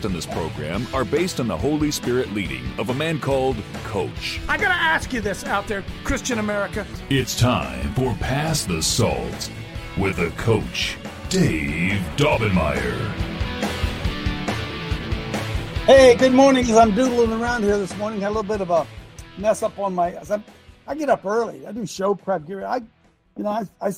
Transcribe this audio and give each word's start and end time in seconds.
in 0.00 0.12
this 0.12 0.24
program 0.24 0.86
are 0.94 1.04
based 1.04 1.38
on 1.38 1.46
the 1.46 1.56
Holy 1.56 1.90
Spirit 1.90 2.32
leading 2.32 2.64
of 2.78 2.88
a 2.88 2.94
man 2.94 3.20
called 3.20 3.56
Coach. 3.84 4.40
I 4.48 4.56
gotta 4.56 4.74
ask 4.74 5.12
you 5.12 5.20
this 5.20 5.44
out 5.44 5.66
there, 5.66 5.84
Christian 6.02 6.38
America. 6.38 6.86
It's 7.10 7.38
time 7.38 7.92
for 7.94 8.14
Pass 8.14 8.64
the 8.64 8.82
Salt 8.82 9.50
with 9.98 10.18
a 10.18 10.30
coach, 10.38 10.96
Dave 11.28 12.00
Daubenmire. 12.16 13.12
Hey, 15.84 16.14
good 16.14 16.32
morning. 16.32 16.64
As 16.64 16.76
I'm 16.76 16.94
doodling 16.94 17.32
around 17.32 17.62
here 17.62 17.76
this 17.76 17.94
morning, 17.98 18.20
had 18.20 18.28
a 18.28 18.30
little 18.30 18.42
bit 18.44 18.62
of 18.62 18.70
a 18.70 18.86
mess 19.36 19.62
up 19.62 19.78
on 19.78 19.94
my. 19.94 20.12
As 20.12 20.30
I, 20.30 20.42
I 20.86 20.94
get 20.94 21.10
up 21.10 21.26
early. 21.26 21.66
I 21.66 21.72
do 21.72 21.84
show 21.84 22.14
prep. 22.14 22.46
gear. 22.46 22.64
I, 22.64 22.76
you 23.36 23.44
know, 23.44 23.50
I, 23.50 23.66
I, 23.80 23.92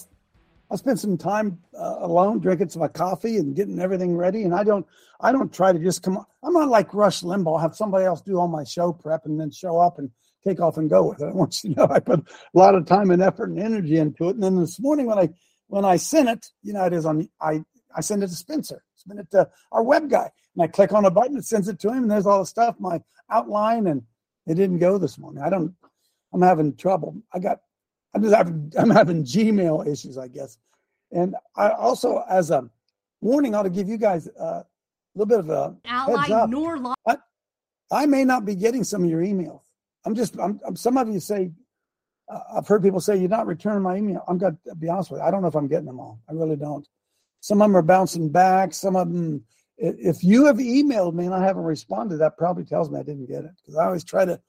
I 0.70 0.76
spend 0.76 0.98
some 0.98 1.18
time 1.18 1.58
uh, 1.78 1.96
alone, 2.00 2.40
drinking 2.40 2.70
some 2.70 2.88
coffee 2.88 3.36
and 3.36 3.54
getting 3.54 3.80
everything 3.80 4.16
ready. 4.16 4.44
And 4.44 4.54
I 4.54 4.64
don't, 4.64 4.86
I 5.20 5.32
don't 5.32 5.52
try 5.52 5.72
to 5.72 5.78
just 5.78 6.02
come. 6.02 6.24
I'm 6.42 6.52
not 6.52 6.68
like 6.68 6.94
Rush 6.94 7.22
Limbaugh. 7.22 7.60
Have 7.60 7.76
somebody 7.76 8.04
else 8.04 8.20
do 8.20 8.38
all 8.38 8.48
my 8.48 8.64
show 8.64 8.92
prep 8.92 9.26
and 9.26 9.38
then 9.38 9.50
show 9.50 9.78
up 9.78 9.98
and 9.98 10.10
take 10.46 10.60
off 10.60 10.76
and 10.76 10.90
go 10.90 11.08
with 11.08 11.20
it. 11.20 11.26
I 11.26 11.32
want 11.32 11.62
you 11.62 11.74
to 11.74 11.80
know 11.80 11.88
I 11.90 12.00
put 12.00 12.20
a 12.20 12.24
lot 12.58 12.74
of 12.74 12.86
time 12.86 13.10
and 13.10 13.22
effort 13.22 13.50
and 13.50 13.58
energy 13.58 13.98
into 13.98 14.28
it. 14.28 14.34
And 14.34 14.42
then 14.42 14.56
this 14.56 14.80
morning 14.80 15.06
when 15.06 15.18
I 15.18 15.28
when 15.68 15.84
I 15.84 15.96
sent 15.96 16.28
it, 16.28 16.46
you 16.62 16.72
know, 16.72 16.84
it 16.84 16.92
is 16.92 17.06
on. 17.06 17.28
I 17.40 17.62
I 17.96 18.00
send 18.00 18.22
it 18.22 18.28
to 18.28 18.34
Spencer. 18.34 18.82
Send 18.96 19.20
it 19.20 19.30
to 19.32 19.48
our 19.72 19.82
web 19.82 20.10
guy 20.10 20.30
and 20.54 20.62
I 20.62 20.66
click 20.68 20.92
on 20.92 21.04
a 21.04 21.10
button, 21.10 21.36
it 21.36 21.44
sends 21.44 21.68
it 21.68 21.80
to 21.80 21.88
him, 21.88 22.04
and 22.04 22.10
there's 22.10 22.26
all 22.26 22.40
the 22.40 22.46
stuff, 22.46 22.76
my 22.78 23.00
outline, 23.30 23.86
and 23.86 24.02
it 24.46 24.54
didn't 24.54 24.78
go 24.78 24.98
this 24.98 25.18
morning. 25.18 25.42
I 25.42 25.50
don't. 25.50 25.74
I'm 26.32 26.42
having 26.42 26.76
trouble. 26.76 27.16
I 27.32 27.38
got. 27.38 27.60
I'm 28.14 28.22
just 28.22 28.34
having. 28.34 28.72
I'm 28.78 28.90
having 28.90 29.24
Gmail 29.24 29.86
issues, 29.86 30.18
I 30.18 30.28
guess. 30.28 30.58
And 31.12 31.34
I 31.56 31.70
also, 31.70 32.24
as 32.28 32.50
a 32.50 32.68
warning, 33.20 33.54
ought 33.54 33.62
to 33.64 33.70
give 33.70 33.88
you 33.88 33.96
guys 33.96 34.26
a 34.26 34.64
little 35.14 35.26
bit 35.26 35.40
of 35.40 35.50
a 35.50 35.76
heads 35.84 36.30
up. 36.30 36.50
nor. 36.50 36.94
I, 37.06 37.16
I 37.90 38.06
may 38.06 38.24
not 38.24 38.44
be 38.44 38.54
getting 38.54 38.84
some 38.84 39.04
of 39.04 39.10
your 39.10 39.22
emails. 39.22 39.60
I'm 40.04 40.14
just. 40.14 40.38
I'm. 40.38 40.60
I'm 40.66 40.76
some 40.76 40.96
of 40.96 41.08
you 41.08 41.20
say. 41.20 41.50
Uh, 42.28 42.40
I've 42.56 42.66
heard 42.66 42.82
people 42.82 43.00
say 43.00 43.18
you're 43.18 43.28
not 43.28 43.46
returning 43.46 43.82
my 43.82 43.96
email. 43.96 44.24
I'm 44.26 44.38
going 44.38 44.56
to 44.66 44.74
be 44.74 44.88
honest 44.88 45.10
with 45.10 45.20
you. 45.20 45.26
I 45.26 45.30
don't 45.30 45.42
know 45.42 45.48
if 45.48 45.54
I'm 45.54 45.68
getting 45.68 45.84
them 45.84 46.00
all. 46.00 46.20
I 46.28 46.32
really 46.32 46.56
don't. 46.56 46.88
Some 47.40 47.60
of 47.60 47.66
them 47.68 47.76
are 47.76 47.82
bouncing 47.82 48.30
back. 48.30 48.72
Some 48.72 48.96
of 48.96 49.12
them 49.12 49.44
if 49.76 50.22
you 50.22 50.46
have 50.46 50.56
emailed 50.56 51.14
me 51.14 51.26
and 51.26 51.34
I 51.34 51.44
haven't 51.44 51.64
responded, 51.64 52.18
that 52.18 52.38
probably 52.38 52.64
tells 52.64 52.90
me 52.90 52.98
I 52.98 53.02
didn't 53.02 53.26
get 53.26 53.44
it 53.44 53.50
because 53.56 53.76
I 53.76 53.86
always 53.86 54.04
try 54.04 54.24
to, 54.24 54.40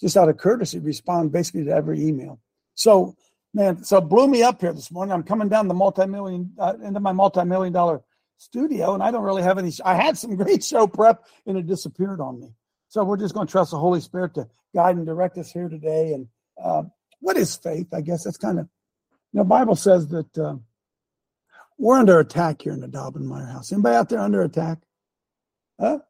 just 0.00 0.16
out 0.16 0.28
of 0.28 0.38
courtesy, 0.38 0.78
respond 0.78 1.32
basically 1.32 1.64
to 1.64 1.70
every 1.70 2.02
email. 2.02 2.40
So, 2.74 3.16
man, 3.52 3.84
so 3.84 4.00
blew 4.00 4.28
me 4.28 4.42
up 4.42 4.60
here 4.60 4.72
this 4.72 4.90
morning. 4.90 5.12
I'm 5.12 5.22
coming 5.22 5.48
down 5.48 5.68
the 5.68 5.74
multi-million 5.74 6.52
uh, 6.58 6.74
into 6.82 7.00
my 7.00 7.12
multi-million 7.12 7.72
dollar 7.72 8.02
studio, 8.36 8.94
and 8.94 9.02
I 9.02 9.10
don't 9.10 9.24
really 9.24 9.42
have 9.42 9.58
any. 9.58 9.72
I 9.84 9.94
had 9.94 10.16
some 10.16 10.36
great 10.42 10.64
show 10.64 10.86
prep, 10.86 11.24
and 11.46 11.58
it 11.58 11.66
disappeared 11.66 12.20
on 12.20 12.40
me. 12.40 12.54
So 12.88 13.04
we're 13.04 13.16
just 13.16 13.34
going 13.34 13.46
to 13.46 13.50
trust 13.50 13.70
the 13.70 13.78
Holy 13.78 14.00
Spirit 14.00 14.34
to 14.34 14.48
guide 14.74 14.96
and 14.96 15.06
direct 15.06 15.38
us 15.38 15.52
here 15.52 15.68
today. 15.68 16.12
And 16.14 16.28
uh, 16.62 16.82
what 17.20 17.36
is 17.36 17.54
faith? 17.54 17.88
I 17.92 18.00
guess 18.00 18.24
that's 18.24 18.36
kind 18.36 18.58
of, 18.58 18.68
you 19.32 19.38
know, 19.38 19.44
Bible 19.44 19.76
says 19.76 20.08
that. 20.08 20.38
Uh, 20.38 20.56
we're 21.80 21.98
under 21.98 22.20
attack 22.20 22.60
here 22.60 22.74
in 22.74 22.80
the 22.80 22.88
Daubenmire 22.88 23.50
house. 23.50 23.72
Anybody 23.72 23.96
out 23.96 24.10
there 24.10 24.18
under 24.18 24.42
attack? 24.42 24.80
Huh? 25.80 26.00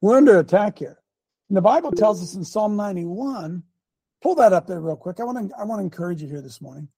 We're 0.00 0.16
under 0.16 0.38
attack 0.38 0.78
here. 0.78 0.96
And 1.48 1.56
the 1.56 1.60
Bible 1.60 1.90
tells 1.90 2.22
us 2.22 2.36
in 2.36 2.44
Psalm 2.44 2.76
91, 2.76 3.64
pull 4.22 4.34
that 4.36 4.52
up 4.52 4.66
there 4.66 4.80
real 4.80 4.96
quick. 4.96 5.20
I 5.20 5.24
want 5.24 5.50
to 5.50 5.56
I 5.56 5.64
want 5.64 5.80
to 5.80 5.84
encourage 5.84 6.22
you 6.22 6.28
here 6.28 6.42
this 6.42 6.60
morning. 6.60 6.88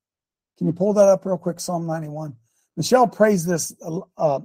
Can 0.58 0.66
you 0.66 0.72
pull 0.72 0.92
that 0.94 1.08
up 1.08 1.24
real 1.24 1.38
quick? 1.38 1.58
Psalm 1.60 1.86
91. 1.86 2.36
Michelle 2.76 3.06
prays 3.06 3.44
this 3.44 3.74
uh, 4.18 4.40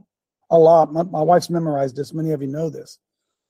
a 0.50 0.58
lot. 0.58 0.94
My, 0.94 1.04
my 1.04 1.22
wife's 1.22 1.50
memorized 1.50 1.96
this. 1.96 2.14
Many 2.14 2.32
of 2.32 2.42
you 2.42 2.48
know 2.48 2.70
this. 2.70 3.00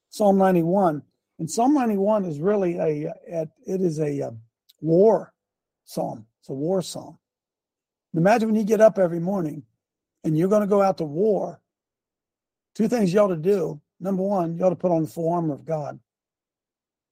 Psalm 0.09 0.37
91. 0.37 1.03
And 1.39 1.49
Psalm 1.49 1.73
91 1.73 2.25
is 2.25 2.39
really 2.39 2.77
a, 2.77 3.11
it 3.27 3.81
is 3.81 3.99
a, 3.99 4.19
a 4.19 4.31
war 4.81 5.33
psalm. 5.83 6.25
It's 6.39 6.49
a 6.49 6.53
war 6.53 6.81
psalm. 6.81 7.19
Imagine 8.13 8.49
when 8.49 8.55
you 8.55 8.63
get 8.63 8.81
up 8.81 8.97
every 8.97 9.19
morning 9.19 9.63
and 10.23 10.37
you're 10.37 10.49
going 10.49 10.61
to 10.61 10.67
go 10.67 10.81
out 10.81 10.97
to 10.99 11.03
war, 11.03 11.59
two 12.73 12.87
things 12.87 13.13
you 13.13 13.19
ought 13.19 13.27
to 13.27 13.35
do. 13.35 13.81
Number 13.99 14.23
one, 14.23 14.57
you 14.57 14.63
ought 14.63 14.69
to 14.69 14.75
put 14.75 14.91
on 14.91 15.03
the 15.03 15.09
full 15.09 15.31
armor 15.31 15.53
of 15.53 15.65
God. 15.65 15.99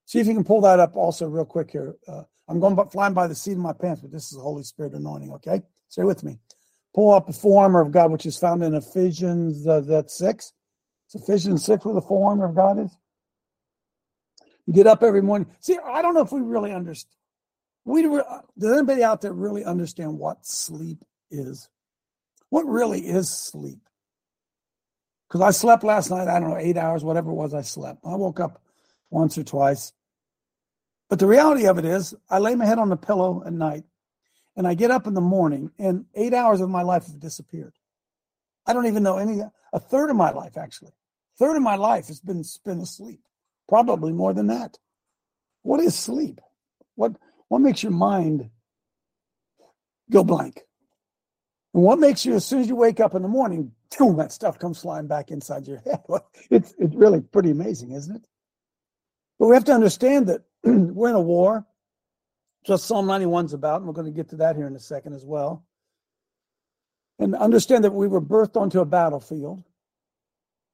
See 0.06 0.20
if 0.20 0.28
you 0.28 0.34
can 0.34 0.44
pull 0.44 0.62
that 0.62 0.80
up 0.80 0.96
also 0.96 1.28
real 1.28 1.46
quick 1.46 1.72
here. 1.72 1.96
Uh, 2.08 2.24
I'm 2.48 2.60
going 2.60 2.76
by, 2.76 2.86
flying 2.86 3.14
by 3.14 3.28
the 3.28 3.36
seat 3.36 3.54
of 3.54 3.60
my 3.60 3.74
pants, 3.74 4.02
but 4.02 4.12
this 4.12 4.32
is 4.32 4.38
Holy 4.38 4.64
Spirit 4.64 4.94
anointing, 4.94 5.32
okay? 5.34 5.62
Stay 5.90 6.04
with 6.04 6.24
me. 6.24 6.40
Pull 6.94 7.14
up 7.14 7.28
the 7.28 7.34
full 7.34 7.58
armor 7.58 7.82
of 7.82 7.92
God, 7.92 8.12
which 8.12 8.26
is 8.26 8.38
found 8.38 8.64
in 8.64 8.76
Ephesians 8.76 9.66
uh, 9.68 9.82
that 9.82 10.12
6. 10.12 10.54
It's 11.06 11.16
Ephesians 11.16 11.66
6 11.66 11.86
where 11.86 11.96
the 11.96 12.02
full 12.02 12.26
armor 12.26 12.46
of 12.46 12.56
God 12.56 12.80
is. 12.80 12.92
You 14.66 14.74
get 14.74 14.88
up 14.88 15.04
every 15.04 15.22
morning. 15.22 15.48
See, 15.60 15.78
I 15.84 16.02
don't 16.02 16.14
know 16.14 16.22
if 16.22 16.32
we 16.32 16.42
really 16.42 16.72
understand. 16.72 17.12
We, 17.86 18.04
does 18.04 18.78
anybody 18.78 19.04
out 19.04 19.22
there 19.22 19.34
really 19.34 19.66
understand 19.66 20.18
what 20.18 20.46
sleep 20.46 21.00
is? 21.30 21.70
What 22.50 22.66
really 22.66 23.02
is 23.02 23.30
sleep? 23.30 23.80
Because 25.28 25.42
I 25.42 25.52
slept 25.52 25.84
last 25.84 26.10
night, 26.12 26.28
I 26.28 26.40
don't 26.40 26.50
know, 26.50 26.58
eight 26.58 26.78
hours, 26.78 27.04
whatever 27.04 27.32
it 27.32 27.36
was 27.36 27.54
I 27.54 27.62
slept. 27.62 28.00
I 28.06 28.16
woke 28.16 28.40
up 28.40 28.62
once 29.14 29.38
or 29.38 29.44
twice. 29.44 29.94
But 31.10 31.20
the 31.20 31.28
reality 31.28 31.68
of 31.68 31.78
it 31.78 31.86
is, 31.86 32.16
I 32.30 32.40
lay 32.40 32.56
my 32.56 32.66
head 32.66 32.80
on 32.80 32.90
the 32.90 32.98
pillow 32.98 33.44
at 33.46 33.54
night 33.54 33.84
and 34.58 34.68
I 34.68 34.74
get 34.74 34.92
up 34.92 35.08
in 35.08 35.14
the 35.14 35.22
morning 35.22 35.72
and 35.78 36.06
eight 36.16 36.34
hours 36.34 36.60
of 36.60 36.70
my 36.70 36.82
life 36.82 37.06
have 37.06 37.20
disappeared. 37.20 37.74
I 38.66 38.74
don't 38.74 38.88
even 38.88 39.04
know 39.04 39.18
any, 39.18 39.42
a 39.74 39.80
third 39.80 40.10
of 40.10 40.16
my 40.16 40.32
life 40.32 40.58
actually. 40.58 40.92
A 41.36 41.38
third 41.38 41.56
of 41.56 41.62
my 41.62 41.76
life 41.76 42.08
has 42.08 42.20
been 42.20 42.44
spent 42.44 42.82
asleep, 42.82 43.22
probably 43.70 44.12
more 44.12 44.34
than 44.34 44.48
that. 44.48 44.78
What 45.62 45.80
is 45.80 45.96
sleep? 45.96 46.42
What, 46.96 47.14
what 47.48 47.60
makes 47.60 47.84
your 47.84 47.92
mind 47.92 48.50
go 50.12 50.24
blank? 50.24 50.62
And 51.74 51.84
what 51.84 52.00
makes 52.00 52.26
you, 52.26 52.36
as 52.36 52.46
soon 52.46 52.62
as 52.62 52.68
you 52.68 52.76
wake 52.76 53.00
up 53.00 53.16
in 53.16 53.22
the 53.22 53.28
morning, 53.28 53.72
boom, 53.98 54.18
that 54.18 54.32
stuff 54.32 54.58
comes 54.58 54.82
flying 54.82 55.08
back 55.08 55.32
inside 55.32 55.68
your 55.68 55.80
head. 55.80 56.02
it's, 56.50 56.74
it's 56.80 56.96
really 56.96 57.22
pretty 57.22 57.52
amazing, 57.52 57.92
isn't 57.92 58.16
it? 58.16 58.28
But 59.40 59.48
we 59.48 59.56
have 59.56 59.66
to 59.66 59.74
understand 59.74 60.28
that 60.28 60.42
we're 60.64 61.10
in 61.10 61.16
a 61.16 61.22
war, 61.22 61.66
just 62.66 62.86
Psalm 62.86 63.08
91's 63.08 63.54
about, 63.54 63.78
and 63.78 63.88
we're 63.88 63.94
going 63.94 64.12
to 64.12 64.16
get 64.16 64.30
to 64.30 64.38
that 64.38 64.56
here 64.56 64.68
in 64.68 64.76
a 64.76 64.80
second 64.80 65.14
as 65.14 65.26
well. 65.26 65.66
And 67.20 67.36
understand 67.36 67.84
that 67.84 67.94
we 67.94 68.08
were 68.08 68.22
birthed 68.22 68.60
onto 68.60 68.80
a 68.80 68.86
battlefield. 68.86 69.64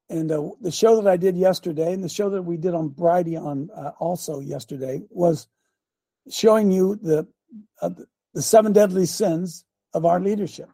And 0.08 0.30
uh, 0.32 0.50
the 0.60 0.72
show 0.72 1.00
that 1.00 1.08
I 1.08 1.16
did 1.16 1.36
yesterday, 1.36 1.92
and 1.92 2.02
the 2.02 2.08
show 2.08 2.30
that 2.30 2.42
we 2.42 2.56
did 2.56 2.74
on 2.74 2.90
Brighteon 2.90 3.68
uh, 3.76 3.92
also 3.98 4.40
yesterday, 4.40 5.02
was 5.10 5.46
showing 6.28 6.72
you 6.72 6.96
the 6.96 7.28
uh, 7.80 7.90
the 8.34 8.42
seven 8.42 8.72
deadly 8.72 9.06
sins 9.06 9.64
of 9.92 10.04
our 10.04 10.20
leadership 10.20 10.68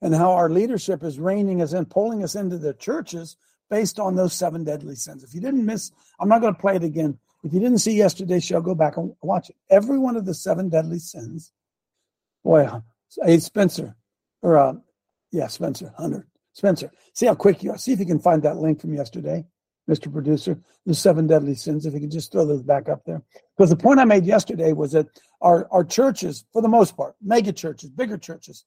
and 0.00 0.14
how 0.14 0.32
our 0.32 0.50
leadership 0.50 1.02
is 1.02 1.18
reining 1.18 1.62
us 1.62 1.72
in, 1.72 1.84
pulling 1.84 2.22
us 2.22 2.34
into 2.34 2.58
the 2.58 2.74
churches 2.74 3.36
based 3.70 3.98
on 3.98 4.14
those 4.14 4.32
seven 4.32 4.64
deadly 4.64 4.94
sins. 4.94 5.24
If 5.24 5.34
you 5.34 5.40
didn't 5.40 5.64
miss, 5.64 5.90
I'm 6.20 6.28
not 6.28 6.40
going 6.40 6.54
to 6.54 6.60
play 6.60 6.76
it 6.76 6.84
again. 6.84 7.18
If 7.42 7.52
you 7.52 7.60
didn't 7.60 7.78
see 7.78 7.92
yesterday's 7.92 8.44
show, 8.44 8.60
go 8.60 8.74
back 8.74 8.96
and 8.96 9.14
watch 9.22 9.50
it. 9.50 9.56
Every 9.70 9.98
one 9.98 10.16
of 10.16 10.24
the 10.24 10.34
seven 10.34 10.68
deadly 10.68 10.98
sins. 10.98 11.52
Boy, 12.42 12.68
hey 13.24 13.38
Spencer, 13.38 13.96
or 14.42 14.58
uh, 14.58 14.74
yeah, 15.32 15.46
Spencer, 15.48 15.92
Hunter, 15.96 16.26
Spencer. 16.52 16.90
See 17.12 17.26
how 17.26 17.34
quick 17.34 17.62
you 17.62 17.72
are. 17.72 17.78
See 17.78 17.92
if 17.92 17.98
you 17.98 18.06
can 18.06 18.20
find 18.20 18.42
that 18.42 18.56
link 18.56 18.80
from 18.80 18.94
yesterday, 18.94 19.44
Mr. 19.88 20.12
Producer. 20.12 20.58
The 20.86 20.94
seven 20.94 21.26
deadly 21.26 21.54
sins. 21.56 21.86
If 21.86 21.94
you 21.94 22.00
can 22.00 22.10
just 22.10 22.30
throw 22.30 22.46
those 22.46 22.62
back 22.62 22.88
up 22.88 23.04
there, 23.04 23.22
because 23.56 23.70
the 23.70 23.76
point 23.76 23.98
I 23.98 24.04
made 24.04 24.24
yesterday 24.24 24.72
was 24.72 24.92
that 24.92 25.06
our 25.40 25.68
our 25.72 25.84
churches, 25.84 26.44
for 26.52 26.62
the 26.62 26.68
most 26.68 26.96
part, 26.96 27.16
mega 27.20 27.52
churches, 27.52 27.90
bigger 27.90 28.18
churches, 28.18 28.64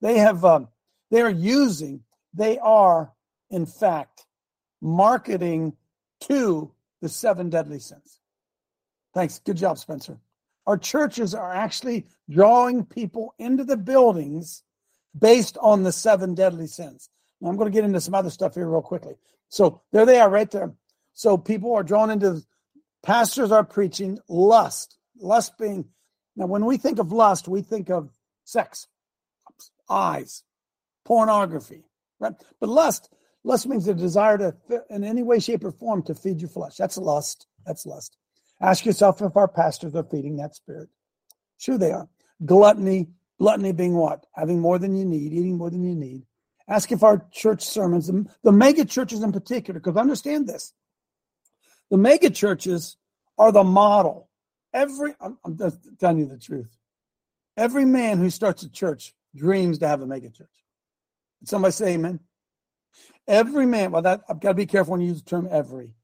they 0.00 0.18
have 0.18 0.44
um, 0.44 0.68
they 1.10 1.20
are 1.20 1.30
using, 1.30 2.02
they 2.34 2.58
are 2.58 3.12
in 3.50 3.66
fact 3.66 4.26
marketing 4.80 5.76
to 6.22 6.72
the 7.00 7.08
seven 7.08 7.50
deadly 7.50 7.78
sins. 7.78 8.20
Thanks. 9.14 9.40
Good 9.40 9.56
job, 9.56 9.78
Spencer. 9.78 10.18
Our 10.66 10.78
churches 10.78 11.34
are 11.34 11.52
actually 11.52 12.06
drawing 12.28 12.84
people 12.84 13.34
into 13.38 13.64
the 13.64 13.76
buildings 13.76 14.62
based 15.18 15.58
on 15.60 15.82
the 15.82 15.92
seven 15.92 16.34
deadly 16.34 16.66
sins. 16.66 17.08
Now, 17.40 17.48
I'm 17.50 17.56
going 17.56 17.70
to 17.70 17.74
get 17.74 17.84
into 17.84 18.00
some 18.00 18.14
other 18.14 18.30
stuff 18.30 18.54
here 18.54 18.68
real 18.68 18.82
quickly. 18.82 19.14
So 19.48 19.80
there 19.92 20.06
they 20.06 20.20
are 20.20 20.30
right 20.30 20.50
there. 20.50 20.72
So 21.12 21.36
people 21.36 21.74
are 21.74 21.82
drawn 21.82 22.10
into, 22.10 22.42
pastors 23.02 23.50
are 23.50 23.64
preaching 23.64 24.18
lust. 24.28 24.96
Lust 25.18 25.58
being, 25.58 25.86
now 26.36 26.46
when 26.46 26.64
we 26.64 26.76
think 26.76 26.98
of 26.98 27.12
lust, 27.12 27.48
we 27.48 27.62
think 27.62 27.90
of 27.90 28.10
sex, 28.44 28.86
eyes, 29.88 30.44
pornography, 31.04 31.82
right? 32.20 32.34
But 32.60 32.68
lust, 32.68 33.12
lust 33.44 33.66
means 33.66 33.86
the 33.86 33.94
desire 33.94 34.38
to, 34.38 34.82
in 34.90 35.04
any 35.04 35.22
way, 35.22 35.38
shape, 35.38 35.64
or 35.64 35.72
form, 35.72 36.02
to 36.04 36.14
feed 36.14 36.40
your 36.40 36.50
flesh. 36.50 36.76
That's 36.76 36.96
lust. 36.96 37.46
That's 37.66 37.86
lust. 37.86 38.16
Ask 38.60 38.84
yourself 38.84 39.22
if 39.22 39.36
our 39.36 39.48
pastors 39.48 39.94
are 39.94 40.04
feeding 40.04 40.36
that 40.36 40.54
spirit. 40.54 40.88
Sure, 41.58 41.78
they 41.78 41.92
are. 41.92 42.08
Gluttony, 42.44 43.08
gluttony 43.38 43.72
being 43.72 43.94
what? 43.94 44.26
Having 44.34 44.60
more 44.60 44.78
than 44.78 44.94
you 44.96 45.04
need, 45.04 45.32
eating 45.32 45.56
more 45.56 45.70
than 45.70 45.84
you 45.84 45.94
need. 45.94 46.22
Ask 46.68 46.92
if 46.92 47.02
our 47.02 47.26
church 47.32 47.64
sermons, 47.64 48.10
the 48.42 48.52
mega 48.52 48.84
churches 48.84 49.22
in 49.22 49.32
particular, 49.32 49.80
because 49.80 49.96
understand 49.96 50.46
this 50.46 50.72
the 51.90 51.96
mega 51.96 52.30
churches 52.30 52.96
are 53.36 53.52
the 53.52 53.64
model. 53.64 54.28
Every, 54.72 55.14
I'm, 55.20 55.36
I'm 55.44 55.58
just 55.58 55.78
telling 55.98 56.18
you 56.18 56.26
the 56.26 56.38
truth. 56.38 56.70
Every 57.56 57.84
man 57.84 58.18
who 58.18 58.30
starts 58.30 58.62
a 58.62 58.70
church 58.70 59.12
dreams 59.34 59.78
to 59.78 59.88
have 59.88 60.00
a 60.00 60.06
mega 60.06 60.30
church. 60.30 60.48
somebody 61.44 61.72
say 61.72 61.94
amen? 61.94 62.20
Every 63.26 63.66
man, 63.66 63.92
well, 63.92 64.02
that 64.02 64.22
I've 64.28 64.40
got 64.40 64.50
to 64.50 64.54
be 64.54 64.66
careful 64.66 64.92
when 64.92 65.00
you 65.00 65.08
use 65.08 65.22
the 65.22 65.30
term 65.30 65.48
every. 65.50 65.94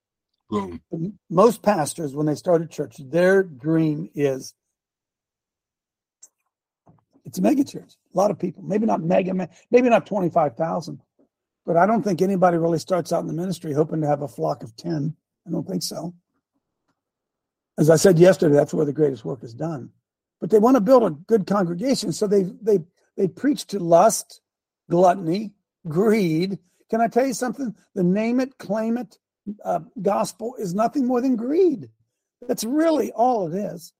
Mm. 0.52 0.80
Most 1.28 1.62
pastors, 1.62 2.14
when 2.14 2.26
they 2.26 2.36
start 2.36 2.62
a 2.62 2.66
church, 2.66 2.96
their 2.98 3.42
dream 3.42 4.08
is 4.14 4.54
it's 7.26 7.38
a 7.38 7.42
mega 7.42 7.64
church. 7.64 7.94
A 8.14 8.16
lot 8.16 8.30
of 8.30 8.38
people, 8.38 8.62
maybe 8.62 8.86
not 8.86 9.02
mega, 9.02 9.34
maybe 9.70 9.88
not 9.88 10.06
25,000, 10.06 11.02
but 11.66 11.76
I 11.76 11.84
don't 11.84 12.02
think 12.02 12.22
anybody 12.22 12.56
really 12.56 12.78
starts 12.78 13.12
out 13.12 13.20
in 13.20 13.26
the 13.26 13.32
ministry 13.34 13.72
hoping 13.72 14.00
to 14.00 14.06
have 14.06 14.22
a 14.22 14.28
flock 14.28 14.62
of 14.62 14.76
10. 14.76 15.14
I 15.46 15.50
don't 15.50 15.66
think 15.66 15.82
so. 15.82 16.14
As 17.76 17.90
I 17.90 17.96
said 17.96 18.18
yesterday, 18.18 18.54
that's 18.54 18.72
where 18.72 18.86
the 18.86 18.92
greatest 18.92 19.24
work 19.24 19.42
is 19.42 19.52
done. 19.52 19.90
But 20.40 20.50
they 20.50 20.58
want 20.58 20.76
to 20.76 20.80
build 20.80 21.02
a 21.02 21.10
good 21.10 21.46
congregation, 21.46 22.12
so 22.12 22.26
they 22.26 22.44
they 22.62 22.78
they 23.16 23.26
preach 23.26 23.66
to 23.68 23.78
lust, 23.78 24.40
gluttony, 24.88 25.52
greed. 25.88 26.58
Can 26.90 27.00
I 27.00 27.08
tell 27.08 27.26
you 27.26 27.34
something? 27.34 27.74
The 27.94 28.04
name 28.04 28.40
it, 28.40 28.58
claim 28.58 28.96
it 28.98 29.18
uh, 29.64 29.80
gospel 30.00 30.54
is 30.58 30.74
nothing 30.74 31.06
more 31.06 31.20
than 31.20 31.36
greed. 31.36 31.88
That's 32.46 32.64
really 32.64 33.12
all 33.12 33.52
it 33.52 33.56
is. 33.56 33.92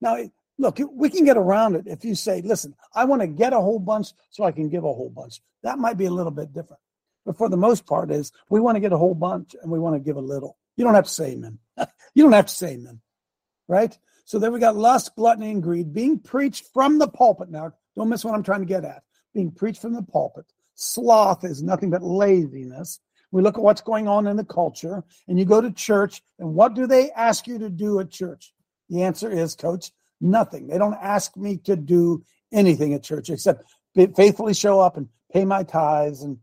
Now, 0.00 0.18
look, 0.58 0.78
we 0.92 1.10
can 1.10 1.24
get 1.24 1.36
around 1.36 1.76
it 1.76 1.86
if 1.86 2.04
you 2.04 2.14
say, 2.14 2.40
listen, 2.42 2.74
I 2.94 3.04
want 3.04 3.22
to 3.22 3.28
get 3.28 3.52
a 3.52 3.60
whole 3.60 3.78
bunch 3.78 4.08
so 4.30 4.44
I 4.44 4.52
can 4.52 4.68
give 4.68 4.84
a 4.84 4.92
whole 4.92 5.10
bunch. 5.10 5.40
That 5.62 5.78
might 5.78 5.98
be 5.98 6.06
a 6.06 6.10
little 6.10 6.32
bit 6.32 6.52
different. 6.52 6.80
But 7.26 7.36
for 7.36 7.48
the 7.48 7.56
most 7.56 7.86
part, 7.86 8.10
is 8.10 8.32
we 8.48 8.60
want 8.60 8.76
to 8.76 8.80
get 8.80 8.92
a 8.92 8.98
whole 8.98 9.14
bunch 9.14 9.54
and 9.60 9.70
we 9.70 9.78
want 9.78 9.96
to 9.96 10.00
give 10.00 10.16
a 10.16 10.20
little. 10.20 10.56
You 10.76 10.84
don't 10.84 10.94
have 10.94 11.04
to 11.04 11.10
say 11.10 11.32
amen. 11.32 11.58
you 12.14 12.22
don't 12.22 12.32
have 12.32 12.46
to 12.46 12.54
say 12.54 12.72
amen. 12.72 13.00
Right? 13.68 13.96
So 14.24 14.38
then 14.38 14.52
we 14.52 14.60
got 14.60 14.76
lust, 14.76 15.14
gluttony, 15.16 15.50
and 15.50 15.62
greed 15.62 15.92
being 15.92 16.18
preached 16.18 16.66
from 16.72 16.98
the 16.98 17.08
pulpit. 17.08 17.50
Now, 17.50 17.72
don't 17.96 18.08
miss 18.08 18.24
what 18.24 18.34
I'm 18.34 18.42
trying 18.42 18.60
to 18.60 18.66
get 18.66 18.84
at. 18.84 19.02
Being 19.34 19.50
preached 19.50 19.82
from 19.82 19.92
the 19.92 20.02
pulpit. 20.02 20.46
Sloth 20.80 21.44
is 21.44 21.62
nothing 21.62 21.90
but 21.90 22.02
laziness. 22.02 23.00
We 23.32 23.42
look 23.42 23.58
at 23.58 23.62
what's 23.62 23.82
going 23.82 24.08
on 24.08 24.26
in 24.26 24.36
the 24.36 24.44
culture, 24.44 25.04
and 25.28 25.38
you 25.38 25.44
go 25.44 25.60
to 25.60 25.70
church, 25.70 26.22
and 26.38 26.54
what 26.54 26.74
do 26.74 26.86
they 26.86 27.10
ask 27.10 27.46
you 27.46 27.58
to 27.58 27.68
do 27.68 28.00
at 28.00 28.10
church? 28.10 28.52
The 28.88 29.02
answer 29.02 29.30
is, 29.30 29.54
coach, 29.54 29.92
nothing. 30.20 30.66
They 30.66 30.78
don't 30.78 30.96
ask 31.00 31.36
me 31.36 31.58
to 31.64 31.76
do 31.76 32.24
anything 32.50 32.94
at 32.94 33.02
church 33.02 33.28
except 33.28 33.62
faithfully 33.94 34.54
show 34.54 34.80
up 34.80 34.96
and 34.96 35.08
pay 35.32 35.44
my 35.44 35.62
tithes 35.62 36.22
and 36.22 36.38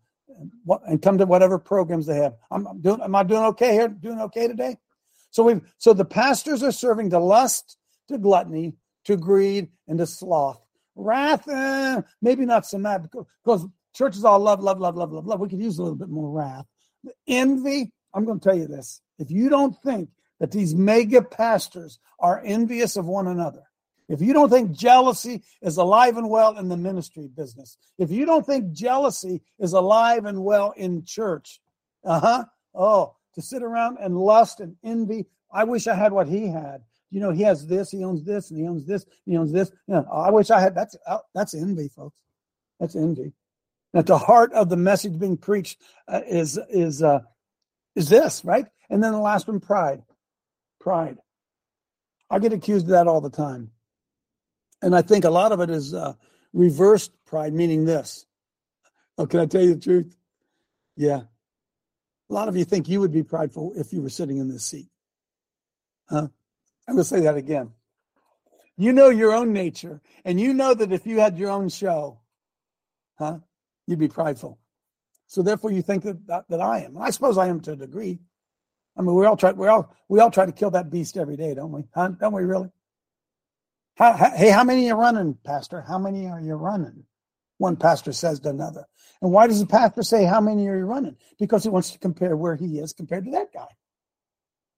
and 0.85 1.01
come 1.01 1.17
to 1.17 1.25
whatever 1.25 1.57
programs 1.57 2.05
they 2.05 2.17
have. 2.17 2.35
I'm, 2.51 2.79
doing. 2.79 3.01
Am 3.01 3.15
I 3.15 3.23
doing 3.23 3.41
okay 3.45 3.73
here? 3.73 3.87
Doing 3.87 4.21
okay 4.21 4.47
today? 4.47 4.77
So 5.31 5.43
we 5.43 5.61
so 5.79 5.93
the 5.93 6.05
pastors 6.05 6.61
are 6.61 6.71
serving 6.71 7.09
to 7.09 7.19
lust, 7.19 7.77
to 8.09 8.19
gluttony, 8.19 8.75
to 9.05 9.17
greed, 9.17 9.69
and 9.87 9.97
to 9.97 10.05
sloth. 10.05 10.61
Wrath, 10.95 11.47
eh, 11.47 12.01
maybe 12.21 12.45
not 12.45 12.67
so 12.67 12.77
much 12.77 13.03
because 13.43 13.65
churches 13.97 14.23
all 14.23 14.39
love, 14.39 14.61
love, 14.61 14.79
love, 14.79 14.95
love, 14.95 15.11
love, 15.11 15.25
love. 15.25 15.39
We 15.39 15.49
could 15.49 15.61
use 15.61 15.77
a 15.77 15.83
little 15.83 15.97
bit 15.97 16.09
more 16.09 16.29
wrath. 16.29 16.65
Envy. 17.27 17.91
I'm 18.13 18.25
going 18.25 18.39
to 18.39 18.43
tell 18.43 18.57
you 18.57 18.67
this: 18.67 19.01
if 19.19 19.31
you 19.31 19.49
don't 19.49 19.75
think 19.83 20.09
that 20.39 20.51
these 20.51 20.75
mega 20.75 21.21
pastors 21.21 21.99
are 22.19 22.41
envious 22.45 22.95
of 22.95 23.05
one 23.05 23.27
another, 23.27 23.63
if 24.07 24.21
you 24.21 24.33
don't 24.33 24.49
think 24.49 24.71
jealousy 24.71 25.43
is 25.61 25.77
alive 25.77 26.17
and 26.17 26.29
well 26.29 26.57
in 26.57 26.69
the 26.69 26.77
ministry 26.77 27.27
business, 27.35 27.77
if 27.97 28.11
you 28.11 28.25
don't 28.25 28.45
think 28.45 28.71
jealousy 28.71 29.41
is 29.59 29.73
alive 29.73 30.25
and 30.25 30.43
well 30.43 30.73
in 30.77 31.03
church, 31.03 31.59
uh 32.05 32.19
huh. 32.19 32.45
Oh, 32.75 33.15
to 33.33 33.41
sit 33.41 33.63
around 33.63 33.97
and 33.99 34.17
lust 34.17 34.59
and 34.59 34.75
envy. 34.83 35.25
I 35.51 35.63
wish 35.63 35.87
I 35.87 35.95
had 35.95 36.11
what 36.11 36.27
he 36.27 36.47
had. 36.47 36.83
You 37.09 37.21
know, 37.21 37.31
he 37.31 37.41
has 37.43 37.65
this, 37.65 37.89
he 37.89 38.03
owns 38.03 38.23
this, 38.23 38.51
and 38.51 38.59
he 38.59 38.67
owns 38.67 38.85
this, 38.85 39.05
he 39.25 39.37
owns 39.37 39.51
this. 39.51 39.71
You 39.87 39.95
know, 39.95 40.07
I 40.11 40.29
wish 40.29 40.51
I 40.51 40.59
had. 40.59 40.75
That's 40.75 40.95
uh, 41.07 41.19
that's 41.33 41.53
envy, 41.53 41.87
folks. 41.87 42.17
That's 42.79 42.95
envy. 42.95 43.33
At 43.97 44.05
the 44.05 44.19
heart 44.19 44.53
of 44.53 44.69
the 44.69 44.77
message 44.77 45.17
being 45.17 45.37
preached 45.37 45.81
uh, 46.07 46.21
is 46.29 46.59
is 46.69 47.01
uh, 47.01 47.21
is 47.95 48.09
this 48.09 48.45
right? 48.45 48.67
And 48.91 49.03
then 49.03 49.11
the 49.11 49.17
last 49.17 49.47
one, 49.47 49.59
pride. 49.59 50.03
Pride. 50.79 51.17
I 52.29 52.37
get 52.37 52.53
accused 52.53 52.85
of 52.85 52.91
that 52.91 53.07
all 53.07 53.21
the 53.21 53.31
time. 53.31 53.71
And 54.83 54.95
I 54.95 55.01
think 55.01 55.25
a 55.25 55.31
lot 55.31 55.51
of 55.51 55.61
it 55.61 55.71
is 55.71 55.95
uh, 55.95 56.13
reversed 56.53 57.11
pride, 57.25 57.53
meaning 57.53 57.85
this. 57.85 58.27
Oh, 59.17 59.25
can 59.25 59.39
I 59.39 59.47
tell 59.47 59.63
you 59.63 59.73
the 59.73 59.81
truth? 59.81 60.15
Yeah. 60.95 61.21
A 62.29 62.33
lot 62.33 62.49
of 62.49 62.55
you 62.55 62.65
think 62.65 62.87
you 62.87 62.99
would 62.99 63.11
be 63.11 63.23
prideful 63.23 63.73
if 63.75 63.91
you 63.93 64.03
were 64.03 64.09
sitting 64.09 64.37
in 64.37 64.47
this 64.47 64.63
seat. 64.63 64.89
Huh? 66.07 66.27
I'm 66.87 66.93
going 66.93 66.97
to 66.97 67.03
say 67.03 67.21
that 67.21 67.35
again. 67.35 67.71
You 68.77 68.93
know 68.93 69.09
your 69.09 69.33
own 69.33 69.53
nature, 69.53 70.01
and 70.23 70.39
you 70.39 70.53
know 70.53 70.75
that 70.75 70.91
if 70.91 71.07
you 71.07 71.19
had 71.19 71.39
your 71.39 71.49
own 71.49 71.69
show, 71.69 72.19
huh, 73.17 73.39
you'd 73.87 73.99
be 73.99 74.07
prideful. 74.07 74.59
So 75.27 75.41
therefore, 75.41 75.71
you 75.71 75.81
think 75.81 76.03
that, 76.03 76.25
that, 76.27 76.45
that 76.49 76.61
I 76.61 76.79
am. 76.79 76.95
And 76.95 77.03
I 77.03 77.09
suppose 77.09 77.37
I 77.37 77.47
am 77.47 77.59
to 77.61 77.73
a 77.73 77.75
degree. 77.75 78.19
I 78.97 79.01
mean, 79.01 79.15
we 79.15 79.25
all 79.25 79.37
try. 79.37 79.51
We 79.51 79.67
all 79.67 79.93
we 80.07 80.19
all 80.19 80.31
try 80.31 80.45
to 80.45 80.51
kill 80.51 80.71
that 80.71 80.89
beast 80.89 81.17
every 81.17 81.37
day, 81.37 81.53
don't 81.53 81.71
we? 81.71 81.83
Huh? 81.93 82.09
Don't 82.19 82.33
we 82.33 82.43
really? 82.43 82.69
How, 83.95 84.13
how, 84.13 84.29
hey, 84.31 84.49
how 84.49 84.63
many 84.63 84.83
are 84.85 84.87
you 84.87 84.93
running, 84.95 85.37
Pastor? 85.43 85.81
How 85.81 85.97
many 85.97 86.27
are 86.27 86.39
you 86.39 86.53
running? 86.55 87.03
One 87.57 87.75
pastor 87.75 88.13
says 88.13 88.39
to 88.41 88.49
another. 88.49 88.85
And 89.21 89.31
why 89.31 89.47
does 89.47 89.59
the 89.59 89.65
pastor 89.65 90.03
say, 90.03 90.25
How 90.25 90.39
many 90.39 90.67
are 90.67 90.77
you 90.77 90.85
running? 90.85 91.15
Because 91.39 91.63
he 91.63 91.69
wants 91.69 91.91
to 91.91 91.99
compare 91.99 92.35
where 92.37 92.55
he 92.55 92.79
is 92.79 92.93
compared 92.93 93.25
to 93.25 93.31
that 93.31 93.51
guy. 93.53 93.67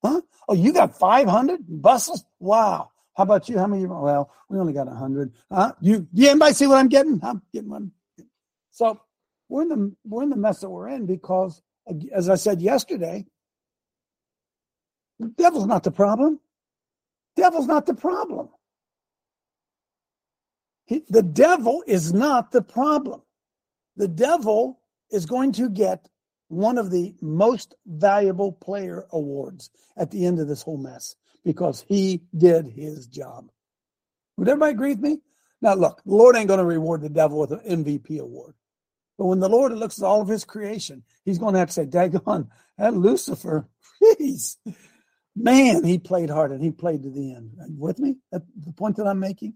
Huh? 0.04 0.22
Oh, 0.48 0.54
you 0.54 0.72
got 0.72 0.98
500 0.98 1.60
buses? 1.68 2.24
Wow. 2.39 2.92
How 3.16 3.24
about 3.24 3.50
you? 3.50 3.58
How 3.58 3.68
many? 3.68 3.86
Well, 3.86 4.32
we 4.48 4.58
only 4.58 4.72
got 4.72 4.88
100. 4.88 5.34
Huh? 5.51 5.74
You, 5.82 6.08
you 6.13 6.30
anybody 6.30 6.54
see 6.54 6.68
what 6.68 6.78
I'm 6.78 6.88
getting? 6.88 7.20
I'm 7.22 7.42
getting 7.54 7.70
one. 7.70 7.92
So 8.80 8.98
we're 9.50 9.64
in 9.64 9.68
the 9.68 9.96
we're 10.06 10.24
in 10.24 10.30
the 10.30 10.38
mess 10.38 10.62
that 10.62 10.70
we're 10.70 10.88
in 10.88 11.06
because, 11.06 11.62
as 12.16 12.30
I 12.30 12.36
said 12.36 12.62
yesterday, 12.62 13.26
the 15.20 15.28
devil's 15.38 15.68
not 15.68 15.84
the 15.84 15.92
problem. 15.92 16.40
Devil's 17.36 17.68
not 17.68 17.86
the 17.86 17.94
problem. 17.94 18.48
He, 20.86 21.04
the 21.10 21.22
devil 21.22 21.84
is 21.88 22.14
not 22.14 22.54
the 22.54 22.62
problem. 22.62 23.22
The 23.98 24.08
devil 24.08 24.80
is 25.12 25.26
going 25.26 25.52
to 25.54 25.70
get 25.70 26.08
one 26.48 26.78
of 26.78 26.90
the 26.90 27.16
most 27.22 27.76
valuable 27.86 28.54
player 28.54 29.08
awards 29.12 29.72
at 29.98 30.10
the 30.10 30.26
end 30.26 30.40
of 30.40 30.48
this 30.48 30.62
whole 30.62 30.78
mess 30.78 31.18
because 31.44 31.84
he 31.86 32.24
did 32.38 32.70
his 32.70 33.08
job. 33.08 33.50
Would 34.38 34.48
everybody 34.48 34.72
agree 34.72 34.92
with 34.92 35.02
me? 35.02 35.18
Now, 35.62 35.74
look, 35.74 36.02
the 36.06 36.16
Lord 36.16 36.38
ain't 36.38 36.48
going 36.48 36.60
to 36.60 36.66
reward 36.66 37.02
the 37.02 37.10
devil 37.10 37.42
with 37.42 37.52
an 37.52 37.84
MVP 37.84 38.20
award. 38.20 38.54
But 39.20 39.26
when 39.26 39.42
the 39.42 39.50
Lord 39.50 39.74
looks 39.74 40.00
at 40.00 40.06
all 40.06 40.22
of 40.22 40.30
his 40.30 40.46
creation, 40.46 41.04
he's 41.26 41.38
going 41.38 41.54
to 41.54 41.60
have 41.60 41.68
to 41.68 41.74
say, 41.74 41.86
Dagon, 41.86 42.50
that 42.78 42.96
Lucifer, 42.96 43.68
please. 44.00 44.58
Man, 45.36 45.84
he 45.84 46.00
played 46.00 46.30
hard 46.30 46.52
and 46.52 46.64
he 46.64 46.72
played 46.72 47.04
to 47.04 47.12
the 47.12 47.36
end. 47.36 47.52
You 47.68 47.76
with 47.78 48.00
me? 48.00 48.16
At 48.34 48.44
the 48.66 48.72
point 48.72 48.96
that 48.96 49.06
I'm 49.06 49.20
making? 49.20 49.56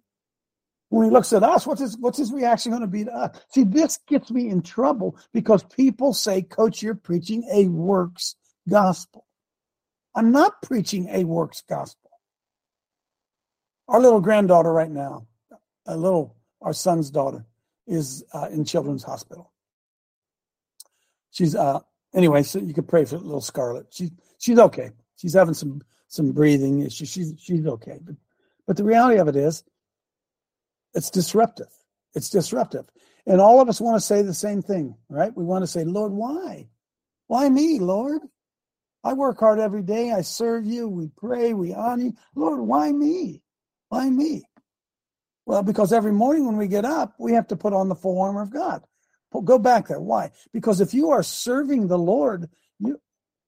when 0.89 1.05
he 1.05 1.11
looks 1.11 1.33
at 1.33 1.41
us, 1.41 1.65
what's 1.65 1.81
his 1.81 1.97
what's 1.97 2.19
his 2.19 2.31
reaction 2.31 2.71
going 2.71 2.81
to 2.81 2.87
be 2.87 3.05
to 3.05 3.11
us? 3.11 3.39
See, 3.49 3.63
this 3.63 3.97
gets 4.07 4.29
me 4.29 4.49
in 4.49 4.61
trouble 4.61 5.17
because 5.33 5.63
people 5.63 6.13
say, 6.13 6.43
Coach, 6.43 6.83
you're 6.83 6.93
preaching 6.93 7.49
a 7.51 7.65
works 7.65 8.35
gospel. 8.69 9.25
I'm 10.13 10.31
not 10.31 10.61
preaching 10.61 11.09
a 11.09 11.23
works 11.23 11.63
gospel. 11.67 12.11
Our 13.87 13.99
little 14.01 14.21
granddaughter 14.21 14.71
right 14.71 14.91
now, 14.91 15.25
a 15.87 15.97
little 15.97 16.35
our 16.61 16.73
son's 16.73 17.09
daughter, 17.09 17.47
is 17.87 18.23
uh, 18.31 18.49
in 18.51 18.63
Children's 18.63 19.03
Hospital. 19.03 19.52
She's 21.33 21.55
uh 21.55 21.79
anyway, 22.13 22.43
so 22.43 22.59
you 22.59 22.73
could 22.73 22.87
pray 22.87 23.03
for 23.03 23.17
little 23.17 23.41
Scarlet. 23.41 23.87
She's 23.89 24.11
she's 24.37 24.59
okay. 24.59 24.91
She's 25.17 25.33
having 25.33 25.55
some 25.55 25.81
some 26.07 26.31
breathing 26.31 26.81
issues. 26.81 27.09
She's 27.09 27.33
she's 27.37 27.65
okay. 27.65 27.99
But 28.01 28.15
but 28.65 28.77
the 28.77 28.83
reality 28.83 29.19
of 29.19 29.27
it 29.27 29.35
is 29.35 29.63
it's 30.93 31.09
disruptive. 31.09 31.67
It's 32.13 32.29
disruptive. 32.29 32.85
And 33.25 33.41
all 33.41 33.59
of 33.59 33.67
us 33.67 33.81
want 33.81 33.95
to 33.95 34.05
say 34.05 34.21
the 34.21 34.33
same 34.33 34.61
thing, 34.61 34.95
right? 35.09 35.35
We 35.35 35.43
want 35.43 35.63
to 35.63 35.67
say, 35.67 35.83
Lord, 35.83 36.11
why? 36.11 36.67
Why 37.27 37.49
me, 37.49 37.79
Lord? 37.79 38.21
I 39.03 39.13
work 39.13 39.39
hard 39.39 39.59
every 39.59 39.81
day. 39.81 40.11
I 40.11 40.21
serve 40.21 40.65
you. 40.65 40.87
We 40.87 41.09
pray. 41.17 41.53
We 41.53 41.73
honor 41.73 42.03
you. 42.03 42.13
Lord, 42.35 42.59
why 42.59 42.91
me? 42.91 43.41
Why 43.89 44.09
me? 44.09 44.43
Well, 45.45 45.63
because 45.63 45.91
every 45.91 46.11
morning 46.11 46.45
when 46.45 46.57
we 46.57 46.67
get 46.67 46.85
up, 46.85 47.15
we 47.17 47.33
have 47.33 47.47
to 47.47 47.55
put 47.55 47.73
on 47.73 47.89
the 47.89 47.95
full 47.95 48.21
armor 48.21 48.41
of 48.41 48.53
God. 48.53 48.83
Go 49.41 49.59
back 49.59 49.87
there. 49.87 49.99
Why? 49.99 50.31
Because 50.51 50.81
if 50.81 50.93
you 50.93 51.09
are 51.09 51.23
serving 51.23 51.87
the 51.87 51.97
Lord, 51.97 52.49
you 52.79 52.99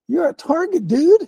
you're 0.07 0.29
a 0.29 0.33
target, 0.33 0.87
dude. 0.87 1.27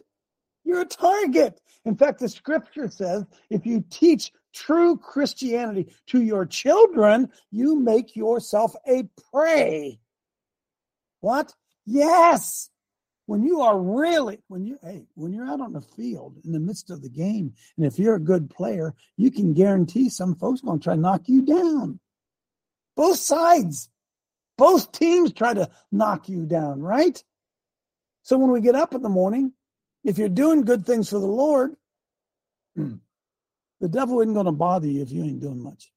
You're 0.64 0.82
a 0.82 0.86
target. 0.86 1.60
In 1.86 1.96
fact, 1.96 2.20
the 2.20 2.30
scripture 2.30 2.90
says 2.90 3.26
if 3.50 3.66
you 3.66 3.84
teach 3.90 4.32
true 4.54 4.98
Christianity 4.98 5.94
to 6.08 6.22
your 6.22 6.46
children, 6.46 7.30
you 7.52 7.80
make 7.80 8.16
yourself 8.16 8.76
a 8.88 9.04
prey. 9.32 10.00
What? 11.22 11.54
Yes. 11.86 12.70
When 13.26 13.44
you 13.44 13.62
are 13.62 13.78
really, 13.78 14.40
when 14.48 14.66
you, 14.66 14.78
hey, 14.82 15.06
when 15.16 15.34
you're 15.34 15.48
out 15.48 15.60
on 15.60 15.74
the 15.74 15.82
field 15.82 16.38
in 16.46 16.54
the 16.54 16.60
midst 16.60 16.90
of 16.90 17.02
the 17.02 17.10
game, 17.10 17.54
and 17.76 17.86
if 17.86 18.00
you're 18.00 18.16
a 18.16 18.20
good 18.20 18.50
player, 18.50 18.94
you 19.18 19.32
can 19.32 19.54
guarantee 19.54 20.10
some 20.10 20.36
folks 20.36 20.62
going 20.62 20.80
to 20.80 20.84
try 20.84 20.96
to 20.96 21.02
knock 21.02 21.24
you 21.28 21.42
down. 21.42 22.00
Both 22.96 23.20
sides, 23.20 23.90
both 24.58 24.92
teams 24.92 25.34
try 25.34 25.54
to 25.54 25.70
knock 25.92 26.28
you 26.30 26.46
down, 26.46 26.82
right? 26.82 27.24
So 28.24 28.38
when 28.38 28.52
we 28.52 28.62
get 28.62 28.76
up 28.76 28.94
in 28.94 29.02
the 29.02 29.10
morning, 29.10 29.54
if 30.04 30.18
you're 30.18 30.30
doing 30.30 30.64
good 30.64 30.86
things 30.86 31.10
for 31.10 31.20
the 31.20 31.26
Lord, 31.26 31.76
the 32.76 33.00
devil 33.90 34.22
isn't 34.22 34.34
going 34.34 34.46
to 34.46 34.52
bother 34.52 34.88
you 34.88 35.02
if 35.02 35.12
you 35.12 35.24
ain't 35.24 35.40
doing 35.42 35.62
much. 35.62 35.92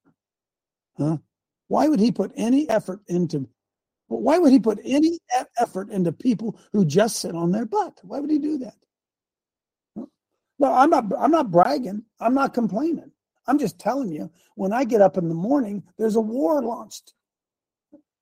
Huh? 0.97 1.17
Why 1.67 1.87
would 1.87 1.99
he 1.99 2.11
put 2.11 2.31
any 2.35 2.69
effort 2.69 2.99
into 3.07 3.47
why 4.07 4.37
would 4.37 4.51
he 4.51 4.59
put 4.59 4.79
any 4.83 5.19
effort 5.57 5.89
into 5.89 6.11
people 6.11 6.59
who 6.73 6.83
just 6.83 7.21
sit 7.21 7.33
on 7.33 7.51
their 7.51 7.65
butt? 7.65 7.97
Why 8.03 8.19
would 8.19 8.29
he 8.29 8.39
do 8.39 8.57
that? 8.57 8.75
No, 9.95 10.73
I'm 10.73 10.89
not 10.89 11.05
I'm 11.17 11.31
not 11.31 11.49
bragging. 11.49 12.03
I'm 12.19 12.33
not 12.33 12.53
complaining. 12.53 13.11
I'm 13.47 13.57
just 13.57 13.79
telling 13.79 14.11
you, 14.11 14.29
when 14.55 14.73
I 14.73 14.83
get 14.83 15.01
up 15.01 15.17
in 15.17 15.29
the 15.29 15.33
morning, 15.33 15.83
there's 15.97 16.17
a 16.17 16.21
war 16.21 16.61
launched. 16.61 17.13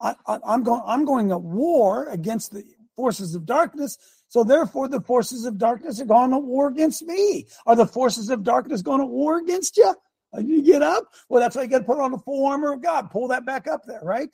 I, 0.01 0.15
am 0.27 0.63
going 0.63 0.81
I'm 0.85 1.05
going 1.05 1.31
at 1.31 1.41
war 1.41 2.07
against 2.09 2.53
the 2.53 2.63
forces 2.95 3.35
of 3.35 3.45
darkness. 3.45 3.97
So 4.27 4.43
therefore, 4.43 4.87
the 4.87 5.01
forces 5.01 5.45
of 5.45 5.57
darkness 5.57 5.99
are 5.99 6.05
going 6.05 6.31
to 6.31 6.37
war 6.37 6.67
against 6.67 7.01
me. 7.03 7.47
Are 7.65 7.75
the 7.75 7.87
forces 7.87 8.29
of 8.29 8.43
darkness 8.43 8.81
going 8.81 8.99
to 8.99 9.05
war 9.05 9.37
against 9.39 9.77
you? 9.77 9.93
You 10.37 10.61
get 10.61 10.83
up. 10.83 11.05
Well, 11.27 11.41
that's 11.41 11.55
why 11.55 11.63
you 11.63 11.69
got 11.69 11.79
to 11.79 11.83
put 11.85 11.99
on 11.99 12.11
the 12.11 12.19
full 12.19 12.45
armor 12.45 12.73
of 12.73 12.83
God. 12.83 13.09
Pull 13.09 13.29
that 13.29 13.45
back 13.45 13.67
up 13.67 13.85
there, 13.87 14.01
right? 14.03 14.29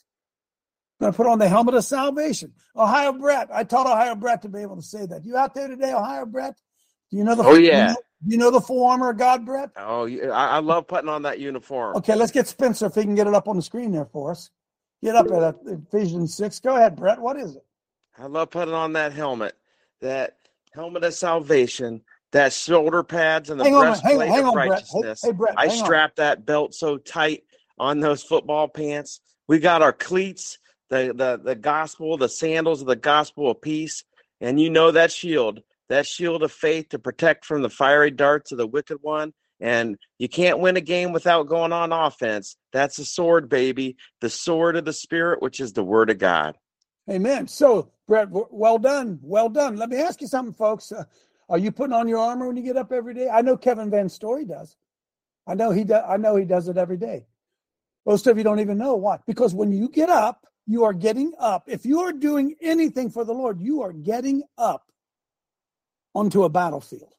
Going 0.99 1.13
to 1.13 1.15
put 1.15 1.27
on 1.27 1.39
the 1.39 1.47
helmet 1.47 1.75
of 1.75 1.85
salvation. 1.85 2.53
Ohio 2.75 3.13
Brett. 3.13 3.49
I 3.53 3.63
taught 3.63 3.87
Ohio 3.87 4.15
Brett 4.15 4.41
to 4.41 4.49
be 4.49 4.59
able 4.59 4.75
to 4.75 4.81
say 4.81 5.05
that. 5.05 5.23
You 5.23 5.37
out 5.37 5.53
there 5.53 5.67
today, 5.67 5.93
Ohio 5.93 6.25
Brett? 6.25 6.55
Do 7.11 7.17
you 7.17 7.23
know 7.23 7.35
the? 7.35 7.43
Oh 7.43 7.55
yeah. 7.55 7.81
You 7.81 7.87
know, 7.87 7.95
you 8.27 8.37
know 8.37 8.51
the 8.51 8.61
full 8.61 8.85
armor 8.85 9.11
of 9.11 9.17
God, 9.17 9.45
Brett? 9.45 9.69
Oh, 9.77 10.07
I, 10.07 10.27
I 10.29 10.59
love 10.59 10.87
putting 10.87 11.09
on 11.09 11.21
that 11.23 11.39
uniform. 11.39 11.95
Okay, 11.97 12.15
let's 12.15 12.31
get 12.31 12.47
Spencer 12.47 12.87
if 12.87 12.95
he 12.95 13.03
can 13.03 13.15
get 13.15 13.27
it 13.27 13.33
up 13.33 13.47
on 13.47 13.55
the 13.55 13.61
screen 13.61 13.91
there 13.91 14.05
for 14.05 14.31
us. 14.31 14.49
Get 15.03 15.15
up 15.15 15.27
at 15.31 15.55
Ephesians 15.65 16.35
six. 16.35 16.59
Go 16.59 16.75
ahead, 16.75 16.95
Brett. 16.95 17.19
What 17.19 17.37
is 17.37 17.55
it? 17.55 17.65
I 18.17 18.27
love 18.27 18.49
putting 18.49 18.73
on 18.73 18.93
that 18.93 19.13
helmet, 19.13 19.55
that 20.01 20.37
helmet 20.73 21.03
of 21.03 21.13
salvation, 21.13 22.01
that 22.31 22.53
shoulder 22.53 23.03
pads, 23.03 23.49
and 23.49 23.59
the 23.59 23.65
hang 23.65 23.73
breastplate 23.73 24.15
on, 24.15 24.27
hang, 24.27 24.39
of 24.39 24.45
on, 24.47 24.55
righteousness. 24.55 25.21
Hey, 25.21 25.29
hey, 25.29 25.33
Brett, 25.33 25.53
I 25.57 25.67
strap 25.67 26.11
on. 26.11 26.13
that 26.17 26.45
belt 26.45 26.73
so 26.73 26.97
tight 26.97 27.43
on 27.77 27.99
those 27.99 28.23
football 28.23 28.67
pants. 28.67 29.19
We 29.47 29.59
got 29.59 29.81
our 29.81 29.93
cleats, 29.93 30.57
the 30.89 31.13
the 31.15 31.39
the 31.43 31.55
gospel, 31.55 32.17
the 32.17 32.29
sandals 32.29 32.81
of 32.81 32.87
the 32.87 32.95
gospel 32.95 33.51
of 33.51 33.61
peace, 33.61 34.03
and 34.41 34.59
you 34.59 34.69
know 34.69 34.91
that 34.91 35.11
shield, 35.11 35.61
that 35.89 36.07
shield 36.07 36.41
of 36.41 36.51
faith 36.51 36.89
to 36.89 36.99
protect 36.99 37.45
from 37.45 37.61
the 37.61 37.69
fiery 37.69 38.11
darts 38.11 38.51
of 38.51 38.57
the 38.57 38.67
wicked 38.67 38.97
one. 39.01 39.33
And 39.65 39.97
you 40.19 40.29
can't 40.29 40.59
win 40.59 40.77
a 40.77 40.81
game 40.81 41.11
without 41.11 41.47
going 41.47 41.73
on 41.73 41.91
offense. 41.91 42.55
That's 42.71 42.97
the 42.97 43.03
sword, 43.03 43.49
baby, 43.49 43.97
the 44.21 44.29
sword 44.29 44.75
of 44.75 44.85
the 44.85 44.93
spirit, 44.93 45.41
which 45.41 45.59
is 45.59 45.73
the 45.73 45.83
word 45.83 46.11
of 46.11 46.19
God. 46.19 46.55
Amen. 47.09 47.47
So, 47.47 47.89
Brett, 48.07 48.27
well 48.29 48.77
done. 48.77 49.17
Well 49.23 49.49
done. 49.49 49.75
Let 49.75 49.89
me 49.89 49.97
ask 49.97 50.21
you 50.21 50.27
something, 50.27 50.53
folks. 50.53 50.91
Uh, 50.91 51.05
are 51.49 51.57
you 51.57 51.71
putting 51.71 51.93
on 51.93 52.07
your 52.07 52.19
armor 52.19 52.45
when 52.45 52.55
you 52.55 52.61
get 52.61 52.77
up 52.77 52.91
every 52.91 53.15
day? 53.15 53.27
I 53.27 53.41
know 53.41 53.57
Kevin 53.57 53.89
Van 53.89 54.07
Story 54.07 54.45
does. 54.45 54.77
I 55.47 55.55
know 55.55 55.71
he 55.71 55.83
does. 55.83 56.03
I 56.07 56.17
know 56.17 56.35
he 56.35 56.45
does 56.45 56.67
it 56.67 56.77
every 56.77 56.97
day. 56.97 57.25
Most 58.05 58.27
of 58.27 58.37
you 58.37 58.43
don't 58.43 58.59
even 58.59 58.77
know 58.77 58.93
why. 58.93 59.17
Because 59.25 59.55
when 59.55 59.71
you 59.71 59.89
get 59.89 60.09
up, 60.09 60.45
you 60.67 60.83
are 60.83 60.93
getting 60.93 61.33
up. 61.39 61.63
If 61.65 61.87
you 61.87 62.01
are 62.01 62.13
doing 62.13 62.53
anything 62.61 63.09
for 63.09 63.25
the 63.25 63.33
Lord, 63.33 63.59
you 63.59 63.81
are 63.81 63.93
getting 63.93 64.43
up 64.59 64.91
onto 66.13 66.43
a 66.43 66.49
battlefield. 66.49 67.15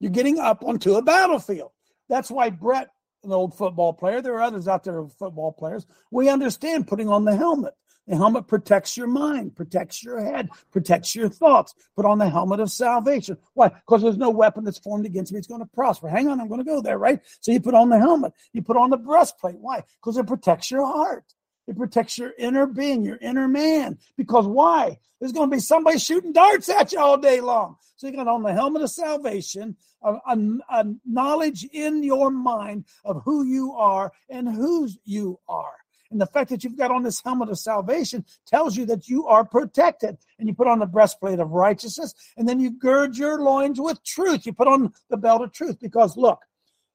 You're 0.00 0.10
getting 0.10 0.38
up 0.38 0.62
onto 0.64 0.94
a 0.94 1.02
battlefield. 1.02 1.70
That's 2.08 2.30
why 2.30 2.50
Brett, 2.50 2.88
an 3.24 3.32
old 3.32 3.56
football 3.56 3.92
player, 3.92 4.22
there 4.22 4.34
are 4.34 4.42
others 4.42 4.68
out 4.68 4.84
there, 4.84 4.98
of 4.98 5.12
football 5.14 5.52
players, 5.52 5.86
we 6.10 6.28
understand 6.28 6.86
putting 6.86 7.08
on 7.08 7.24
the 7.24 7.36
helmet. 7.36 7.74
The 8.06 8.16
helmet 8.16 8.46
protects 8.46 8.96
your 8.96 9.06
mind, 9.06 9.54
protects 9.54 10.02
your 10.02 10.18
head, 10.18 10.48
protects 10.72 11.14
your 11.14 11.28
thoughts. 11.28 11.74
Put 11.94 12.06
on 12.06 12.18
the 12.18 12.30
helmet 12.30 12.58
of 12.58 12.70
salvation. 12.70 13.36
Why? 13.52 13.68
Because 13.68 14.00
there's 14.00 14.16
no 14.16 14.30
weapon 14.30 14.64
that's 14.64 14.78
formed 14.78 15.04
against 15.04 15.30
me. 15.30 15.38
It's 15.38 15.46
going 15.46 15.60
to 15.60 15.66
prosper. 15.66 16.08
Hang 16.08 16.26
on, 16.28 16.40
I'm 16.40 16.48
going 16.48 16.60
to 16.60 16.64
go 16.64 16.80
there, 16.80 16.96
right? 16.96 17.20
So 17.40 17.52
you 17.52 17.60
put 17.60 17.74
on 17.74 17.90
the 17.90 17.98
helmet. 17.98 18.32
You 18.54 18.62
put 18.62 18.78
on 18.78 18.88
the 18.88 18.96
breastplate. 18.96 19.58
Why? 19.58 19.84
Because 20.00 20.16
it 20.16 20.26
protects 20.26 20.70
your 20.70 20.86
heart. 20.86 21.24
It 21.68 21.76
protects 21.76 22.16
your 22.16 22.32
inner 22.38 22.66
being, 22.66 23.04
your 23.04 23.18
inner 23.20 23.46
man. 23.46 23.98
Because 24.16 24.46
why? 24.46 24.98
There's 25.20 25.32
going 25.32 25.50
to 25.50 25.56
be 25.56 25.60
somebody 25.60 25.98
shooting 25.98 26.32
darts 26.32 26.68
at 26.70 26.92
you 26.92 26.98
all 26.98 27.18
day 27.18 27.40
long. 27.40 27.76
So 27.96 28.06
you 28.06 28.16
got 28.16 28.26
on 28.26 28.42
the 28.42 28.54
helmet 28.54 28.82
of 28.82 28.90
salvation, 28.90 29.76
a, 30.02 30.14
a, 30.14 30.38
a 30.70 30.86
knowledge 31.04 31.64
in 31.72 32.02
your 32.02 32.30
mind 32.30 32.86
of 33.04 33.22
who 33.24 33.44
you 33.44 33.74
are 33.74 34.12
and 34.30 34.48
whose 34.48 34.96
you 35.04 35.38
are. 35.48 35.74
And 36.10 36.18
the 36.18 36.26
fact 36.26 36.48
that 36.50 36.64
you've 36.64 36.78
got 36.78 36.90
on 36.90 37.02
this 37.02 37.20
helmet 37.22 37.50
of 37.50 37.58
salvation 37.58 38.24
tells 38.46 38.76
you 38.76 38.86
that 38.86 39.08
you 39.08 39.26
are 39.26 39.44
protected. 39.44 40.16
And 40.38 40.48
you 40.48 40.54
put 40.54 40.68
on 40.68 40.78
the 40.78 40.86
breastplate 40.86 41.38
of 41.38 41.50
righteousness, 41.50 42.14
and 42.38 42.48
then 42.48 42.60
you 42.60 42.70
gird 42.70 43.18
your 43.18 43.42
loins 43.42 43.78
with 43.78 44.02
truth. 44.04 44.46
You 44.46 44.54
put 44.54 44.68
on 44.68 44.94
the 45.10 45.18
belt 45.18 45.42
of 45.42 45.52
truth 45.52 45.78
because 45.80 46.16
look, 46.16 46.40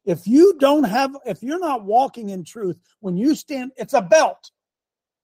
if 0.05 0.25
you 0.25 0.55
don't 0.59 0.85
have, 0.85 1.15
if 1.25 1.43
you're 1.43 1.59
not 1.59 1.83
walking 1.83 2.29
in 2.29 2.43
truth, 2.43 2.79
when 3.01 3.15
you 3.15 3.35
stand, 3.35 3.71
it's 3.77 3.93
a 3.93 4.01
belt. 4.01 4.49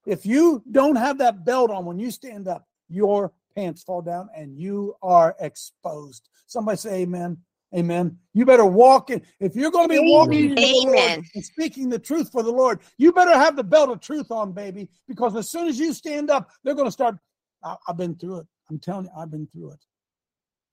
If 0.05 0.25
you 0.25 0.63
don't 0.71 0.95
have 0.95 1.17
that 1.19 1.45
belt 1.45 1.71
on 1.71 1.85
when 1.85 1.99
you 1.99 2.11
stand 2.11 2.47
up, 2.47 2.67
your 2.89 3.31
pants 3.55 3.83
fall 3.83 4.01
down 4.01 4.29
and 4.35 4.57
you 4.57 4.95
are 5.01 5.35
exposed. 5.39 6.29
Somebody 6.47 6.77
say 6.77 7.01
amen. 7.01 7.37
Amen. 7.75 8.17
You 8.33 8.45
better 8.45 8.65
walk 8.65 9.11
in. 9.11 9.21
If 9.39 9.55
you're 9.55 9.69
going 9.69 9.87
to 9.89 9.93
be 9.93 9.99
walking 9.99 10.57
Amen. 10.57 11.23
and 11.35 11.45
speaking 11.45 11.87
the 11.87 11.99
truth 11.99 12.31
for 12.31 12.41
the 12.41 12.51
Lord, 12.51 12.79
you 12.97 13.11
better 13.11 13.37
have 13.37 13.55
the 13.55 13.63
belt 13.63 13.89
of 13.89 13.99
truth 13.99 14.31
on, 14.31 14.53
baby, 14.53 14.89
because 15.07 15.35
as 15.35 15.49
soon 15.49 15.67
as 15.67 15.77
you 15.77 15.93
stand 15.93 16.31
up, 16.31 16.49
they're 16.63 16.73
going 16.73 16.87
to 16.87 16.91
start. 16.91 17.17
I, 17.63 17.75
have 17.85 17.97
been 17.97 18.15
through 18.15 18.39
it. 18.39 18.47
I'm 18.69 18.79
telling 18.79 19.05
you, 19.05 19.11
I've 19.15 19.29
been 19.29 19.47
through 19.53 19.73
it. 19.73 19.85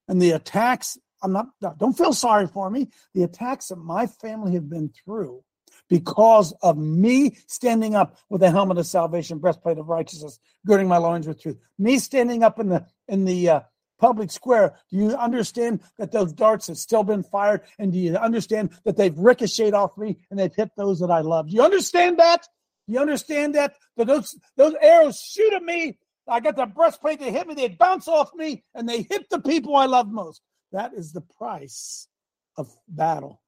And 0.09 0.23
the 0.23 0.33
attacks, 0.33 0.97
I'm 1.23 1.33
not, 1.33 1.49
don't 1.79 1.97
feel 1.97 2.15
sorry 2.15 2.47
for 2.47 2.71
me. 2.71 2.89
The 3.15 3.25
attacks 3.25 3.69
that 3.69 3.77
my 3.77 4.07
family 4.07 4.55
have 4.55 4.71
been 4.71 4.91
through 5.05 5.43
because 5.89 6.53
of 6.63 6.77
me 6.77 7.37
standing 7.47 7.95
up 7.95 8.17
with 8.29 8.43
a 8.43 8.51
helmet 8.51 8.79
of 8.79 8.87
salvation, 8.87 9.39
breastplate 9.39 9.79
of 9.79 9.89
righteousness, 9.89 10.39
girding 10.67 10.89
my 10.89 10.99
loins 10.99 11.27
with 11.27 11.41
truth, 11.41 11.59
me 11.79 11.99
standing 11.99 12.43
up 12.43 12.59
in 12.59 12.69
the, 12.69 12.87
in 13.09 13.25
the, 13.25 13.49
uh, 13.49 13.61
public 13.99 14.31
square. 14.31 14.75
Do 14.91 14.97
you 14.99 15.17
understand 15.17 15.81
that 15.99 16.13
those 16.13 16.33
darts 16.33 16.67
have 16.67 16.77
still 16.77 17.03
been 17.03 17.23
fired? 17.23 17.63
And 17.79 17.93
do 17.93 17.99
you 17.99 18.17
understand 18.17 18.71
that 18.85 18.97
they've 18.97 19.17
ricocheted 19.17 19.75
off 19.75 19.97
me 19.97 20.19
and 20.31 20.39
they've 20.39 20.55
hit 20.55 20.71
those 20.77 21.01
that 21.01 21.11
I 21.11 21.21
love? 21.21 21.49
Do 21.49 21.55
you 21.55 21.63
understand 21.63 22.19
that? 22.19 22.47
Do 22.87 22.95
you 22.95 23.01
understand 23.01 23.55
that? 23.55 23.75
That 23.97 24.07
those 24.07 24.39
those 24.57 24.75
arrows 24.81 25.19
shoot 25.21 25.53
at 25.53 25.63
me. 25.63 25.99
I 26.29 26.41
got 26.41 26.57
the 26.57 26.67
breastplate, 26.67 27.21
they 27.21 27.31
hit 27.31 27.47
me, 27.47 27.55
they 27.55 27.69
bounce 27.69 28.09
off 28.09 28.35
me, 28.35 28.65
and 28.75 28.89
they 28.89 29.03
hit 29.03 29.31
the 29.31 29.41
people 29.41 29.77
I 29.77 29.87
love 29.87 30.09
most. 30.11 30.43
That 30.73 30.93
is 30.95 31.13
the 31.13 31.21
price 31.21 32.09
of 32.57 32.69
battle. 32.89 33.41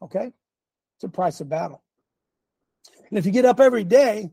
Okay? 0.00 0.32
It's 1.02 1.10
the 1.10 1.16
price 1.16 1.40
of 1.40 1.48
battle. 1.48 1.82
And 3.10 3.18
if 3.18 3.26
you 3.26 3.32
get 3.32 3.44
up 3.44 3.58
every 3.58 3.82
day 3.82 4.30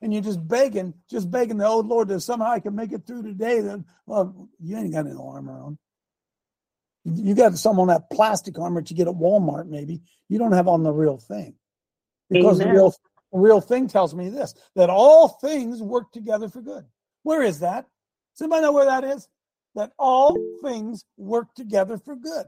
and 0.00 0.14
you're 0.14 0.22
just 0.22 0.48
begging, 0.48 0.94
just 1.10 1.30
begging 1.30 1.58
the 1.58 1.66
old 1.66 1.88
Lord 1.88 2.08
that 2.08 2.20
somehow 2.20 2.52
I 2.52 2.60
can 2.60 2.74
make 2.74 2.92
it 2.92 3.06
through 3.06 3.22
today, 3.22 3.60
then 3.60 3.84
well, 4.06 4.48
you 4.58 4.78
ain't 4.78 4.94
got 4.94 5.06
any 5.06 5.14
armor 5.14 5.60
on. 5.60 5.78
You 7.04 7.34
got 7.34 7.58
some 7.58 7.78
on 7.78 7.88
that 7.88 8.08
plastic 8.10 8.58
armor 8.58 8.80
that 8.80 8.90
you 8.90 8.96
get 8.96 9.08
at 9.08 9.14
Walmart, 9.14 9.68
maybe. 9.68 10.00
You 10.30 10.38
don't 10.38 10.52
have 10.52 10.68
on 10.68 10.84
the 10.84 10.90
real 10.90 11.18
thing. 11.18 11.54
Because 12.30 12.62
Amen. 12.62 12.74
the 12.74 12.80
real 12.80 12.94
real 13.30 13.60
thing 13.60 13.86
tells 13.86 14.14
me 14.14 14.30
this 14.30 14.54
that 14.74 14.88
all 14.88 15.28
things 15.28 15.82
work 15.82 16.12
together 16.12 16.48
for 16.48 16.62
good. 16.62 16.86
Where 17.24 17.42
is 17.42 17.60
that? 17.60 17.84
Does 18.34 18.42
anybody 18.42 18.62
know 18.62 18.72
where 18.72 18.86
that 18.86 19.04
is? 19.04 19.28
That 19.74 19.92
all 19.98 20.34
things 20.64 21.04
work 21.18 21.54
together 21.54 21.98
for 21.98 22.16
good. 22.16 22.46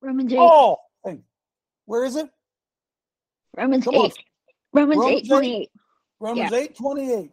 Romans 0.00 0.32
8. 0.32 0.38
All 0.38 0.90
things. 1.04 1.24
Where 1.84 2.04
is 2.06 2.16
it? 2.16 2.30
Romans 3.56 3.84
Come 3.84 3.94
8. 3.94 3.98
On. 3.98 4.10
Romans, 4.72 4.98
Romans 4.98 5.24
8 5.24 5.28
28. 5.28 5.70
Romans 6.20 6.52
eight 6.52 6.76
twenty 6.76 7.12
eight. 7.12 7.32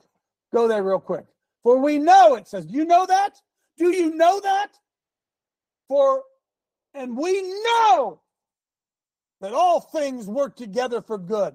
Go 0.53 0.67
there 0.67 0.81
real 0.81 0.99
quick. 0.99 1.25
For 1.63 1.77
we 1.77 1.99
know, 1.99 2.35
it 2.35 2.47
says, 2.47 2.65
do 2.65 2.73
you 2.77 2.85
know 2.85 3.05
that? 3.05 3.35
Do 3.77 3.89
you 3.89 4.15
know 4.15 4.39
that? 4.39 4.69
For, 5.89 6.23
and 6.93 7.17
we 7.17 7.41
know 7.41 8.21
that 9.41 9.53
all 9.53 9.81
things 9.81 10.27
work 10.27 10.55
together 10.55 11.01
for 11.01 11.17
good. 11.17 11.53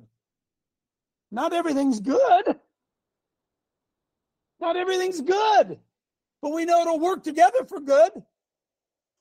Not 1.30 1.54
everything's 1.54 2.00
good. 2.00 2.56
Not 4.60 4.76
everything's 4.76 5.22
good. 5.22 5.78
But 6.42 6.52
we 6.52 6.66
know 6.66 6.82
it'll 6.82 7.00
work 7.00 7.22
together 7.24 7.64
for 7.64 7.80
good. 7.80 8.10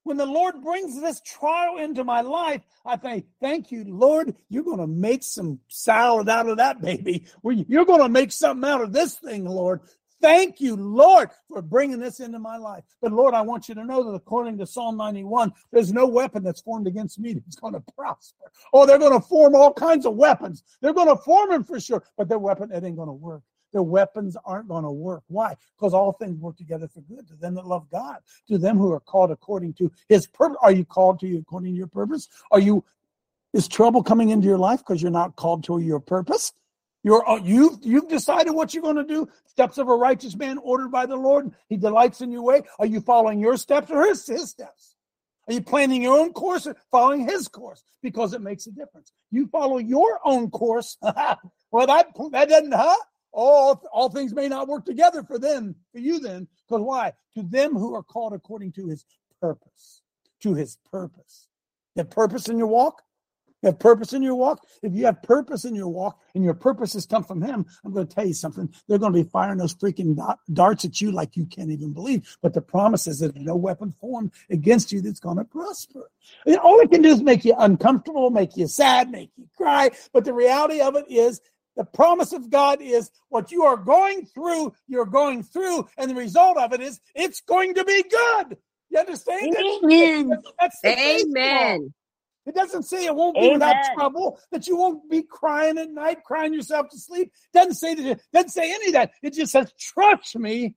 When 0.03 0.17
the 0.17 0.25
Lord 0.25 0.62
brings 0.62 1.00
this 1.00 1.22
trial 1.22 1.77
into 1.77 2.03
my 2.03 2.22
life, 2.22 2.62
I 2.86 2.98
say, 2.98 3.25
thank 3.39 3.72
you, 3.72 3.84
Lord. 3.88 4.36
You're 4.50 4.63
going 4.63 4.79
to 4.79 4.88
make 4.88 5.24
some 5.24 5.60
salad 5.67 6.27
out 6.27 6.50
of 6.50 6.58
that 6.58 6.81
baby. 6.81 7.25
You're 7.43 7.86
going 7.86 8.01
to 8.01 8.10
make 8.10 8.31
something 8.31 8.67
out 8.70 8.81
of 8.81 8.93
this 8.93 9.15
thing, 9.15 9.46
Lord. 9.46 9.81
Thank 10.22 10.62
you, 10.62 10.75
Lord, 10.75 11.29
for 11.48 11.62
bringing 11.62 12.00
this 12.00 12.20
into 12.20 12.38
my 12.38 12.58
life. 12.58 12.84
But 13.01 13.12
Lord, 13.12 13.34
I 13.34 13.41
want 13.41 13.67
you 13.67 13.75
to 13.75 13.84
know 13.84 14.03
that 14.03 14.12
according 14.12 14.60
to 14.60 14.67
Psalm 14.67 14.96
91, 14.98 15.51
there's 15.72 15.91
no 15.91 16.05
weapon 16.05 16.43
that's 16.43 16.62
formed 16.62 16.86
against 16.88 17.20
me 17.20 17.34
that's 17.34 17.55
going 17.55 17.74
to 17.74 17.84
prosper. 17.98 18.51
Oh, 18.72 18.86
they're 18.86 19.00
going 19.00 19.20
to 19.20 19.27
form 19.27 19.55
all 19.55 19.74
kinds 19.74 20.05
of 20.05 20.15
weapons. 20.15 20.63
They're 20.79 20.93
going 20.93 21.08
to 21.08 21.17
form 21.17 21.50
them 21.50 21.63
for 21.63 21.79
sure, 21.79 22.03
but 22.17 22.29
their 22.29 22.38
weapon, 22.38 22.72
it 22.72 22.84
ain't 22.84 22.98
going 22.98 23.08
to 23.08 23.13
work 23.13 23.41
their 23.71 23.83
weapons 23.83 24.37
aren't 24.45 24.67
going 24.67 24.83
to 24.83 24.91
work. 24.91 25.23
Why? 25.27 25.55
Because 25.77 25.93
all 25.93 26.13
things 26.13 26.39
work 26.39 26.57
together 26.57 26.87
for 26.87 27.01
good 27.01 27.27
to 27.27 27.35
them 27.35 27.55
that 27.55 27.67
love 27.67 27.89
God, 27.89 28.17
to 28.47 28.57
them 28.57 28.77
who 28.77 28.91
are 28.91 28.99
called 28.99 29.31
according 29.31 29.73
to 29.75 29.91
his 30.09 30.27
purpose. 30.27 30.57
Are 30.61 30.71
you 30.71 30.85
called 30.85 31.19
to 31.21 31.27
you 31.27 31.39
according 31.39 31.73
to 31.73 31.77
your 31.77 31.87
purpose? 31.87 32.27
Are 32.51 32.59
you, 32.59 32.83
is 33.53 33.67
trouble 33.67 34.03
coming 34.03 34.29
into 34.29 34.47
your 34.47 34.57
life 34.57 34.79
because 34.79 35.01
you're 35.01 35.11
not 35.11 35.35
called 35.35 35.63
to 35.65 35.79
your 35.79 35.99
purpose? 35.99 36.53
You're 37.03 37.27
uh, 37.27 37.37
you've 37.37 37.79
you've 37.81 38.09
decided 38.09 38.51
what 38.51 38.73
you're 38.73 38.83
going 38.83 38.97
to 38.97 39.03
do. 39.03 39.27
Steps 39.47 39.77
of 39.79 39.89
a 39.89 39.95
righteous 39.95 40.35
man 40.35 40.59
ordered 40.59 40.91
by 40.91 41.07
the 41.07 41.15
Lord. 41.15 41.51
He 41.67 41.77
delights 41.77 42.21
in 42.21 42.31
your 42.31 42.43
way. 42.43 42.61
Are 42.77 42.85
you 42.85 43.01
following 43.01 43.39
your 43.39 43.57
steps 43.57 43.89
or 43.89 44.05
his, 44.05 44.25
his 44.27 44.51
steps? 44.51 44.95
Are 45.47 45.53
you 45.53 45.61
planning 45.61 46.03
your 46.03 46.19
own 46.19 46.31
course 46.31 46.67
or 46.67 46.75
following 46.91 47.27
his 47.27 47.47
course? 47.47 47.83
Because 48.03 48.33
it 48.33 48.41
makes 48.41 48.67
a 48.67 48.71
difference. 48.71 49.11
You 49.31 49.47
follow 49.47 49.79
your 49.79 50.19
own 50.23 50.51
course. 50.51 50.97
well, 51.01 51.87
that 51.87 52.07
that 52.31 52.49
doesn't, 52.49 52.73
huh? 52.73 52.95
All 53.33 53.81
all 53.91 54.09
things 54.09 54.33
may 54.33 54.47
not 54.47 54.67
work 54.67 54.85
together 54.85 55.23
for 55.23 55.39
them 55.39 55.75
for 55.91 56.00
you 56.00 56.19
then 56.19 56.47
because 56.67 56.81
why? 56.81 57.13
To 57.35 57.43
them 57.43 57.73
who 57.73 57.95
are 57.95 58.03
called 58.03 58.33
according 58.33 58.73
to 58.73 58.88
his 58.88 59.05
purpose 59.39 60.01
to 60.41 60.53
his 60.53 60.77
purpose. 60.91 61.47
Have 61.95 62.09
purpose 62.09 62.50
in 62.50 62.57
your 62.57 62.67
walk? 62.67 63.01
You 63.61 63.67
have 63.67 63.79
purpose 63.79 64.13
in 64.13 64.23
your 64.23 64.33
walk? 64.33 64.65
If 64.81 64.93
you 64.95 65.05
have 65.05 65.21
purpose 65.21 65.65
in 65.65 65.75
your 65.75 65.89
walk 65.89 66.19
and 66.33 66.43
your 66.43 66.55
purpose 66.55 66.93
has 66.93 67.05
come 67.05 67.23
from 67.23 67.43
him 67.43 67.63
i'm 67.85 67.93
going 67.93 68.07
to 68.07 68.15
tell 68.15 68.25
you 68.25 68.33
something. 68.33 68.73
They're 68.88 68.97
going 68.97 69.13
to 69.13 69.23
be 69.23 69.29
firing 69.29 69.59
those 69.59 69.75
freaking 69.75 70.17
darts 70.51 70.83
at 70.83 71.00
you 71.00 71.11
like 71.11 71.38
you 71.38 71.45
can't 71.45 71.69
even 71.69 71.93
believe. 71.93 72.38
But 72.41 72.55
the 72.55 72.61
promise 72.61 73.05
is 73.05 73.19
that 73.19 73.35
no 73.35 73.55
weapon 73.55 73.93
formed 74.01 74.31
against 74.50 74.91
you 74.91 75.01
that's 75.01 75.19
going 75.19 75.38
to 75.38 75.43
prosper. 75.43 76.09
And 76.47 76.57
all 76.57 76.79
it 76.79 76.89
can 76.89 77.03
do 77.03 77.09
is 77.09 77.21
make 77.21 77.45
you 77.45 77.53
uncomfortable 77.57 78.31
make 78.31 78.57
you 78.57 78.67
sad 78.67 79.11
make 79.11 79.29
you 79.38 79.47
cry. 79.55 79.91
But 80.11 80.25
the 80.25 80.33
reality 80.33 80.81
of 80.81 80.95
it 80.95 81.05
is 81.07 81.39
the 81.77 81.85
promise 81.85 82.33
of 82.33 82.49
God 82.49 82.81
is 82.81 83.09
what 83.29 83.51
you 83.51 83.63
are 83.63 83.77
going 83.77 84.25
through, 84.25 84.73
you're 84.87 85.05
going 85.05 85.43
through, 85.43 85.87
and 85.97 86.09
the 86.11 86.15
result 86.15 86.57
of 86.57 86.73
it 86.73 86.81
is 86.81 86.99
it's 87.15 87.41
going 87.41 87.75
to 87.75 87.83
be 87.83 88.03
good. 88.03 88.57
You 88.89 88.99
understand? 88.99 89.55
Amen. 89.57 90.31
Amen. 90.85 91.93
It 92.45 92.55
doesn't 92.55 92.83
say 92.83 93.05
it 93.05 93.15
won't 93.15 93.35
be 93.35 93.41
Amen. 93.41 93.53
without 93.53 93.93
trouble, 93.93 94.39
that 94.51 94.67
you 94.67 94.75
won't 94.75 95.09
be 95.09 95.23
crying 95.23 95.77
at 95.77 95.91
night, 95.91 96.23
crying 96.23 96.53
yourself 96.53 96.89
to 96.89 96.97
sleep. 96.97 97.27
It 97.53 97.57
doesn't 97.57 97.75
say 97.75 97.93
that. 97.95 98.05
It 98.05 98.21
doesn't 98.33 98.49
say 98.49 98.73
any 98.73 98.87
of 98.87 98.93
that. 98.93 99.11
It 99.21 99.33
just 99.33 99.51
says, 99.51 99.71
trust 99.79 100.35
me. 100.35 100.75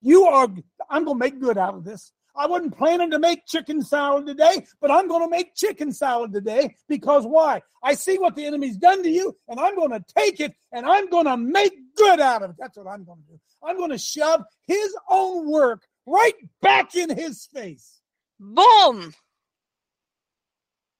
You 0.00 0.24
are. 0.24 0.48
I'm 0.90 1.04
going 1.04 1.18
to 1.18 1.24
make 1.24 1.38
good 1.38 1.58
out 1.58 1.74
of 1.74 1.84
this. 1.84 2.12
I 2.34 2.46
wasn't 2.46 2.76
planning 2.76 3.10
to 3.10 3.18
make 3.18 3.46
chicken 3.46 3.82
salad 3.82 4.26
today, 4.26 4.64
but 4.80 4.90
I'm 4.90 5.06
going 5.06 5.22
to 5.22 5.30
make 5.30 5.54
chicken 5.54 5.92
salad 5.92 6.32
today 6.32 6.74
because 6.88 7.24
why? 7.24 7.60
I 7.82 7.94
see 7.94 8.18
what 8.18 8.36
the 8.36 8.46
enemy's 8.46 8.76
done 8.76 9.02
to 9.02 9.10
you, 9.10 9.36
and 9.48 9.60
I'm 9.60 9.76
going 9.76 9.90
to 9.90 10.02
take 10.16 10.40
it 10.40 10.54
and 10.72 10.86
I'm 10.86 11.10
going 11.10 11.26
to 11.26 11.36
make 11.36 11.74
good 11.96 12.20
out 12.20 12.42
of 12.42 12.50
it. 12.50 12.56
That's 12.58 12.76
what 12.76 12.86
I'm 12.86 13.04
going 13.04 13.18
to 13.18 13.32
do. 13.32 13.40
I'm 13.62 13.76
going 13.76 13.90
to 13.90 13.98
shove 13.98 14.42
his 14.66 14.94
own 15.10 15.50
work 15.50 15.82
right 16.06 16.34
back 16.62 16.94
in 16.94 17.16
his 17.16 17.46
face. 17.52 18.00
Boom. 18.40 19.14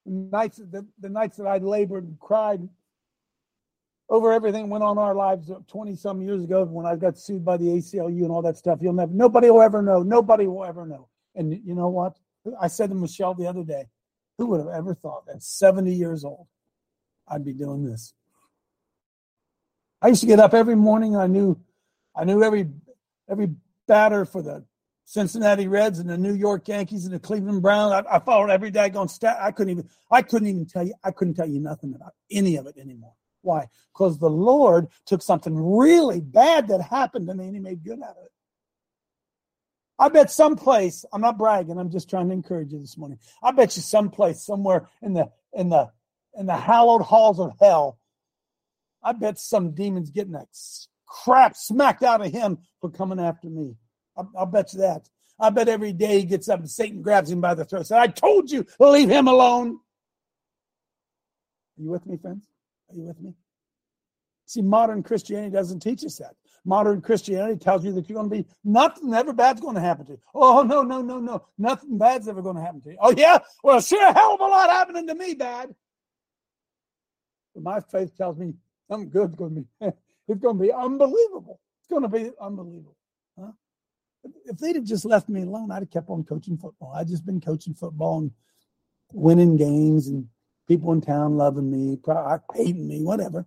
The 0.05 0.13
nights, 0.13 0.59
the, 0.59 0.87
the 1.01 1.09
nights 1.09 1.39
that 1.39 1.47
I 1.47 1.59
labored 1.59 2.05
and 2.05 2.19
cried 2.19 2.69
over 4.09 4.33
everything 4.33 4.69
went 4.69 4.85
on 4.85 4.99
in 4.99 5.03
our 5.03 5.15
lives 5.15 5.51
20 5.69 5.97
some 5.97 6.21
years 6.21 6.45
ago 6.45 6.65
when 6.65 6.85
I 6.85 6.97
got 6.97 7.17
sued 7.17 7.45
by 7.45 7.57
the 7.57 7.65
ACLU 7.65 8.23
and 8.23 8.31
all 8.31 8.43
that 8.43 8.59
stuff. 8.59 8.81
You'll 8.83 8.93
never, 8.93 9.13
nobody 9.13 9.49
will 9.49 9.63
ever 9.63 9.81
know. 9.81 10.03
Nobody 10.03 10.47
will 10.47 10.65
ever 10.65 10.85
know. 10.85 11.09
And 11.35 11.53
you 11.65 11.75
know 11.75 11.89
what? 11.89 12.17
I 12.61 12.69
said 12.69 12.91
to 12.91 12.95
Michelle 12.95 13.35
the 13.35 13.47
other 13.47 13.65
day, 13.65 13.87
who 14.39 14.47
would 14.47 14.61
have 14.61 14.69
ever 14.69 14.95
thought 14.95 15.25
at 15.33 15.43
70 15.43 15.93
years 15.93 16.25
old 16.25 16.47
I'd 17.29 17.45
be 17.45 17.53
doing 17.53 17.85
this? 17.85 18.15
I 20.01 20.09
used 20.09 20.21
to 20.23 20.27
get 20.27 20.41
up 20.41 20.53
every 20.53 20.75
morning. 20.75 21.17
I 21.17 21.29
knew, 21.29 21.59
I 22.17 22.25
knew 22.25 22.43
every 22.43 22.69
every 23.31 23.51
batter 23.87 24.25
for 24.25 24.43
the 24.43 24.65
Cincinnati 25.05 25.69
Reds 25.69 25.99
and 25.99 26.09
the 26.09 26.19
New 26.19 26.35
York 26.35 26.69
Yankees 26.69 27.05
and 27.05 27.15
the 27.15 27.19
Cleveland 27.19 27.63
Browns. 27.63 27.93
I, 27.93 28.17
I 28.17 28.19
followed 28.19 28.51
every 28.51 28.71
day 28.71 28.89
going 28.89 29.09
stat. 29.09 29.37
I 29.41 29.51
couldn't 29.51 29.71
even, 29.71 29.89
I 30.11 30.23
couldn't 30.23 30.49
even 30.49 30.67
tell 30.67 30.87
you, 30.87 30.95
I 31.05 31.11
couldn't 31.11 31.35
tell 31.35 31.49
you 31.49 31.61
nothing 31.61 31.95
about 31.95 32.15
any 32.31 32.57
of 32.57 32.67
it 32.67 32.77
anymore. 32.79 33.15
Why? 33.43 33.69
Because 33.93 34.19
the 34.19 34.31
Lord 34.31 34.89
took 35.05 35.23
something 35.23 35.55
really 35.55 36.21
bad 36.21 36.69
that 36.69 36.81
happened 36.81 37.27
to 37.29 37.35
me 37.35 37.47
and 37.47 37.55
He 37.55 37.61
made 37.61 37.85
good 37.85 38.01
out 38.01 38.17
of 38.17 38.25
it. 38.25 38.33
I 40.03 40.09
bet 40.09 40.33
someplace, 40.33 41.05
I'm 41.13 41.21
not 41.21 41.39
bragging, 41.39 41.79
I'm 41.79 41.89
just 41.89 42.11
trying 42.11 42.27
to 42.27 42.35
encourage 42.35 42.73
you 42.73 42.81
this 42.81 42.99
morning. 42.99 43.21
I 43.41 43.53
bet 43.53 43.77
you 43.77 43.83
someplace, 43.83 44.45
somewhere 44.45 44.89
in 45.01 45.15
the 45.15 45.31
in 45.53 45.69
the 45.69 45.93
in 46.37 46.47
the 46.47 46.57
hallowed 46.57 47.03
halls 47.03 47.39
of 47.39 47.53
hell, 47.61 48.01
I 49.01 49.13
bet 49.13 49.39
some 49.39 49.77
demons 49.77 50.11
getting 50.11 50.33
that 50.33 50.49
crap 51.07 51.55
smacked 51.55 52.03
out 52.03 52.21
of 52.21 52.33
him 52.33 52.59
for 52.81 52.91
coming 52.91 53.21
after 53.21 53.49
me. 53.49 53.77
I'll, 54.17 54.29
I'll 54.37 54.47
bet 54.47 54.73
you 54.73 54.81
that. 54.81 55.09
I 55.39 55.51
bet 55.51 55.69
every 55.69 55.93
day 55.93 56.19
he 56.19 56.25
gets 56.25 56.49
up 56.49 56.59
and 56.59 56.69
Satan 56.69 57.01
grabs 57.01 57.31
him 57.31 57.41
by 57.41 57.55
the 57.55 57.65
throat. 57.65 57.87
Said, 57.87 58.01
"I 58.01 58.09
told 58.09 58.51
you, 58.51 58.67
leave 58.81 59.09
him 59.09 59.29
alone." 59.29 59.79
Are 61.79 61.83
you 61.83 61.91
with 61.91 62.07
me, 62.07 62.17
friends? 62.17 62.45
Are 62.91 62.97
you 62.97 63.05
with 63.05 63.21
me? 63.21 63.35
See, 64.47 64.63
modern 64.63 65.05
Christianity 65.05 65.53
doesn't 65.53 65.79
teach 65.79 66.05
us 66.05 66.17
that 66.17 66.35
modern 66.65 67.01
Christianity 67.01 67.59
tells 67.59 67.85
you 67.85 67.93
that 67.93 68.09
you're 68.09 68.17
going 68.17 68.31
to 68.31 68.37
be 68.37 68.47
nothing 68.65 69.13
ever 69.15 69.33
bad's 69.33 69.61
going 69.61 69.75
to 69.75 69.81
happen 69.81 70.07
to 70.07 70.13
you. 70.13 70.21
Oh 70.35 70.63
no, 70.63 70.83
no, 70.83 71.03
no, 71.03 71.19
no, 71.19 71.47
nothing 71.59 71.99
bad's 71.99 72.29
ever 72.29 72.43
going 72.43 72.57
to 72.57 72.63
happen 72.63 72.81
to 72.83 72.91
you. 72.91 72.97
Oh 73.01 73.15
yeah, 73.17 73.39
well, 73.63 73.81
sure, 73.81 74.07
a 74.07 74.13
hell 74.13 74.35
of 74.35 74.41
a 74.41 74.45
lot 74.45 74.71
happening 74.71 75.07
to 75.09 75.15
me, 75.15 75.35
bad. 75.35 75.75
But 77.55 77.65
my 77.65 77.81
faith 77.81 78.17
tells 78.17 78.39
me 78.39 78.55
something 78.89 79.11
good's 79.11 79.35
going 79.35 79.55
to 79.55 79.61
be. 79.61 79.93
It's 80.29 80.41
going 80.41 80.57
to 80.57 80.63
be 80.63 80.73
unbelievable. 80.73 81.61
It's 81.81 81.89
going 81.89 82.03
to 82.03 82.09
be 82.09 82.31
unbelievable. 82.41 82.97
Huh? 83.39 83.51
If 84.45 84.59
they'd 84.59 84.77
have 84.77 84.85
just 84.85 85.05
left 85.05 85.29
me 85.29 85.43
alone, 85.43 85.71
I'd 85.73 85.83
have 85.83 85.91
kept 85.91 86.09
on 86.09 86.23
coaching 86.23 86.57
football. 86.57 86.93
I'd 86.95 87.09
just 87.09 87.27
been 87.27 87.41
coaching 87.41 87.75
football 87.75 88.19
and 88.19 88.31
winning 89.13 89.57
games 89.57 90.07
and 90.07 90.29
people 90.69 90.93
in 90.93 91.01
town 91.01 91.37
loving 91.37 91.71
me, 91.71 91.99
hating 92.55 92.87
me, 92.87 93.03
whatever. 93.03 93.45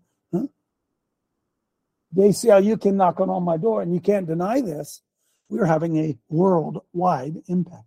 The 2.15 2.21
ACLU 2.21 2.73
oh, 2.73 2.77
came 2.77 2.95
knocking 2.95 3.29
on 3.29 3.43
my 3.43 3.57
door, 3.57 3.81
and 3.81 3.93
you 3.93 3.99
can't 3.99 4.25
deny 4.25 4.61
this. 4.61 5.01
We're 5.49 5.65
having 5.65 5.97
a 5.97 6.17
worldwide 6.29 7.43
impact. 7.47 7.83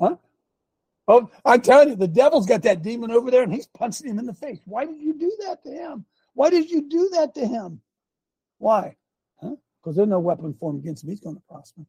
Huh? 0.00 0.16
Oh, 1.06 1.30
I 1.44 1.58
tell 1.58 1.86
you, 1.86 1.94
the 1.94 2.08
devil's 2.08 2.46
got 2.46 2.62
that 2.62 2.82
demon 2.82 3.10
over 3.10 3.30
there, 3.30 3.42
and 3.42 3.52
he's 3.52 3.66
punching 3.66 4.08
him 4.08 4.18
in 4.18 4.24
the 4.24 4.32
face. 4.32 4.60
Why 4.64 4.86
did 4.86 5.00
you 5.00 5.12
do 5.12 5.30
that 5.46 5.62
to 5.64 5.70
him? 5.70 6.06
Why 6.32 6.48
did 6.48 6.70
you 6.70 6.88
do 6.88 7.10
that 7.14 7.34
to 7.34 7.46
him? 7.46 7.82
Why? 8.58 8.96
Huh? 9.42 9.56
Because 9.80 9.96
there's 9.96 10.08
no 10.08 10.20
weapon 10.20 10.54
formed 10.54 10.80
against 10.80 11.04
him. 11.04 11.10
He's 11.10 11.20
going 11.20 11.36
to 11.36 11.42
prosper. 11.48 11.82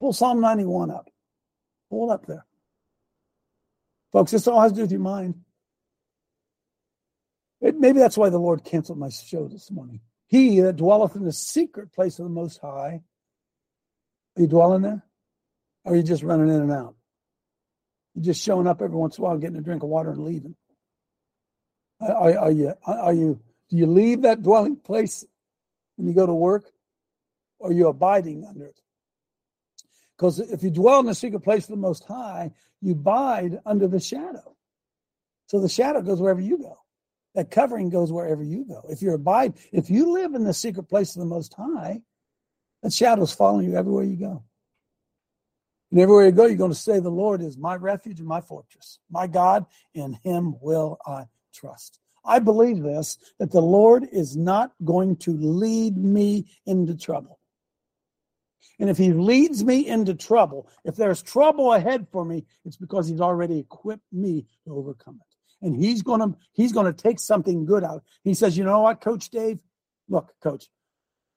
Pull 0.00 0.14
Psalm 0.14 0.40
91 0.40 0.90
up. 0.90 1.08
Pull 1.90 2.10
up 2.10 2.24
there. 2.26 2.46
Folks, 4.12 4.30
this 4.30 4.46
all 4.46 4.60
has 4.60 4.72
to 4.72 4.76
do 4.76 4.82
with 4.82 4.90
your 4.90 5.00
mind. 5.00 5.34
It, 7.60 7.78
maybe 7.78 7.98
that's 7.98 8.16
why 8.16 8.30
the 8.30 8.38
Lord 8.38 8.64
canceled 8.64 8.98
my 8.98 9.10
show 9.10 9.48
this 9.48 9.70
morning. 9.70 10.00
He 10.28 10.60
that 10.60 10.76
dwelleth 10.76 11.16
in 11.16 11.24
the 11.24 11.32
secret 11.32 11.92
place 11.92 12.18
of 12.18 12.24
the 12.24 12.30
Most 12.30 12.60
High. 12.60 13.02
Are 14.36 14.42
you 14.42 14.46
dwelling 14.46 14.82
there? 14.82 15.02
Or 15.84 15.92
are 15.92 15.96
you 15.96 16.02
just 16.02 16.22
running 16.22 16.48
in 16.48 16.60
and 16.60 16.72
out? 16.72 16.94
You're 18.14 18.26
just 18.26 18.42
showing 18.42 18.66
up 18.66 18.82
every 18.82 18.96
once 18.96 19.16
in 19.16 19.24
a 19.24 19.26
while, 19.26 19.38
getting 19.38 19.56
a 19.56 19.62
drink 19.62 19.82
of 19.82 19.88
water 19.88 20.10
and 20.10 20.24
leaving. 20.24 20.54
Are, 22.00 22.38
are 22.38 22.52
you? 22.52 22.74
Are 22.84 23.14
you? 23.14 23.40
Do 23.70 23.76
you 23.76 23.86
leave 23.86 24.22
that 24.22 24.42
dwelling 24.42 24.76
place 24.76 25.24
when 25.96 26.06
you 26.08 26.14
go 26.14 26.26
to 26.26 26.34
work, 26.34 26.70
or 27.58 27.70
are 27.70 27.72
you 27.72 27.88
abiding 27.88 28.44
under 28.44 28.66
it? 28.66 28.80
Because 30.16 30.40
if 30.40 30.62
you 30.62 30.70
dwell 30.70 31.00
in 31.00 31.06
the 31.06 31.14
secret 31.14 31.40
place 31.40 31.64
of 31.64 31.70
the 31.70 31.76
Most 31.76 32.04
High, 32.04 32.52
you 32.80 32.92
abide 32.92 33.60
under 33.64 33.88
the 33.88 34.00
shadow. 34.00 34.56
So 35.46 35.60
the 35.60 35.68
shadow 35.68 36.02
goes 36.02 36.20
wherever 36.20 36.40
you 36.40 36.58
go. 36.58 36.78
That 37.38 37.52
covering 37.52 37.88
goes 37.88 38.10
wherever 38.10 38.42
you 38.42 38.64
go. 38.64 38.82
If 38.88 39.00
you 39.00 39.14
abide, 39.14 39.54
if 39.70 39.88
you 39.88 40.12
live 40.12 40.34
in 40.34 40.42
the 40.42 40.52
secret 40.52 40.88
place 40.88 41.14
of 41.14 41.20
the 41.20 41.26
Most 41.26 41.54
High, 41.54 42.02
that 42.82 42.92
shadow's 42.92 43.32
following 43.32 43.70
you 43.70 43.76
everywhere 43.76 44.02
you 44.02 44.16
go. 44.16 44.42
And 45.92 46.00
everywhere 46.00 46.26
you 46.26 46.32
go, 46.32 46.46
you're 46.46 46.56
going 46.56 46.72
to 46.72 46.76
say, 46.76 46.98
The 46.98 47.08
Lord 47.08 47.40
is 47.40 47.56
my 47.56 47.76
refuge 47.76 48.18
and 48.18 48.26
my 48.26 48.40
fortress. 48.40 48.98
My 49.08 49.28
God, 49.28 49.66
in 49.94 50.14
him 50.24 50.56
will 50.60 50.98
I 51.06 51.26
trust. 51.54 52.00
I 52.24 52.40
believe 52.40 52.82
this 52.82 53.18
that 53.38 53.52
the 53.52 53.62
Lord 53.62 54.08
is 54.10 54.36
not 54.36 54.72
going 54.84 55.14
to 55.18 55.30
lead 55.30 55.96
me 55.96 56.50
into 56.66 56.96
trouble. 56.96 57.38
And 58.80 58.90
if 58.90 58.98
he 58.98 59.12
leads 59.12 59.62
me 59.62 59.86
into 59.86 60.16
trouble, 60.16 60.68
if 60.84 60.96
there's 60.96 61.22
trouble 61.22 61.72
ahead 61.72 62.08
for 62.10 62.24
me, 62.24 62.46
it's 62.64 62.76
because 62.76 63.06
he's 63.06 63.20
already 63.20 63.60
equipped 63.60 64.12
me 64.12 64.44
to 64.64 64.74
overcome 64.74 65.20
it 65.20 65.27
and 65.62 65.76
he's 65.76 66.02
to 66.20 66.36
he's 66.52 66.72
to 66.86 66.92
take 66.92 67.18
something 67.20 67.64
good 67.64 67.84
out. 67.84 68.02
He 68.24 68.34
says, 68.34 68.56
"You 68.56 68.64
know 68.64 68.80
what, 68.80 69.00
Coach 69.00 69.30
Dave? 69.30 69.58
Look, 70.08 70.32
Coach, 70.42 70.68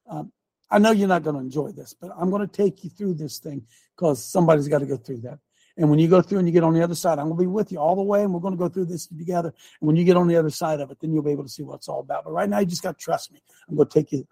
um, 0.09 0.31
I 0.69 0.79
know 0.79 0.91
you're 0.91 1.07
not 1.07 1.23
to 1.35 1.41
enjoy 1.41 1.71
this, 1.71 1.93
but 1.99 2.11
I'm 2.17 2.29
to 2.47 2.47
take 2.47 2.83
you 2.83 2.89
through 2.89 3.15
this 3.15 3.39
thing 3.39 3.63
because 3.95 4.23
somebody's 4.23 4.67
got 4.67 4.79
to 4.79 4.85
go 4.85 4.97
through 4.97 5.21
that. 5.21 5.39
And 5.77 5.89
when 5.89 5.99
you 5.99 6.07
go 6.07 6.21
through 6.21 6.39
and 6.39 6.47
you 6.47 6.53
get 6.53 6.63
on 6.63 6.73
the 6.73 6.83
other 6.83 6.95
side, 6.95 7.17
I'm 7.17 7.27
going 7.27 7.37
to 7.37 7.43
be 7.43 7.47
with 7.47 7.71
you 7.71 7.79
all 7.79 7.95
the 7.95 8.01
way, 8.01 8.23
and 8.23 8.33
we're 8.33 8.39
going 8.39 8.53
to 8.53 8.57
go 8.57 8.69
through 8.69 8.85
this 8.85 9.07
together. 9.07 9.53
And 9.79 9.87
when 9.87 9.95
you 9.95 10.03
get 10.03 10.17
on 10.17 10.27
the 10.27 10.35
other 10.35 10.49
side 10.49 10.79
of 10.79 10.91
it, 10.91 10.99
then 10.99 11.13
you'll 11.13 11.23
be 11.23 11.31
able 11.31 11.43
to 11.43 11.49
see 11.49 11.63
what 11.63 11.75
it's 11.75 11.87
all 11.87 12.01
about. 12.01 12.25
But 12.25 12.31
right 12.31 12.49
now, 12.49 12.59
you 12.59 12.65
just 12.65 12.83
got 12.83 12.97
to 12.97 13.03
trust 13.03 13.31
me. 13.31 13.41
I'm 13.69 13.75
going 13.75 13.87
to 13.87 13.93
take 13.93 14.11
you. 14.11 14.27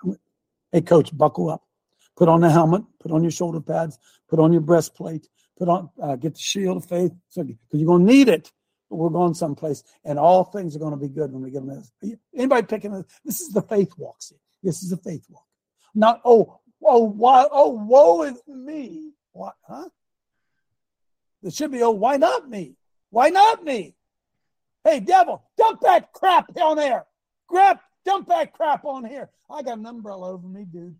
Hey, 0.71 0.81
Coach, 0.81 1.17
buckle 1.17 1.49
up. 1.49 1.63
Put 2.15 2.29
on 2.29 2.41
the 2.41 2.49
helmet. 2.49 2.83
Put 2.99 3.11
on 3.11 3.23
your 3.23 3.31
shoulder 3.31 3.61
pads. 3.61 3.97
Put 4.29 4.39
on 4.39 4.51
your 4.51 4.61
breastplate. 4.61 5.27
Put 5.57 5.69
on. 5.69 5.89
Uh, 6.01 6.15
get 6.17 6.33
the 6.35 6.39
shield 6.39 6.77
of 6.77 6.85
faith 6.85 7.13
because 7.33 7.55
you're 7.71 7.87
going 7.87 8.05
to 8.05 8.13
need 8.13 8.27
it 8.27 8.51
we're 8.89 9.09
going 9.09 9.33
someplace, 9.33 9.83
and 10.03 10.17
all 10.17 10.43
things 10.43 10.75
are 10.75 10.79
going 10.79 10.91
to 10.91 10.97
be 10.97 11.09
good 11.09 11.31
when 11.31 11.43
we 11.43 11.51
get 11.51 11.65
them. 11.65 11.83
Anybody 12.35 12.65
picking 12.65 12.91
this? 12.91 13.05
This 13.23 13.41
is 13.41 13.49
the 13.49 13.61
faith 13.61 13.93
walk. 13.97 14.21
See, 14.21 14.35
this 14.63 14.81
is 14.83 14.89
the 14.89 14.97
faith 14.97 15.25
walk. 15.29 15.45
Not 15.93 16.21
oh 16.25 16.59
oh 16.83 17.03
why 17.03 17.45
oh 17.51 17.69
woe 17.69 18.23
is 18.23 18.41
me. 18.47 19.11
What 19.31 19.55
huh? 19.67 19.89
It 21.43 21.53
should 21.53 21.71
be 21.71 21.83
oh 21.83 21.91
why 21.91 22.17
not 22.17 22.49
me? 22.49 22.75
Why 23.09 23.29
not 23.29 23.63
me? 23.63 23.95
Hey 24.83 24.99
devil, 24.99 25.43
dump 25.57 25.81
that 25.81 26.11
crap 26.13 26.53
down 26.53 26.77
there. 26.77 27.05
Grab 27.47 27.79
dump 28.05 28.27
that 28.27 28.53
crap 28.53 28.85
on 28.85 29.05
here. 29.05 29.29
I 29.49 29.61
got 29.61 29.77
an 29.77 29.85
umbrella 29.85 30.31
over 30.31 30.47
me, 30.47 30.65
dude. 30.65 30.95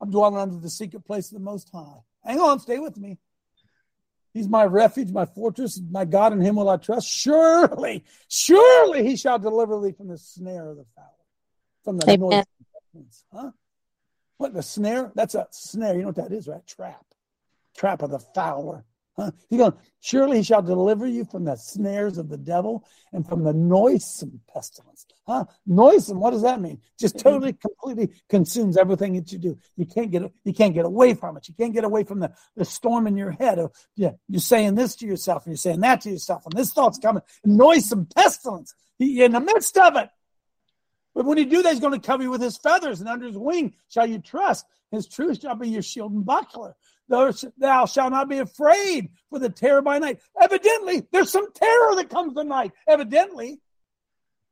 I'm 0.00 0.10
dwelling 0.10 0.36
under 0.36 0.58
the 0.58 0.70
secret 0.70 1.04
place 1.04 1.30
of 1.30 1.38
the 1.38 1.44
Most 1.44 1.70
High. 1.72 2.00
Hang 2.24 2.40
on, 2.40 2.58
stay 2.58 2.78
with 2.78 2.96
me. 2.96 3.18
He's 4.32 4.48
my 4.48 4.64
refuge, 4.64 5.10
my 5.10 5.26
fortress, 5.26 5.80
my 5.90 6.04
God, 6.04 6.32
in 6.32 6.40
him 6.40 6.56
will 6.56 6.70
I 6.70 6.78
trust. 6.78 7.06
Surely, 7.06 8.04
surely 8.28 9.06
he 9.06 9.16
shall 9.16 9.38
deliver 9.38 9.80
thee 9.80 9.92
from 9.92 10.08
the 10.08 10.16
snare 10.16 10.70
of 10.70 10.76
the 10.78 10.86
fowler, 10.96 11.08
from 11.84 11.98
the 11.98 12.16
noise. 12.16 13.24
Huh? 13.32 13.50
What, 14.38 14.54
the 14.54 14.62
snare? 14.62 15.12
That's 15.14 15.34
a 15.34 15.46
snare. 15.50 15.94
You 15.94 16.00
know 16.00 16.06
what 16.08 16.16
that 16.16 16.32
is, 16.32 16.48
right? 16.48 16.66
Trap. 16.66 17.04
Trap 17.76 18.02
of 18.02 18.10
the 18.10 18.18
fowler. 18.18 18.84
He's 19.16 19.58
going, 19.58 19.74
surely 20.00 20.38
he 20.38 20.42
shall 20.42 20.62
deliver 20.62 21.06
you 21.06 21.24
from 21.24 21.44
the 21.44 21.56
snares 21.56 22.16
of 22.16 22.28
the 22.28 22.38
devil 22.38 22.84
and 23.12 23.28
from 23.28 23.44
the 23.44 23.52
noisome 23.52 24.40
pestilence. 24.52 25.06
Huh? 25.26 25.44
Noisome, 25.68 26.18
what 26.18 26.30
does 26.30 26.42
that 26.42 26.60
mean? 26.60 26.80
Just 26.98 27.16
mm-hmm. 27.16 27.28
totally, 27.28 27.52
completely 27.52 28.10
consumes 28.28 28.76
everything 28.76 29.14
that 29.14 29.30
you 29.30 29.38
do. 29.38 29.58
You 29.76 29.86
can't 29.86 30.10
get 30.10 30.22
you 30.44 30.54
can't 30.54 30.74
get 30.74 30.86
away 30.86 31.14
from 31.14 31.36
it. 31.36 31.46
You 31.46 31.54
can't 31.54 31.74
get 31.74 31.84
away 31.84 32.04
from 32.04 32.20
the, 32.20 32.32
the 32.56 32.64
storm 32.64 33.06
in 33.06 33.16
your 33.16 33.32
head. 33.32 33.58
Of, 33.58 33.72
yeah, 33.96 34.12
you're 34.28 34.40
saying 34.40 34.74
this 34.76 34.96
to 34.96 35.06
yourself 35.06 35.44
and 35.44 35.52
you're 35.52 35.58
saying 35.58 35.80
that 35.80 36.00
to 36.02 36.10
yourself, 36.10 36.46
and 36.46 36.54
this 36.54 36.72
thought's 36.72 36.98
coming. 36.98 37.22
Noisome 37.46 38.06
pestilence. 38.14 38.74
He, 38.98 39.22
in 39.22 39.32
the 39.32 39.40
midst 39.40 39.76
of 39.76 39.96
it. 39.96 40.08
But 41.14 41.26
when 41.26 41.36
you 41.36 41.44
do 41.44 41.62
that, 41.62 41.72
he's 41.72 41.80
going 41.80 41.98
to 41.98 42.06
cover 42.06 42.22
you 42.22 42.30
with 42.30 42.40
his 42.40 42.56
feathers, 42.56 43.00
and 43.00 43.08
under 43.08 43.26
his 43.26 43.36
wing 43.36 43.74
shall 43.88 44.06
you 44.06 44.18
trust. 44.18 44.64
His 44.90 45.06
truth 45.06 45.40
shall 45.42 45.54
be 45.54 45.68
your 45.68 45.82
shield 45.82 46.12
and 46.12 46.24
buckler. 46.24 46.74
Thou 47.08 47.86
shalt 47.86 48.12
not 48.12 48.28
be 48.28 48.38
afraid 48.38 49.10
for 49.28 49.38
the 49.38 49.50
terror 49.50 49.82
by 49.82 49.98
night. 49.98 50.20
Evidently, 50.40 51.06
there's 51.12 51.30
some 51.30 51.52
terror 51.52 51.96
that 51.96 52.08
comes 52.08 52.36
at 52.38 52.46
night. 52.46 52.72
Evidently, 52.88 53.60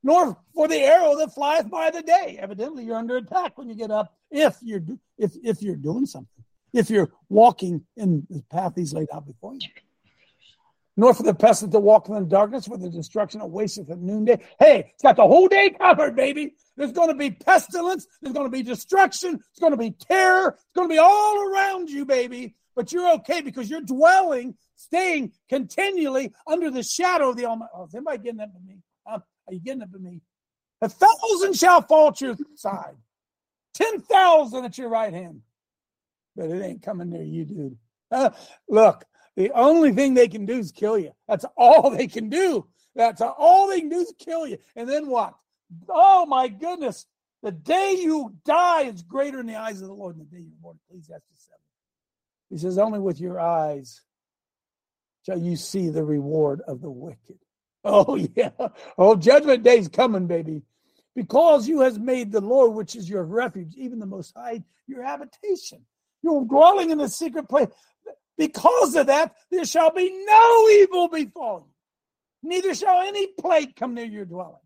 nor 0.03 0.37
for 0.55 0.69
the 0.69 0.79
arrow 0.79 1.17
that 1.17 1.35
flieth 1.35 1.71
by 1.71 1.91
the 1.91 2.03
day. 2.03 2.39
Evidently, 2.41 2.85
you're 2.85 2.97
under 2.97 3.17
attack 3.17 3.57
when 3.57 3.69
you 3.69 3.75
get 3.75 3.91
up. 3.91 4.15
If 4.31 4.57
you're 4.63 4.83
if 5.19 5.33
if 5.43 5.63
you're 5.63 5.77
doing 5.77 6.07
something, 6.07 6.45
if 6.73 6.91
you're 6.91 7.11
walking 7.29 7.85
in 7.97 8.27
the 8.31 8.43
path 8.51 8.73
He's 8.77 8.93
laid 8.93 9.09
out 9.13 9.27
before 9.27 9.55
you. 9.55 9.69
Nor 11.01 11.15
for 11.15 11.23
the 11.23 11.33
pestilence 11.33 11.73
to 11.73 11.81
walk 11.81 12.11
in 12.11 12.15
the 12.15 12.21
darkness, 12.21 12.67
for 12.67 12.77
the 12.77 12.91
destruction 12.91 13.41
that 13.41 13.47
wasteth 13.47 13.91
at 13.91 14.01
noonday. 14.01 14.39
Hey, 14.59 14.91
it's 14.93 15.03
got 15.03 15.17
the 15.17 15.27
whole 15.27 15.49
day 15.49 15.71
covered, 15.71 16.15
baby. 16.15 16.53
There's 16.77 16.93
going 16.93 17.09
to 17.09 17.15
be 17.15 17.31
pestilence. 17.31 18.07
There's 18.21 18.35
going 18.35 18.45
to 18.45 18.51
be 18.51 18.63
destruction. 18.63 19.41
It's 19.51 19.59
going 19.59 19.71
to 19.71 19.79
be 19.79 19.93
terror. 19.93 20.59
It's 20.59 20.75
going 20.77 20.91
to 20.91 20.93
be 20.93 20.99
all 20.99 21.49
around 21.49 21.89
you, 21.89 22.05
baby. 22.05 22.55
But 22.77 22.93
you're 22.93 23.15
okay 23.15 23.41
because 23.41 23.71
you're 23.71 23.81
dwelling, 23.81 24.57
staying 24.77 25.33
continually 25.49 26.35
under 26.47 26.71
the 26.71 26.83
shadow 26.83 27.31
of 27.31 27.39
the 27.39 27.47
Almighty. 27.47 27.71
Oh, 27.75 27.87
is 27.87 27.95
anybody 27.95 28.19
getting 28.19 28.37
that 28.37 28.53
to 28.53 28.61
me? 28.61 28.83
Are 29.07 29.23
you 29.49 29.61
getting 29.61 29.81
it 29.81 29.93
to 29.95 29.99
me? 29.99 30.21
A 30.83 30.91
thousand 30.91 31.57
shall 31.57 31.81
fall 31.81 32.09
at 32.09 32.21
your 32.21 32.37
side, 32.57 32.97
10,000 33.73 34.65
at 34.67 34.77
your 34.77 34.91
right 34.91 35.15
hand. 35.15 35.41
But 36.37 36.51
it 36.51 36.63
ain't 36.63 36.83
coming 36.83 37.09
near 37.09 37.23
you, 37.23 37.47
dude. 37.47 37.79
Uh, 38.11 38.31
look, 38.69 39.07
the 39.41 39.53
only 39.53 39.93
thing 39.93 40.13
they 40.13 40.29
can 40.29 40.45
do 40.45 40.59
is 40.59 40.71
kill 40.71 40.99
you. 40.99 41.13
That's 41.27 41.47
all 41.57 41.89
they 41.89 42.07
can 42.07 42.29
do. 42.29 42.67
That's 42.95 43.23
all 43.23 43.69
they 43.69 43.81
can 43.81 43.89
do 43.89 44.01
is 44.01 44.13
kill 44.19 44.47
you. 44.47 44.59
And 44.77 44.87
then 44.87 45.09
what? 45.09 45.35
Oh 45.89 46.27
my 46.27 46.49
goodness. 46.49 47.07
The 47.43 47.53
day 47.53 47.97
you 47.99 48.35
die 48.45 48.83
is 48.83 49.03
greater 49.03 49.41
in 49.41 49.47
the 49.47 49.57
eyes 49.57 49.81
of 49.81 49.89
the 49.89 49.95
Lord 49.95 50.17
than 50.17 50.29
the 50.31 50.37
day 50.37 50.43
you're 50.43 50.61
born. 50.61 50.79
Ecclesiastes 50.91 51.47
7. 51.47 51.59
He 52.51 52.59
says, 52.59 52.77
Only 52.77 52.99
with 52.99 53.19
your 53.19 53.41
eyes 53.41 54.03
shall 55.25 55.39
you 55.39 55.57
see 55.57 55.89
the 55.89 56.05
reward 56.05 56.61
of 56.67 56.83
the 56.83 56.91
wicked. 56.91 57.39
Oh, 57.83 58.15
yeah. 58.37 58.51
Oh, 58.99 59.17
judgment 59.17 59.63
day's 59.63 59.89
coming, 59.89 60.27
baby. 60.27 60.61
Because 61.17 61.67
you 61.67 61.81
has 61.81 61.99
made 61.99 62.31
the 62.31 62.43
Lord, 62.43 62.75
which 62.75 62.95
is 62.95 63.09
your 63.09 63.25
refuge, 63.25 63.75
even 63.75 63.99
the 63.99 64.05
most 64.05 64.35
high, 64.37 64.63
your 64.87 65.03
habitation. 65.03 65.87
You're 66.23 66.45
dwelling 66.45 66.91
in 66.91 66.99
the 66.99 67.09
secret 67.09 67.49
place. 67.49 67.69
Because 68.41 68.97
of 68.97 69.09
that, 69.09 69.35
there 69.51 69.67
shall 69.67 69.93
be 69.93 70.25
no 70.25 70.69
evil 70.71 71.09
befall 71.09 71.67
you, 71.69 72.49
neither 72.49 72.75
shall 72.75 73.03
any 73.03 73.27
plague 73.39 73.77
come 73.77 73.93
near 73.93 74.07
your 74.07 74.25
dwelling. 74.25 74.57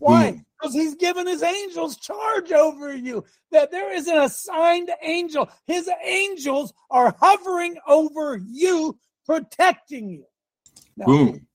Why? 0.00 0.32
Mm. 0.32 0.44
Because 0.60 0.74
he's 0.74 0.96
given 0.96 1.26
his 1.26 1.42
angels 1.42 1.96
charge 1.96 2.52
over 2.52 2.94
you. 2.94 3.24
That 3.52 3.70
there 3.70 3.90
is 3.90 4.06
an 4.06 4.18
assigned 4.18 4.90
angel. 5.00 5.48
His 5.66 5.88
angels 6.04 6.74
are 6.90 7.16
hovering 7.18 7.78
over 7.88 8.38
you, 8.46 8.98
protecting 9.24 10.10
you. 10.10 10.26
Now, 10.98 11.06
Boom. 11.06 11.46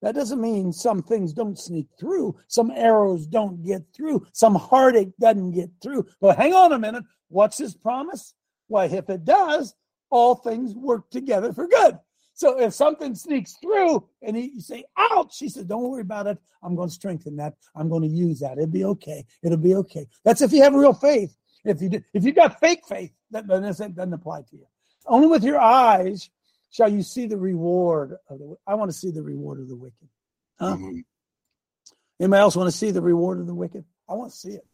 That 0.00 0.14
doesn't 0.14 0.40
mean 0.40 0.72
some 0.72 1.02
things 1.02 1.34
don't 1.34 1.58
sneak 1.58 1.88
through, 2.00 2.34
some 2.46 2.70
arrows 2.70 3.26
don't 3.26 3.62
get 3.62 3.82
through, 3.94 4.26
some 4.32 4.54
heartache 4.54 5.12
doesn't 5.20 5.50
get 5.50 5.68
through. 5.82 6.06
But 6.18 6.38
hang 6.38 6.54
on 6.54 6.72
a 6.72 6.78
minute. 6.78 7.04
What's 7.28 7.58
his 7.58 7.74
promise? 7.74 8.32
Why, 8.68 8.86
if 8.86 9.10
it 9.10 9.26
does, 9.26 9.74
all 10.10 10.34
things 10.34 10.74
work 10.74 11.10
together 11.10 11.52
for 11.52 11.66
good. 11.66 11.98
So 12.34 12.60
if 12.60 12.72
something 12.72 13.16
sneaks 13.16 13.56
through 13.60 14.06
and 14.22 14.36
he, 14.36 14.52
you 14.54 14.60
say, 14.60 14.84
ouch, 14.96 15.36
she 15.36 15.48
says, 15.48 15.64
don't 15.64 15.82
worry 15.82 16.02
about 16.02 16.28
it. 16.28 16.38
I'm 16.62 16.76
going 16.76 16.88
to 16.88 16.94
strengthen 16.94 17.34
that. 17.36 17.54
I'm 17.74 17.88
going 17.88 18.02
to 18.02 18.08
use 18.08 18.38
that. 18.40 18.58
It'll 18.58 18.68
be 18.68 18.84
okay. 18.84 19.24
It'll 19.42 19.58
be 19.58 19.74
okay. 19.74 20.06
That's 20.24 20.40
if 20.40 20.52
you 20.52 20.62
have 20.62 20.74
real 20.74 20.92
faith. 20.92 21.36
If 21.64 21.82
you 21.82 21.90
if 22.14 22.24
you 22.24 22.32
got 22.32 22.60
fake 22.60 22.82
faith, 22.88 23.12
that, 23.32 23.48
doesn't, 23.48 23.96
doesn't 23.96 24.12
apply 24.12 24.42
to 24.42 24.56
you. 24.56 24.66
Only 25.06 25.26
with 25.26 25.42
your 25.42 25.58
eyes 25.58 26.30
shall 26.70 26.88
you 26.88 27.02
see 27.02 27.26
the 27.26 27.36
reward 27.36 28.16
of 28.30 28.38
the. 28.38 28.56
I 28.66 28.74
want 28.74 28.90
to 28.90 28.96
see 28.96 29.10
the 29.10 29.22
reward 29.22 29.60
of 29.60 29.68
the 29.68 29.76
wicked. 29.76 30.08
Huh? 30.60 30.76
Mm-hmm. 30.76 31.00
Anybody 32.20 32.40
else 32.40 32.56
want 32.56 32.70
to 32.70 32.76
see 32.76 32.90
the 32.92 33.02
reward 33.02 33.40
of 33.40 33.46
the 33.46 33.54
wicked? 33.54 33.84
I 34.08 34.14
want 34.14 34.30
to 34.30 34.36
see 34.36 34.50
it. 34.50 34.66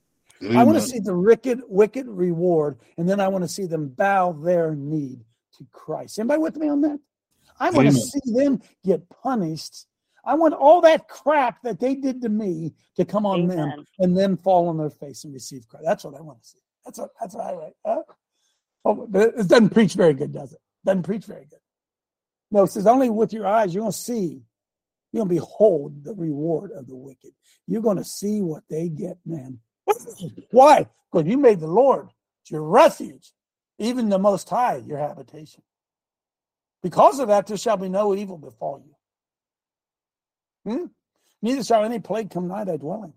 Amen. 0.43 0.57
I 0.57 0.65
want 0.65 0.79
to 0.79 0.85
see 0.85 0.99
the 0.99 1.17
wicked, 1.17 1.63
wicked 1.69 2.07
reward, 2.09 2.79
and 2.99 3.09
then 3.09 3.21
I 3.21 3.29
want 3.29 3.45
to 3.45 3.49
see 3.49 3.67
them 3.67 3.89
bow 3.89 4.33
their 4.33 4.75
knee 4.75 5.21
to 5.59 5.67
Christ. 5.73 6.19
Anybody 6.19 6.41
with 6.41 6.57
me 6.57 6.69
on 6.69 6.81
that? 6.83 6.99
I 7.59 7.71
want 7.71 7.89
to 7.89 7.95
see 7.95 8.21
them 8.33 8.61
get 8.85 9.09
punished. 9.09 9.87
I 10.25 10.35
want 10.35 10.55
all 10.55 10.81
that 10.81 11.09
crap 11.09 11.63
that 11.63 11.79
they 11.79 11.95
did 11.95 12.23
to 12.23 12.29
me 12.29 12.75
to 12.97 13.05
come 13.05 13.27
on 13.27 13.43
Amen. 13.43 13.57
them 13.57 13.85
and 13.99 14.17
then 14.17 14.37
fall 14.37 14.69
on 14.69 14.79
their 14.79 14.91
face 14.91 15.25
and 15.25 15.33
receive 15.33 15.69
Christ. 15.69 15.85
That's 15.87 16.05
what 16.05 16.17
I 16.17 16.21
want 16.23 16.43
to 16.43 16.49
see. 16.49 16.59
That's 16.85 16.99
what 16.99 17.11
that's 17.21 17.35
what 17.35 17.45
I 17.45 17.51
like. 17.53 17.75
Uh, 17.85 18.03
oh, 18.85 19.09
it 19.15 19.49
doesn't 19.49 19.71
preach 19.71 19.95
very 19.95 20.15
good, 20.15 20.33
does 20.33 20.53
it? 20.53 20.61
Doesn't 20.85 21.03
preach 21.03 21.25
very 21.25 21.47
good. 21.49 21.61
No, 22.51 22.65
it 22.65 22.71
says 22.71 22.87
only 22.87 23.11
with 23.11 23.33
your 23.33 23.47
eyes 23.47 23.75
you're 23.75 23.83
going 23.83 23.93
to 23.93 23.99
see. 23.99 24.43
You're 25.13 25.25
going 25.25 25.29
to 25.29 25.41
behold 25.41 26.05
the 26.05 26.15
reward 26.15 26.73
of 26.73 26.87
the 26.87 26.97
wicked. 26.97 27.33
You're 27.67 27.83
going 27.83 27.99
to 27.99 28.05
see 28.05 28.43
what 28.43 28.65
they 28.69 28.89
get, 28.89 29.19
man. 29.25 29.61
Why? 30.51 30.89
Because 31.13 31.29
you 31.29 31.39
made 31.39 31.61
the 31.61 31.67
Lord 31.67 32.09
your 32.51 32.63
refuge, 32.63 33.33
even 33.79 34.09
the 34.09 34.19
Most 34.19 34.49
High 34.49 34.77
your 34.87 34.99
habitation. 34.99 35.63
Because 36.83 37.19
of 37.19 37.29
that, 37.29 37.47
there 37.47 37.57
shall 37.57 37.79
be 37.79 37.89
no 37.89 38.15
evil 38.15 38.37
befall 38.37 38.83
you. 38.85 38.95
Hmm? 40.71 40.87
Neither 41.41 41.65
shall 41.65 41.85
any 41.85 41.99
plague 41.99 42.31
come 42.31 42.49
nigh 42.49 42.65
thy 42.65 42.77
dwelling. 42.77 43.15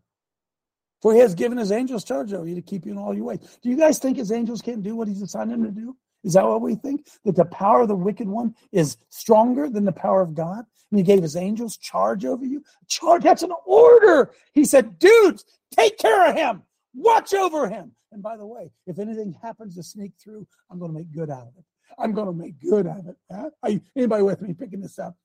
For 1.02 1.14
he 1.14 1.20
has 1.20 1.36
given 1.36 1.58
his 1.58 1.72
angels 1.72 2.04
charge 2.04 2.34
over 2.34 2.48
you 2.48 2.56
to 2.56 2.62
keep 2.62 2.86
you 2.86 2.92
in 2.92 2.98
all 2.98 3.14
your 3.14 3.26
ways. 3.26 3.40
Do 3.62 3.70
you 3.70 3.78
guys 3.78 4.00
think 4.00 4.18
his 4.18 4.32
angels 4.32 4.62
can't 4.62 4.84
do 4.84 4.96
what 4.96 5.08
he's 5.08 5.22
assigned 5.22 5.52
them 5.52 5.64
to 5.64 5.72
do? 5.72 5.96
Is 6.24 6.34
that 6.34 6.46
what 6.46 6.62
we 6.62 6.76
think? 6.76 7.08
That 7.24 7.36
the 7.36 7.46
power 7.46 7.82
of 7.82 7.88
the 7.88 7.96
wicked 7.96 8.28
one 8.28 8.56
is 8.72 8.98
stronger 9.10 9.70
than 9.70 9.86
the 9.86 9.92
power 9.92 10.22
of 10.22 10.34
God? 10.34 10.66
And 10.92 10.98
he 10.98 11.04
gave 11.04 11.22
his 11.22 11.36
angels 11.36 11.78
charge 11.78 12.26
over 12.26 12.46
you? 12.46 12.64
Charge, 12.88 13.24
that's 13.24 13.44
an 13.44 13.52
order. 13.66 14.32
He 14.54 14.66
said, 14.66 14.98
dudes, 14.98 15.46
take 15.72 15.98
care 15.98 16.30
of 16.30 16.36
him. 16.36 16.64
Watch 16.94 17.34
over 17.34 17.70
him. 17.70 17.92
And 18.12 18.24
by 18.24 18.38
the 18.38 18.46
way, 18.46 18.72
if 18.86 19.00
anything 19.00 19.36
happens 19.42 19.76
to 19.76 19.84
sneak 19.84 20.14
through, 20.22 20.48
I'm 20.72 20.80
going 20.80 20.92
to 20.92 20.98
make 20.98 21.12
good 21.12 21.30
out 21.30 21.44
of 21.44 21.54
it. 21.58 21.66
I'm 22.00 22.14
going 22.14 22.28
to 22.28 22.34
make 22.34 22.60
good 22.60 22.88
out 22.88 23.00
of 23.00 23.08
it. 23.08 23.18
Huh? 23.32 23.50
Are 23.64 23.70
you, 23.70 23.82
anybody 23.96 24.24
with 24.24 24.42
me 24.42 24.54
picking 24.54 24.82
this 24.82 25.00
up? 25.00 25.16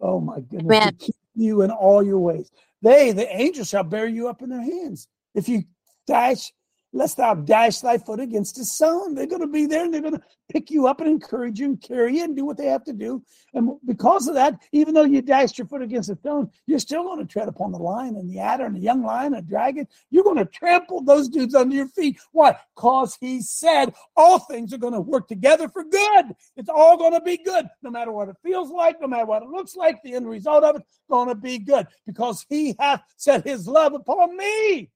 Oh 0.00 0.20
my 0.20 0.40
goodness. 0.40 0.66
Man. 0.66 0.96
Keep 0.98 1.14
you 1.34 1.62
in 1.62 1.70
all 1.70 2.02
your 2.02 2.18
ways. 2.18 2.50
They, 2.82 3.12
the 3.12 3.28
angels, 3.34 3.68
shall 3.68 3.84
bear 3.84 4.06
you 4.06 4.28
up 4.28 4.42
in 4.42 4.50
their 4.50 4.62
hands. 4.62 5.08
If 5.34 5.48
you 5.48 5.64
dash 6.06 6.52
lest 6.94 7.16
thou 7.16 7.34
dash 7.34 7.80
thy 7.80 7.98
foot 7.98 8.20
against 8.20 8.58
a 8.58 8.64
stone. 8.64 9.14
They're 9.14 9.26
going 9.26 9.42
to 9.42 9.48
be 9.48 9.66
there 9.66 9.84
and 9.84 9.92
they're 9.92 10.00
going 10.00 10.14
to 10.14 10.22
pick 10.48 10.70
you 10.70 10.86
up 10.86 11.00
and 11.00 11.08
encourage 11.10 11.58
you 11.58 11.66
and 11.66 11.80
carry 11.80 12.18
you 12.18 12.24
and 12.24 12.36
do 12.36 12.44
what 12.44 12.56
they 12.56 12.66
have 12.66 12.84
to 12.84 12.92
do. 12.92 13.22
And 13.52 13.72
because 13.84 14.28
of 14.28 14.34
that, 14.34 14.60
even 14.72 14.94
though 14.94 15.04
you 15.04 15.20
dashed 15.20 15.58
your 15.58 15.66
foot 15.66 15.82
against 15.82 16.10
a 16.10 16.16
stone, 16.16 16.50
you're 16.66 16.78
still 16.78 17.02
going 17.02 17.18
to 17.18 17.26
tread 17.26 17.48
upon 17.48 17.72
the 17.72 17.78
lion 17.78 18.16
and 18.16 18.30
the 18.30 18.38
adder 18.38 18.64
and 18.64 18.76
the 18.76 18.80
young 18.80 19.02
lion 19.02 19.34
and 19.34 19.48
dragon. 19.48 19.88
You're 20.10 20.24
going 20.24 20.38
to 20.38 20.44
trample 20.44 21.02
those 21.02 21.28
dudes 21.28 21.54
under 21.54 21.74
your 21.74 21.88
feet. 21.88 22.18
Why? 22.30 22.56
Because 22.74 23.16
he 23.20 23.42
said 23.42 23.92
all 24.16 24.38
things 24.38 24.72
are 24.72 24.78
going 24.78 24.92
to 24.92 25.00
work 25.00 25.26
together 25.26 25.68
for 25.68 25.82
good. 25.84 26.26
It's 26.56 26.70
all 26.70 26.96
going 26.96 27.14
to 27.14 27.20
be 27.20 27.38
good, 27.38 27.66
no 27.82 27.90
matter 27.90 28.12
what 28.12 28.28
it 28.28 28.36
feels 28.42 28.70
like, 28.70 29.00
no 29.00 29.08
matter 29.08 29.26
what 29.26 29.42
it 29.42 29.48
looks 29.48 29.74
like. 29.74 30.00
The 30.02 30.14
end 30.14 30.28
result 30.28 30.62
of 30.62 30.76
it 30.76 30.82
going 31.10 31.28
to 31.28 31.34
be 31.34 31.58
good 31.58 31.88
because 32.06 32.46
he 32.48 32.76
hath 32.78 33.02
set 33.16 33.44
his 33.44 33.66
love 33.66 33.94
upon 33.94 34.36
me. 34.36 34.90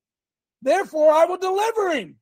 Therefore, 0.63 1.13
I 1.13 1.25
will 1.25 1.37
deliver 1.37 1.91
him. 1.91 2.17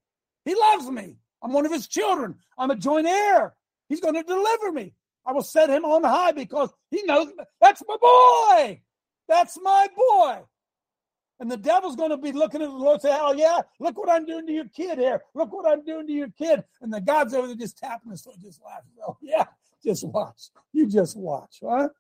He 0.45 0.55
loves 0.55 0.91
me. 0.91 1.17
I'm 1.43 1.53
one 1.53 1.67
of 1.67 1.73
his 1.73 1.89
children. 1.89 2.37
I'm 2.59 2.71
a 2.71 2.77
joint 2.77 3.07
heir. 3.07 3.55
He's 3.89 4.01
going 4.01 4.15
to 4.15 4.23
deliver 4.23 4.73
me. 4.73 4.95
I 5.25 5.33
will 5.33 5.43
set 5.43 5.71
him 5.71 5.85
on 5.85 6.05
high 6.05 6.33
because 6.33 6.71
he 6.91 7.03
knows 7.03 7.29
that's 7.61 7.83
my 7.87 7.97
boy. 7.97 8.81
That's 9.29 9.59
my 9.61 9.89
boy. 9.97 10.43
And 11.39 11.51
the 11.51 11.57
devil's 11.57 11.97
going 11.97 12.11
to 12.11 12.17
be 12.17 12.33
looking 12.33 12.63
at 12.63 12.69
the 12.69 12.75
Lord 12.75 12.95
and 12.95 13.03
say, 13.03 13.19
Oh, 13.21 13.33
yeah, 13.33 13.61
look 13.79 13.99
what 13.99 14.09
I'm 14.09 14.25
doing 14.25 14.47
to 14.47 14.53
your 14.53 14.69
kid 14.69 14.99
here. 14.99 15.21
Look 15.35 15.53
what 15.53 15.71
I'm 15.71 15.85
doing 15.85 16.07
to 16.07 16.13
your 16.13 16.31
kid. 16.31 16.65
And 16.81 16.93
the 16.93 17.01
God's 17.01 17.35
over 17.35 17.47
there 17.47 17.57
just 17.57 17.79
tapping 17.79 18.13
us, 18.13 18.25
so 18.25 18.33
just 18.41 18.63
laughing. 18.65 18.93
Oh, 19.07 19.17
yeah, 19.21 19.45
just 19.85 20.05
watch. 20.05 20.49
You 20.73 20.87
just 20.89 21.17
watch, 21.17 21.59
right? 21.63 21.91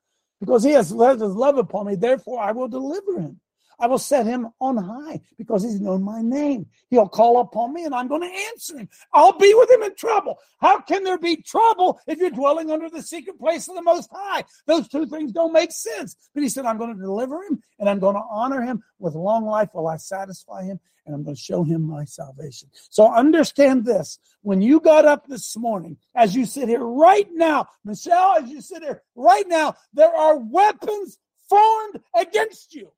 Because 0.40 0.64
he 0.64 0.70
has 0.72 0.92
let 0.92 1.20
his 1.20 1.32
love 1.32 1.58
upon 1.58 1.86
me, 1.86 1.96
therefore 1.96 2.40
I 2.40 2.52
will 2.52 2.68
deliver 2.68 3.20
him. 3.20 3.40
I 3.78 3.86
will 3.86 3.98
set 3.98 4.26
him 4.26 4.48
on 4.60 4.76
high 4.76 5.20
because 5.36 5.62
he's 5.62 5.80
known 5.80 6.02
my 6.02 6.22
name. 6.22 6.66
He'll 6.88 7.08
call 7.08 7.40
upon 7.40 7.74
me 7.74 7.84
and 7.84 7.94
I'm 7.94 8.08
going 8.08 8.22
to 8.22 8.38
answer 8.48 8.78
him. 8.78 8.88
I'll 9.12 9.36
be 9.36 9.52
with 9.54 9.70
him 9.70 9.82
in 9.82 9.94
trouble. 9.94 10.38
How 10.60 10.80
can 10.80 11.04
there 11.04 11.18
be 11.18 11.36
trouble 11.36 12.00
if 12.06 12.18
you're 12.18 12.30
dwelling 12.30 12.70
under 12.70 12.88
the 12.88 13.02
secret 13.02 13.38
place 13.38 13.68
of 13.68 13.74
the 13.74 13.82
Most 13.82 14.10
High? 14.12 14.44
Those 14.66 14.88
two 14.88 15.06
things 15.06 15.32
don't 15.32 15.52
make 15.52 15.72
sense. 15.72 16.16
But 16.34 16.42
he 16.42 16.48
said, 16.48 16.64
I'm 16.64 16.78
going 16.78 16.94
to 16.94 17.00
deliver 17.00 17.42
him 17.42 17.62
and 17.78 17.88
I'm 17.88 17.98
going 17.98 18.16
to 18.16 18.24
honor 18.30 18.62
him 18.62 18.82
with 18.98 19.14
long 19.14 19.44
life 19.44 19.68
while 19.72 19.88
I 19.88 19.96
satisfy 19.96 20.64
him 20.64 20.80
and 21.04 21.14
I'm 21.14 21.22
going 21.22 21.36
to 21.36 21.40
show 21.42 21.62
him 21.62 21.82
my 21.82 22.04
salvation. 22.04 22.68
So 22.90 23.12
understand 23.12 23.84
this. 23.84 24.18
When 24.42 24.60
you 24.60 24.80
got 24.80 25.04
up 25.04 25.26
this 25.26 25.56
morning, 25.56 25.96
as 26.14 26.34
you 26.34 26.46
sit 26.46 26.68
here 26.68 26.84
right 26.84 27.28
now, 27.32 27.68
Michelle, 27.84 28.36
as 28.38 28.48
you 28.48 28.60
sit 28.60 28.82
here 28.82 29.02
right 29.14 29.46
now, 29.46 29.74
there 29.92 30.14
are 30.14 30.36
weapons 30.38 31.18
formed 31.48 32.00
against 32.14 32.74
you. 32.74 32.90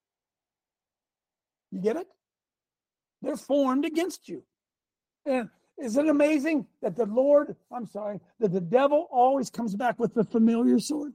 You 1.70 1.81
get 1.81 1.96
it? 1.96 2.07
They're 3.22 3.37
formed 3.37 3.85
against 3.85 4.28
you. 4.28 4.42
And 5.26 5.50
is 5.78 5.96
it 5.96 6.09
amazing 6.09 6.66
that 6.83 6.96
the 6.96 7.07
Lord, 7.07 7.57
I'm 7.72 7.87
sorry, 7.87 8.20
that 8.40 8.52
the 8.52 8.61
devil 8.61 9.09
always 9.11 9.50
comes 9.50 9.74
back 9.74 9.98
with 9.98 10.14
the 10.14 10.24
familiar 10.24 10.78
sword? 10.78 11.12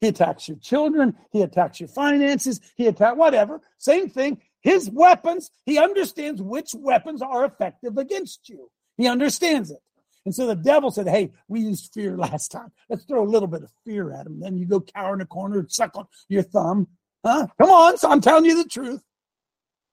He 0.00 0.08
attacks 0.08 0.48
your 0.48 0.56
children, 0.58 1.16
he 1.30 1.42
attacks 1.42 1.78
your 1.78 1.88
finances, 1.88 2.60
he 2.76 2.86
attacks 2.86 3.16
whatever. 3.16 3.60
Same 3.78 4.08
thing. 4.08 4.40
His 4.60 4.90
weapons, 4.90 5.50
he 5.64 5.78
understands 5.78 6.40
which 6.40 6.74
weapons 6.74 7.22
are 7.22 7.44
effective 7.44 7.98
against 7.98 8.48
you. 8.48 8.70
He 8.96 9.06
understands 9.06 9.70
it. 9.70 9.78
And 10.24 10.34
so 10.34 10.46
the 10.46 10.56
devil 10.56 10.90
said, 10.90 11.08
Hey, 11.08 11.32
we 11.48 11.60
used 11.60 11.92
fear 11.92 12.16
last 12.16 12.48
time. 12.48 12.72
Let's 12.88 13.04
throw 13.04 13.22
a 13.22 13.28
little 13.28 13.48
bit 13.48 13.62
of 13.62 13.70
fear 13.84 14.12
at 14.12 14.26
him. 14.26 14.40
Then 14.40 14.56
you 14.56 14.66
go 14.66 14.80
cower 14.80 15.14
in 15.14 15.20
a 15.20 15.26
corner 15.26 15.60
and 15.60 15.70
suck 15.70 15.96
on 15.96 16.06
your 16.28 16.42
thumb. 16.42 16.88
Huh? 17.24 17.46
Come 17.60 17.70
on. 17.70 17.98
So 17.98 18.10
I'm 18.10 18.20
telling 18.20 18.44
you 18.44 18.62
the 18.62 18.68
truth. 18.68 19.02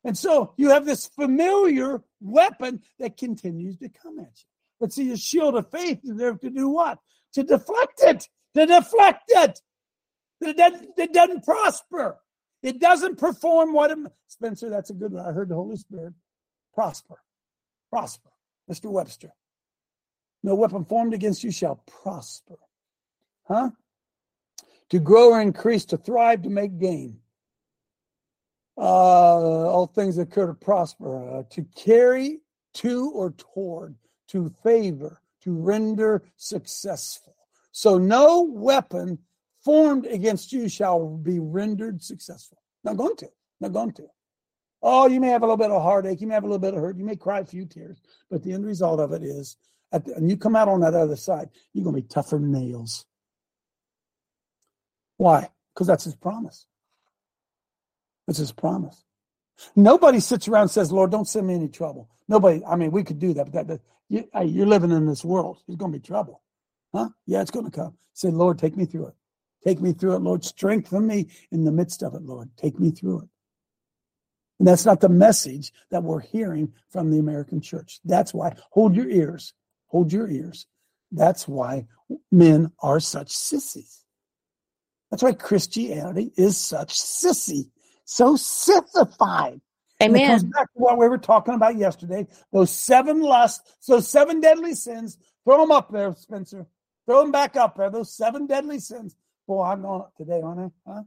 And 0.10 0.18
so 0.18 0.56
you 0.58 0.72
have 0.72 0.88
this 0.88 1.06
familiar 1.06 2.02
weapon 2.20 2.82
that 2.98 3.16
continues 3.16 3.78
to 3.78 3.90
come 3.90 4.18
at 4.18 4.26
you. 4.26 4.46
But 4.80 4.92
see, 4.92 5.04
your 5.04 5.18
shield 5.18 5.56
of 5.56 5.70
faith 5.70 6.00
is 6.04 6.18
there 6.18 6.34
to 6.34 6.50
do 6.50 6.68
what? 6.68 6.98
To 7.34 7.44
deflect 7.44 8.02
it, 8.02 8.28
to 8.56 8.66
deflect 8.66 9.26
it. 9.28 9.62
It 10.42 10.58
doesn't, 10.58 10.90
it 10.98 11.14
doesn't 11.14 11.46
prosper. 11.46 12.18
It 12.64 12.80
doesn't 12.80 13.20
perform 13.20 13.72
what 13.72 13.92
it, 13.92 14.00
Spencer, 14.30 14.72
that's 14.72 14.90
a 14.90 14.96
good 14.96 15.12
one. 15.12 15.24
I 15.24 15.32
heard 15.32 15.50
the 15.50 15.54
Holy 15.54 15.78
Spirit. 15.78 16.16
Prosper. 16.74 17.22
Prosper. 17.92 18.32
Mr. 18.68 18.90
Webster. 18.90 19.32
No 20.42 20.56
weapon 20.56 20.86
formed 20.86 21.14
against 21.14 21.44
you 21.44 21.52
shall 21.52 21.84
prosper. 21.86 22.58
Huh? 23.48 23.70
To 24.90 24.98
grow 24.98 25.34
or 25.34 25.42
increase, 25.42 25.86
to 25.86 25.98
thrive, 25.98 26.42
to 26.42 26.50
make 26.50 26.80
gain 26.80 27.20
uh, 28.80 28.82
all 28.82 29.88
things 29.88 30.16
that 30.16 30.32
could 30.32 30.60
prosper, 30.62 31.40
uh, 31.40 31.44
to 31.52 31.66
carry 31.76 32.40
to 32.76 33.12
or 33.12 33.32
toward, 33.32 33.96
to 34.30 34.50
favor, 34.64 35.22
to 35.44 35.54
render 35.54 36.24
successful. 36.38 37.36
So 37.72 37.98
no 37.98 38.44
weapon 38.44 39.20
formed 39.64 40.06
against 40.06 40.54
you 40.54 40.70
shall 40.70 41.18
be 41.18 41.40
rendered 41.40 42.02
successful. 42.02 42.62
Not 42.84 42.98
going 42.98 43.18
to. 43.18 43.30
Not 43.60 43.74
going 43.74 43.92
to. 43.94 44.08
Oh, 44.82 45.08
you 45.08 45.20
may 45.20 45.28
have 45.28 45.42
a 45.42 45.46
little 45.46 45.58
bit 45.58 45.72
of 45.72 45.82
heartache. 45.82 46.22
You 46.22 46.28
may 46.28 46.36
have 46.36 46.44
a 46.44 46.48
little 46.48 46.60
bit 46.60 46.74
of 46.74 46.80
hurt. 46.80 46.98
You 46.98 47.04
may 47.04 47.18
cry 47.18 47.40
a 47.40 47.46
few 47.46 47.66
tears. 47.66 48.02
But 48.32 48.44
the 48.44 48.54
end 48.54 48.66
result 48.66 49.02
of 49.02 49.12
it 49.12 49.24
is, 49.24 49.58
the, 49.92 50.14
and 50.16 50.30
you 50.30 50.38
come 50.38 50.56
out 50.56 50.70
on 50.70 50.80
that 50.82 50.94
other 50.94 51.18
side, 51.18 51.50
you're 51.74 51.84
going 51.84 51.96
to 51.98 52.02
be 52.02 52.08
tougher 52.08 52.40
nails. 52.40 53.06
Why? 55.18 55.50
Because 55.74 55.88
that's 55.88 56.06
his 56.06 56.16
promise. 56.16 56.66
It's 58.30 58.38
his 58.38 58.52
promise. 58.52 59.04
Nobody 59.76 60.20
sits 60.20 60.48
around 60.48 60.64
and 60.64 60.72
says, 60.72 60.92
Lord, 60.92 61.12
don't 61.12 61.28
send 61.28 61.48
me 61.48 61.56
any 61.56 61.68
trouble. 61.68 62.10
Nobody, 62.28 62.64
I 62.64 62.76
mean, 62.76 62.92
we 62.92 63.04
could 63.04 63.20
do 63.20 63.34
that, 63.34 63.52
but 63.52 63.68
that, 63.68 63.82
you, 64.08 64.26
you're 64.46 64.68
living 64.68 64.92
in 64.92 65.06
this 65.06 65.26
world. 65.26 65.58
There's 65.68 65.78
going 65.78 65.92
to 65.92 66.00
be 66.00 66.08
trouble. 66.08 66.42
Huh? 66.94 67.10
Yeah, 67.26 67.42
it's 67.42 67.52
going 67.52 67.66
to 67.66 67.72
come. 67.72 67.98
Say, 68.14 68.30
Lord, 68.30 68.60
take 68.60 68.78
me 68.78 68.86
through 68.86 69.08
it. 69.08 69.16
Take 69.66 69.82
me 69.82 69.94
through 69.94 70.16
it, 70.16 70.22
Lord. 70.22 70.46
Strengthen 70.46 71.08
me 71.08 71.28
in 71.52 71.66
the 71.66 71.72
midst 71.72 72.04
of 72.04 72.14
it, 72.14 72.22
Lord. 72.22 72.50
Take 72.56 72.80
me 72.80 72.92
through 72.92 73.22
it. 73.22 73.30
And 74.60 74.68
that's 74.68 74.86
not 74.86 75.02
the 75.02 75.10
message 75.10 75.74
that 75.90 76.04
we're 76.04 76.20
hearing 76.20 76.74
from 76.90 77.12
the 77.12 77.20
American 77.20 77.62
church. 77.62 78.00
That's 78.06 78.34
why, 78.34 78.56
hold 78.72 78.96
your 78.96 79.10
ears, 79.10 79.54
hold 79.88 80.14
your 80.14 80.30
ears. 80.30 80.68
That's 81.12 81.48
why 81.48 81.88
men 82.32 82.72
are 82.80 83.00
such 83.00 83.32
sissies. 83.32 84.04
That's 85.10 85.24
why 85.24 85.34
Christianity 85.34 86.32
is 86.38 86.58
such 86.58 86.94
sissy 86.94 87.72
so 88.10 88.36
sissified. 88.36 89.62
Amen. 90.02 90.22
it 90.22 90.28
comes 90.28 90.44
back 90.46 90.74
to 90.74 90.80
what 90.80 90.98
we 90.98 91.08
were 91.08 91.18
talking 91.18 91.54
about 91.54 91.78
yesterday. 91.78 92.26
Those 92.52 92.72
seven 92.72 93.22
lusts, 93.22 93.76
those 93.88 94.08
seven 94.08 94.40
deadly 94.40 94.74
sins. 94.74 95.18
Throw 95.44 95.62
them 95.62 95.72
up 95.72 95.92
there, 95.92 96.16
Spencer. 96.16 96.66
Throw 97.06 97.22
them 97.22 97.32
back 97.32 97.56
up 97.56 97.78
there. 97.78 97.90
Those 97.90 98.12
seven 98.12 98.48
deadly 98.48 98.80
sins. 98.80 99.16
Boy, 99.48 99.64
I'm 99.64 99.82
going 99.82 100.02
up 100.02 100.16
today, 100.16 100.42
aren't 100.42 100.74
I? 100.88 100.92
Huh? 100.92 101.04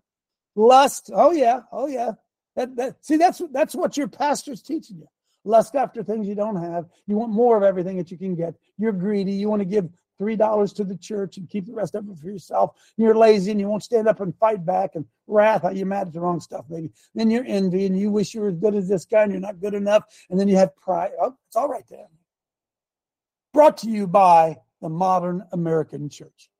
Lust. 0.55 1.11
Oh 1.13 1.33
yeah. 1.33 1.61
Oh 1.73 1.87
yeah. 1.87 2.13
That, 2.55 2.77
that, 2.77 3.05
see, 3.05 3.17
that's 3.17 3.43
that's 3.51 3.75
what 3.75 3.97
your 3.97 4.09
pastor's 4.09 4.63
teaching 4.63 4.99
you. 4.99 5.09
Lust 5.45 5.75
after 5.75 6.05
things 6.05 6.29
you 6.29 6.35
don't 6.35 6.63
have. 6.63 6.87
You 7.07 7.17
want 7.17 7.33
more 7.33 7.57
of 7.57 7.63
everything 7.63 7.97
that 7.97 8.11
you 8.11 8.19
can 8.19 8.37
get. 8.37 8.55
You're 8.79 8.93
greedy. 8.93 9.33
You 9.33 9.49
want 9.49 9.61
to 9.61 9.67
give 9.67 9.89
three 10.23 10.37
dollars 10.37 10.73
to 10.73 10.85
the 10.85 10.97
church 10.97 11.37
and 11.37 11.51
keep 11.51 11.67
the 11.67 11.73
rest 11.73 11.97
of 11.97 12.09
it 12.09 12.17
for 12.17 12.31
yourself. 12.31 12.77
And 12.97 13.05
You're 13.05 13.17
lazy 13.17 13.51
and 13.51 13.59
you 13.59 13.69
won't 13.69 13.83
stand 13.83 14.07
up 14.07 14.21
and 14.21 14.33
fight 14.37 14.65
back 14.65 14.95
and 14.95 15.05
wrath. 15.27 15.65
You're 15.75 15.85
mad 15.85 16.07
at 16.07 16.13
the 16.13 16.21
wrong 16.21 16.39
stuff, 16.39 16.65
maybe. 16.69 16.93
Then 17.13 17.29
you're 17.29 17.45
envy 17.45 17.87
and 17.87 17.99
you 17.99 18.09
wish 18.13 18.33
you 18.33 18.41
were 18.41 18.51
as 18.51 18.55
good 18.55 18.77
as 18.77 18.89
this 18.89 19.05
guy 19.05 19.25
and 19.25 19.33
you're 19.33 19.41
not 19.41 19.59
good 19.59 19.75
enough. 19.75 20.05
And 20.31 20.39
then 20.39 20.47
you 20.47 20.57
have 20.59 20.77
pride. 20.77 21.11
Oh, 21.21 21.35
it's 21.49 21.57
all 21.57 21.69
right 21.69 21.83
then. 21.91 22.07
Brought 23.53 23.79
to 23.79 23.91
you 23.91 24.07
by 24.07 24.59
the 24.81 24.89
modern 24.89 25.43
American 25.51 26.09
church. 26.09 26.51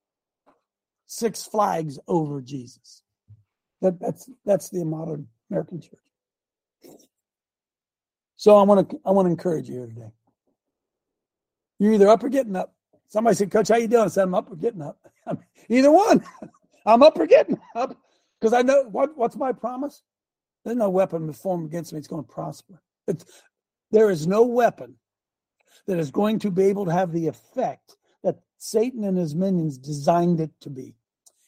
Six 1.07 1.43
flags 1.43 1.97
over 2.05 2.41
Jesus. 2.41 3.01
That, 3.79 3.97
that's 3.97 4.29
that's 4.43 4.69
the 4.69 4.83
modern 4.83 5.27
American 5.49 5.79
church. 5.79 6.97
So 8.35 8.57
I 8.57 8.63
want 8.63 8.89
to 8.89 8.99
I 9.05 9.11
want 9.11 9.27
to 9.27 9.31
encourage 9.31 9.69
you 9.69 9.75
here 9.75 9.87
today. 9.87 10.11
You're 11.79 11.93
either 11.93 12.09
up 12.09 12.25
or 12.25 12.29
getting 12.29 12.57
up. 12.57 12.75
Somebody 13.13 13.35
said, 13.35 13.51
Coach, 13.51 13.67
how 13.67 13.75
you 13.75 13.87
doing? 13.87 14.05
I 14.05 14.07
said, 14.07 14.23
I'm 14.23 14.33
up 14.33 14.51
or 14.51 14.55
getting 14.55 14.81
up. 14.81 14.97
Either 15.69 15.91
one. 15.91 16.25
I'm 16.87 17.03
up 17.03 17.19
or 17.19 17.27
getting 17.27 17.59
up. 17.75 17.95
Because 18.41 18.53
I 18.53 18.63
know 18.63 18.85
what, 18.85 19.15
what's 19.15 19.35
my 19.35 19.51
promise? 19.51 20.01
There's 20.65 20.77
no 20.77 20.89
weapon 20.89 21.31
formed 21.31 21.67
against 21.67 21.93
me. 21.93 21.99
It's 21.99 22.07
going 22.07 22.23
to 22.23 22.27
prosper. 22.27 22.81
It's, 23.07 23.23
there 23.91 24.09
is 24.09 24.25
no 24.25 24.41
weapon 24.41 24.95
that 25.85 25.99
is 25.99 26.09
going 26.09 26.39
to 26.39 26.49
be 26.49 26.63
able 26.63 26.85
to 26.85 26.91
have 26.91 27.11
the 27.11 27.27
effect 27.27 27.97
that 28.23 28.39
Satan 28.57 29.03
and 29.03 29.15
his 29.15 29.35
minions 29.35 29.77
designed 29.77 30.41
it 30.41 30.49
to 30.61 30.71
be. 30.71 30.95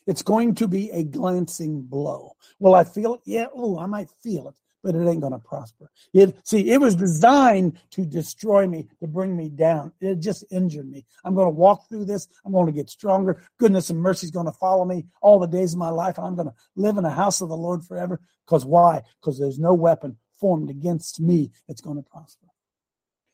It's 0.06 0.21
going 0.21 0.54
to 0.56 0.67
be 0.67 0.91
a 0.91 1.04
glancing 1.04 1.82
blow. 1.82 2.34
Will 2.60 2.75
I 2.75 2.84
feel 2.84 3.15
it? 3.15 3.21
Yeah, 3.25 3.47
oh, 3.56 3.80
I 3.80 3.88
might 3.88 4.12
feel 4.21 4.49
it, 4.49 4.56
but 4.86 4.93
it 4.93 5.08
ain't 5.08 5.21
going 5.21 5.34
to 5.34 5.39
prosper. 5.39 5.89
It, 6.13 6.38
see, 6.43 6.69
it 6.69 6.80
was 6.80 6.95
designed 6.95 7.80
to 7.89 8.06
destroy 8.06 8.67
me, 8.67 8.88
to 9.00 9.08
bring 9.08 9.36
me 9.36 9.50
down. 9.50 9.91
It 10.00 10.19
just 10.19 10.45
injured 10.52 10.88
me. 10.88 11.08
I'm 11.24 11.34
going 11.34 11.48
to 11.48 11.50
walk 11.50 11.89
through 11.89 12.06
this. 12.06 12.28
I'm 12.45 12.52
going 12.52 12.67
to 12.67 12.71
get 12.71 12.91
stronger. 12.91 13.41
Goodness 13.58 13.89
and 13.89 14.00
mercy 14.00 14.26
is 14.26 14.32
going 14.32 14.45
to 14.45 14.52
follow 14.52 14.86
me 14.86 15.08
all 15.24 15.39
the 15.39 15.48
days 15.48 15.74
of 15.74 15.80
my 15.80 15.89
life. 15.89 16.19
I'm 16.19 16.36
going 16.36 16.50
to 16.50 16.54
live 16.76 16.98
in 16.98 17.04
the 17.04 17.10
house 17.10 17.41
of 17.41 17.50
the 17.50 17.58
Lord 17.58 17.84
forever. 17.84 18.21
Because 18.45 18.63
why? 18.63 19.02
Because 19.19 19.39
there's 19.39 19.58
no 19.58 19.74
weapon 19.74 20.17
formed 20.39 20.69
against 20.69 21.19
me 21.19 21.50
that's 21.67 21.82
going 21.82 21.98
to 21.98 22.08
prosper. 22.08 22.45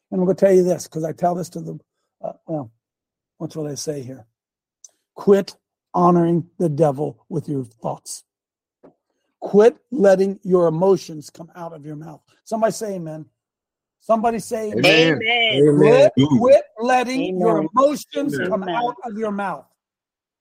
And 0.10 0.22
I'm 0.22 0.26
going 0.26 0.38
to 0.38 0.46
tell 0.46 0.56
you 0.56 0.64
this 0.64 0.88
because 0.88 1.04
I 1.04 1.12
tell 1.12 1.36
this 1.36 1.50
to 1.50 1.60
the, 1.60 1.80
uh, 2.24 2.34
well, 2.48 2.72
what 3.40 3.54
will 3.58 3.68
I 3.68 3.76
say 3.76 4.04
here? 4.04 4.26
Quit 5.16 5.58
honoring 5.94 6.50
the 6.60 6.70
devil 6.70 7.26
with 7.28 7.50
your 7.50 7.66
thoughts. 7.66 8.24
Quit 9.42 9.76
letting 9.90 10.40
your 10.44 10.68
emotions 10.68 11.30
come 11.30 11.52
out 11.56 11.74
of 11.74 11.86
your 11.86 11.96
mouth. 11.96 12.22
Somebody 12.44 12.72
say 12.74 12.96
amen. 12.96 13.26
Somebody 14.00 14.40
say 14.40 14.72
amen. 14.72 15.20
amen. 15.24 15.78
Quit, 15.78 16.14
quit 16.38 16.64
letting 16.80 17.22
amen. 17.22 17.40
your 17.40 17.70
emotions 17.74 18.36
amen. 18.36 18.50
come 18.50 18.64
out 18.64 18.96
of 19.04 19.18
your 19.18 19.32
mouth. 19.32 19.66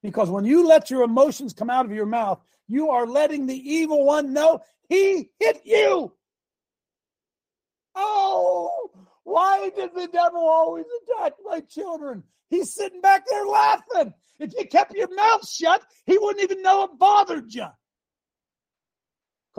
Because 0.02 0.30
when 0.30 0.44
you 0.44 0.66
let 0.66 0.90
your 0.90 1.02
emotions 1.02 1.52
come 1.52 1.70
out 1.70 1.86
of 1.86 1.92
your 1.92 2.06
mouth, 2.06 2.40
you 2.68 2.90
are 2.90 3.06
letting 3.06 3.46
the 3.46 3.56
evil 3.56 4.04
one 4.04 4.32
know 4.32 4.60
he 4.88 5.30
hit 5.38 5.62
you. 5.64 6.12
Oh, 7.94 8.90
why 9.24 9.70
did 9.76 9.94
the 9.94 10.08
devil 10.08 10.40
always 10.40 10.86
attack 11.02 11.32
my 11.44 11.60
children? 11.60 12.22
He's 12.48 12.74
sitting 12.74 13.00
back 13.00 13.24
there 13.28 13.46
laughing. 13.46 14.14
If 14.38 14.52
you 14.58 14.66
kept 14.66 14.94
your 14.94 15.14
mouth 15.14 15.48
shut, 15.48 15.82
he 16.06 16.18
wouldn't 16.18 16.42
even 16.42 16.62
know 16.62 16.84
it 16.84 16.98
bothered 16.98 17.52
you. 17.52 17.66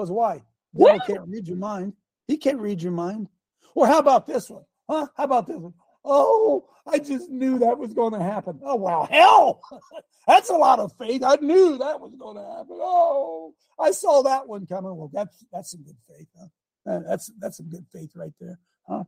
Because 0.01 0.11
why? 0.11 0.41
The 0.73 0.85
devil 0.85 0.99
can't 1.05 1.27
read 1.27 1.47
your 1.47 1.57
mind. 1.57 1.93
He 2.27 2.37
can't 2.37 2.57
read 2.59 2.81
your 2.81 2.91
mind. 2.91 3.27
Or 3.75 3.85
how 3.85 3.99
about 3.99 4.25
this 4.25 4.49
one? 4.49 4.63
Huh? 4.89 5.05
How 5.15 5.25
about 5.25 5.45
this 5.45 5.57
one? 5.57 5.75
Oh, 6.03 6.65
I 6.87 6.97
just 6.97 7.29
knew 7.29 7.59
that 7.59 7.77
was 7.77 7.93
going 7.93 8.13
to 8.13 8.23
happen. 8.23 8.59
Oh, 8.63 8.77
well, 8.77 9.05
hell, 9.11 9.61
that's 10.27 10.49
a 10.49 10.55
lot 10.55 10.79
of 10.79 10.91
faith. 10.97 11.23
I 11.23 11.35
knew 11.35 11.77
that 11.77 12.01
was 12.01 12.15
going 12.15 12.35
to 12.37 12.41
happen. 12.41 12.79
Oh, 12.81 13.53
I 13.79 13.91
saw 13.91 14.23
that 14.23 14.47
one 14.47 14.65
coming. 14.65 14.95
Well, 14.95 15.11
that's 15.13 15.45
that's 15.53 15.69
some 15.69 15.83
good 15.83 15.97
faith. 16.09 16.27
Huh? 16.35 16.47
Uh, 16.91 16.99
that's 17.07 17.31
that's 17.37 17.57
some 17.57 17.69
good 17.69 17.85
faith 17.93 18.09
right 18.15 18.33
there. 18.39 18.57
Huh? 18.89 19.03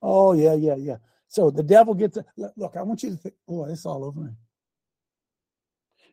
Oh, 0.00 0.32
yeah, 0.32 0.54
yeah, 0.54 0.76
yeah. 0.76 0.96
So 1.26 1.50
the 1.50 1.62
devil 1.62 1.92
gets 1.92 2.16
a, 2.16 2.24
look, 2.56 2.74
I 2.74 2.82
want 2.82 3.02
you 3.02 3.10
to 3.10 3.16
think, 3.16 3.34
oh, 3.50 3.66
it's 3.66 3.84
all 3.84 4.02
over 4.02 4.20
me. 4.20 4.30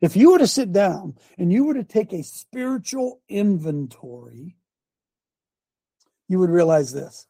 If 0.05 0.15
you 0.15 0.33
were 0.33 0.37
to 0.37 0.45
sit 0.45 0.71
down 0.71 1.15
and 1.35 1.51
you 1.51 1.63
were 1.63 1.73
to 1.73 1.83
take 1.83 2.13
a 2.13 2.21
spiritual 2.21 3.23
inventory, 3.27 4.55
you 6.27 6.37
would 6.37 6.51
realize 6.51 6.93
this. 6.93 7.25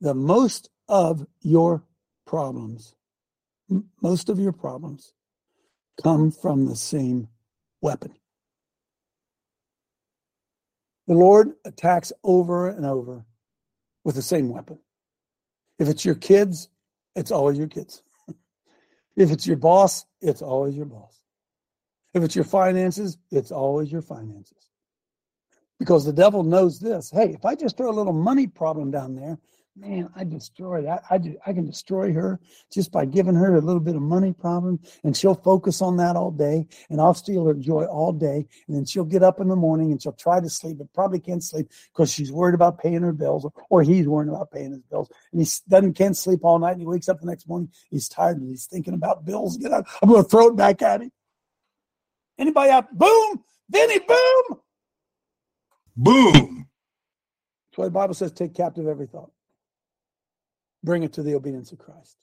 The 0.00 0.12
most 0.12 0.70
of 0.88 1.24
your 1.40 1.84
problems, 2.26 2.96
most 4.02 4.28
of 4.28 4.40
your 4.40 4.50
problems 4.50 5.12
come 6.02 6.32
from 6.32 6.66
the 6.66 6.74
same 6.74 7.28
weapon. 7.80 8.16
The 11.06 11.14
Lord 11.14 11.52
attacks 11.64 12.12
over 12.24 12.70
and 12.70 12.84
over 12.84 13.24
with 14.02 14.16
the 14.16 14.22
same 14.22 14.48
weapon. 14.48 14.80
If 15.78 15.86
it's 15.86 16.04
your 16.04 16.16
kids, 16.16 16.70
it's 17.14 17.30
always 17.30 17.56
your 17.56 17.68
kids. 17.68 18.02
if 19.16 19.30
it's 19.30 19.46
your 19.46 19.58
boss, 19.58 20.06
it's 20.20 20.42
always 20.42 20.74
your 20.74 20.86
boss. 20.86 21.19
If 22.14 22.22
it's 22.22 22.34
your 22.34 22.44
finances, 22.44 23.18
it's 23.30 23.52
always 23.52 23.92
your 23.92 24.02
finances. 24.02 24.68
Because 25.78 26.04
the 26.04 26.12
devil 26.12 26.42
knows 26.42 26.78
this. 26.78 27.10
Hey, 27.10 27.32
if 27.32 27.44
I 27.44 27.54
just 27.54 27.76
throw 27.76 27.90
a 27.90 27.92
little 27.92 28.12
money 28.12 28.46
problem 28.46 28.90
down 28.90 29.14
there, 29.14 29.38
man, 29.76 30.10
I 30.14 30.24
destroy 30.24 30.82
that. 30.82 31.04
I, 31.10 31.14
I, 31.14 31.36
I 31.46 31.52
can 31.52 31.64
destroy 31.64 32.12
her 32.12 32.40
just 32.72 32.92
by 32.92 33.06
giving 33.06 33.34
her 33.34 33.56
a 33.56 33.60
little 33.60 33.80
bit 33.80 33.96
of 33.96 34.02
money 34.02 34.32
problem, 34.32 34.80
and 35.04 35.16
she'll 35.16 35.34
focus 35.34 35.80
on 35.80 35.96
that 35.96 36.16
all 36.16 36.32
day, 36.32 36.66
and 36.90 37.00
I'll 37.00 37.14
steal 37.14 37.46
her 37.46 37.54
joy 37.54 37.84
all 37.84 38.12
day, 38.12 38.46
and 38.66 38.76
then 38.76 38.84
she'll 38.84 39.04
get 39.04 39.22
up 39.22 39.40
in 39.40 39.48
the 39.48 39.56
morning 39.56 39.90
and 39.92 40.02
she'll 40.02 40.12
try 40.12 40.40
to 40.40 40.50
sleep, 40.50 40.78
but 40.78 40.92
probably 40.92 41.20
can't 41.20 41.42
sleep 41.42 41.68
because 41.92 42.12
she's 42.12 42.32
worried 42.32 42.54
about 42.54 42.78
paying 42.78 43.02
her 43.02 43.12
bills, 43.12 43.44
or, 43.44 43.52
or 43.70 43.82
he's 43.82 44.06
worried 44.06 44.28
about 44.28 44.50
paying 44.50 44.72
his 44.72 44.82
bills, 44.82 45.08
and 45.32 45.40
he 45.40 45.48
doesn't 45.68 45.94
can't 45.94 46.16
sleep 46.16 46.40
all 46.42 46.58
night, 46.58 46.72
and 46.72 46.80
he 46.80 46.86
wakes 46.86 47.08
up 47.08 47.20
the 47.20 47.26
next 47.26 47.48
morning, 47.48 47.70
he's 47.90 48.08
tired 48.08 48.38
and 48.38 48.48
he's 48.48 48.66
thinking 48.66 48.94
about 48.94 49.24
bills. 49.24 49.56
Get 49.56 49.72
out! 49.72 49.86
I'm 50.02 50.10
going 50.10 50.22
to 50.22 50.28
throw 50.28 50.48
it 50.48 50.56
back 50.56 50.82
at 50.82 51.00
him. 51.00 51.12
Anybody 52.40 52.72
out? 52.72 52.92
Boom, 52.98 53.44
Vinny, 53.70 54.00
boom, 54.00 54.58
boom. 55.96 56.68
That's 57.70 57.78
why 57.78 57.86
the 57.86 57.90
Bible 57.92 58.14
says, 58.14 58.32
"Take 58.32 58.54
captive 58.54 58.88
every 58.88 59.06
thought." 59.08 59.30
bring 60.82 61.02
it 61.02 61.12
to 61.14 61.22
the 61.22 61.34
obedience 61.34 61.72
of 61.72 61.78
Christ. 61.78 62.16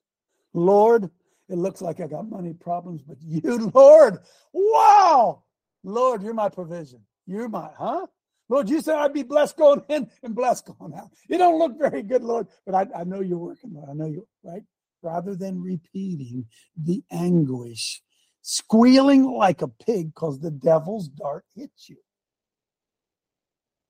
Lord, 0.54 1.06
it 1.50 1.58
looks 1.58 1.82
like 1.82 2.00
I 2.00 2.08
got 2.08 2.30
money 2.30 2.54
problems, 2.54 3.04
but 3.04 3.18
you, 3.22 3.72
Lord, 3.74 4.20
wow, 4.54 5.44
Lord, 5.84 6.24
you're 6.24 6.34
my 6.34 6.50
provision. 6.50 7.02
You're 7.26 7.50
my, 7.50 7.70
huh? 7.78 8.08
Lord, 8.50 8.70
you 8.70 8.82
said 8.82 8.96
I'd 8.96 9.14
be 9.14 9.24
blessed 9.24 9.58
going 9.58 9.84
in 9.90 10.10
and 10.24 10.36
blessed 10.36 10.70
going 10.80 10.94
out. 10.96 11.12
You 11.30 11.38
don't 11.38 11.60
look 11.60 11.78
very 11.78 12.04
good, 12.04 12.24
Lord, 12.24 12.48
but 12.66 12.76
I, 12.76 13.02
I 13.02 13.04
know 13.04 13.22
you're 13.22 13.38
working, 13.38 13.74
Lord. 13.74 13.90
I 13.90 13.94
know 13.94 14.08
you, 14.08 14.28
right? 14.44 14.64
Rather 15.04 15.36
than 15.36 15.62
repeating 15.62 16.46
the 16.82 17.04
anguish, 17.12 18.02
squealing 18.50 19.26
like 19.26 19.62
a 19.62 19.68
pig 19.68 20.14
because 20.16 20.40
the 20.40 20.52
devil's 20.52 21.10
dart 21.10 21.44
hits 21.54 21.90
you. 21.90 21.98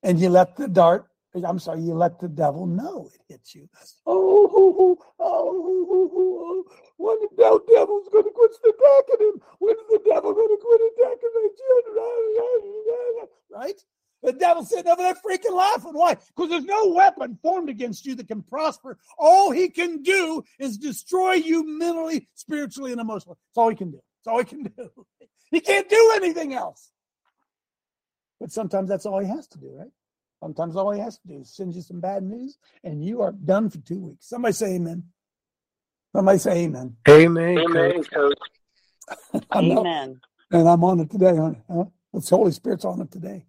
And 0.02 0.20
you 0.20 0.30
let 0.30 0.56
the 0.56 0.68
dart 0.68 1.08
I'm 1.46 1.60
sorry, 1.60 1.82
you 1.82 1.94
let 1.94 2.20
the 2.20 2.28
devil 2.28 2.66
know 2.66 3.12
it 3.14 3.22
hits 3.30 3.54
you. 3.54 3.70
Oh, 4.08 4.50
oh, 4.52 4.98
oh, 5.20 5.94
oh, 6.00 6.66
when 6.98 7.18
the 7.20 7.62
devil's 7.72 8.08
going 8.10 8.24
to 8.24 8.32
quit 8.32 8.52
attacking 8.52 9.28
him? 9.28 9.42
When 9.60 9.76
is 9.76 9.88
the 9.90 10.02
devil 10.10 10.34
going 10.34 10.48
to 10.48 10.58
quit 10.60 10.82
attacking 10.82 11.30
my 11.36 11.48
children? 11.60 13.30
Right? 13.52 13.80
The 14.24 14.34
devil's 14.34 14.70
sitting 14.70 14.92
over 14.92 15.04
there 15.04 15.14
freaking 15.14 15.56
laughing. 15.56 15.94
Why? 15.94 16.16
Because 16.16 16.50
there's 16.50 16.66
no 16.66 16.88
weapon 16.88 17.38
formed 17.44 17.70
against 17.70 18.06
you 18.06 18.16
that 18.16 18.28
can 18.28 18.42
prosper. 18.42 18.98
All 19.20 19.52
he 19.52 19.70
can 19.70 20.02
do 20.02 20.44
is 20.60 20.78
destroy 20.78 21.34
you 21.34 21.64
mentally, 21.78 22.28
spiritually, 22.34 22.92
and 22.92 23.02
emotionally. 23.02 23.38
That's 23.50 23.58
all 23.58 23.70
he 23.70 23.76
can 23.76 23.92
do. 23.92 24.02
That's 24.28 24.34
all 24.34 24.40
he 24.40 24.46
can 24.46 24.64
do. 24.78 25.06
He 25.52 25.62
can't 25.62 25.90
do 25.90 26.14
anything 26.16 26.54
else. 26.54 26.92
But 28.40 28.52
sometimes 28.52 28.90
that's 28.90 29.06
all 29.06 29.20
he 29.20 29.28
has 29.28 29.48
to 29.48 29.58
do, 29.58 29.72
right? 29.74 29.92
Sometimes 30.42 30.76
all 30.76 30.92
he 30.92 31.00
has 31.00 31.18
to 31.20 31.28
do 31.28 31.42
is 31.42 31.56
send 31.56 31.74
you 31.74 31.82
some 31.82 32.00
bad 32.00 32.24
news 32.24 32.58
and 32.84 33.04
you 33.04 33.22
are 33.22 33.32
done 33.32 33.70
for 33.70 33.80
two 33.80 34.00
weeks. 34.00 34.28
Somebody 34.28 34.54
say 34.54 34.76
amen. 34.76 35.04
Somebody 36.16 36.38
say 36.38 36.66
amen. 36.66 36.96
Amen. 37.08 37.58
Amen, 37.58 38.04
coach. 38.04 38.38
amen. 39.56 40.20
and 40.52 40.68
I'm 40.70 40.84
on 40.84 41.00
it 41.00 41.10
today, 41.10 41.36
honey. 41.36 41.62
Huh? 41.72 41.86
The 42.14 42.36
Holy 42.36 42.52
Spirit's 42.52 42.86
on 42.86 43.02
it 43.02 43.12
today. 43.12 43.46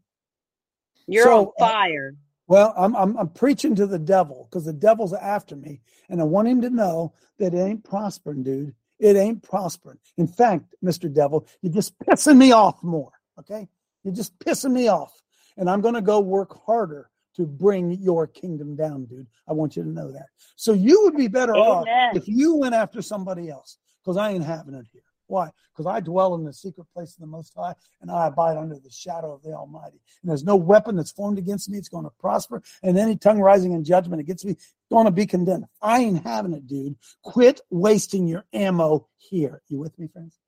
You're 1.07 1.25
so, 1.25 1.47
on 1.47 1.53
fire. 1.59 2.15
Uh, 2.15 2.21
well, 2.47 2.75
I'm, 2.77 2.95
I'm 2.97 3.17
I'm 3.19 3.29
preaching 3.29 3.75
to 3.75 3.87
the 3.87 3.99
devil 3.99 4.49
because 4.49 4.65
the 4.65 4.73
devil's 4.73 5.13
after 5.13 5.57
me, 5.57 5.83
and 6.09 6.21
I 6.21 6.25
want 6.25 6.49
him 6.49 6.63
to 6.63 6.71
know 6.71 7.15
that 7.39 7.53
it 7.53 7.59
ain't 7.59 7.85
prospering, 7.85 8.43
dude. 8.43 8.75
It 8.99 9.17
ain't 9.17 9.43
prospering. 9.43 9.99
In 10.17 10.27
fact, 10.27 10.75
Mr. 10.85 11.13
Devil, 11.13 11.47
you're 11.63 11.73
just 11.73 11.99
pissing 12.01 12.37
me 12.37 12.53
off 12.53 12.83
more. 12.83 13.13
Okay, 13.39 13.69
you're 14.03 14.15
just 14.15 14.37
pissing 14.41 14.73
me 14.73 14.89
off 14.89 15.13
and 15.59 15.69
I'm 15.69 15.81
going 15.81 15.95
to 15.95 16.01
go 16.01 16.21
work 16.21 16.59
harder 16.65 17.11
to 17.37 17.47
bring 17.47 17.93
your 17.93 18.27
kingdom 18.27 18.75
down, 18.75 19.05
dude. 19.05 19.27
I 19.47 19.53
want 19.53 19.77
you 19.77 19.83
to 19.83 19.89
know 19.89 20.11
that. 20.13 20.27
So 20.57 20.73
you 20.73 21.03
would 21.05 21.17
be 21.17 21.29
better 21.29 21.57
Amen. 21.57 21.69
off 21.69 22.17
if 22.17 22.27
you 22.27 22.55
went 22.57 22.75
after 22.75 23.03
somebody 23.03 23.51
else 23.51 23.79
because 24.03 24.17
I 24.17 24.31
ain't 24.31 24.45
having 24.45 24.75
it 24.75 24.87
here. 24.93 25.03
Why? 25.29 25.51
Because 25.73 25.87
I 25.87 26.01
dwell 26.01 26.35
in 26.35 26.45
the 26.45 26.53
secret 26.53 26.87
place 26.93 27.15
of 27.15 27.21
the 27.21 27.27
Most 27.27 27.55
High 27.55 27.75
and 28.01 28.11
I 28.11 28.27
abide 28.27 28.57
under 28.57 28.75
the 28.75 28.91
shadow 28.91 29.33
of 29.33 29.43
the 29.43 29.53
Almighty. 29.53 30.01
And 30.23 30.31
there's 30.31 30.43
no 30.43 30.57
weapon 30.57 30.97
that's 30.97 31.13
formed 31.13 31.39
against 31.39 31.69
me. 31.69 31.79
It's 31.79 31.89
going 31.89 32.05
to 32.05 32.13
prosper. 32.19 32.63
And 32.83 32.99
any 32.99 33.17
tongue 33.17 33.41
rising 33.41 33.73
in 33.73 33.85
judgment 33.85 34.21
against 34.21 34.45
me 34.45 34.57
going 34.91 35.05
to 35.05 35.13
be 35.13 35.27
condemned. 35.27 35.67
I 35.81 36.01
ain't 36.01 36.25
having 36.25 36.55
it, 36.55 36.67
dude. 36.67 36.97
Quit 37.23 37.61
wasting 37.71 38.27
your 38.27 38.45
ammo 38.53 39.07
here. 39.19 39.63
You 39.69 39.79
with 39.79 39.97
me, 39.99 40.09
friends? 40.09 40.39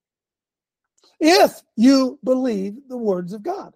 If 1.20 1.62
you 1.76 2.18
believe 2.24 2.76
the 2.89 2.97
words 2.97 3.33
of 3.33 3.43
God. 3.43 3.74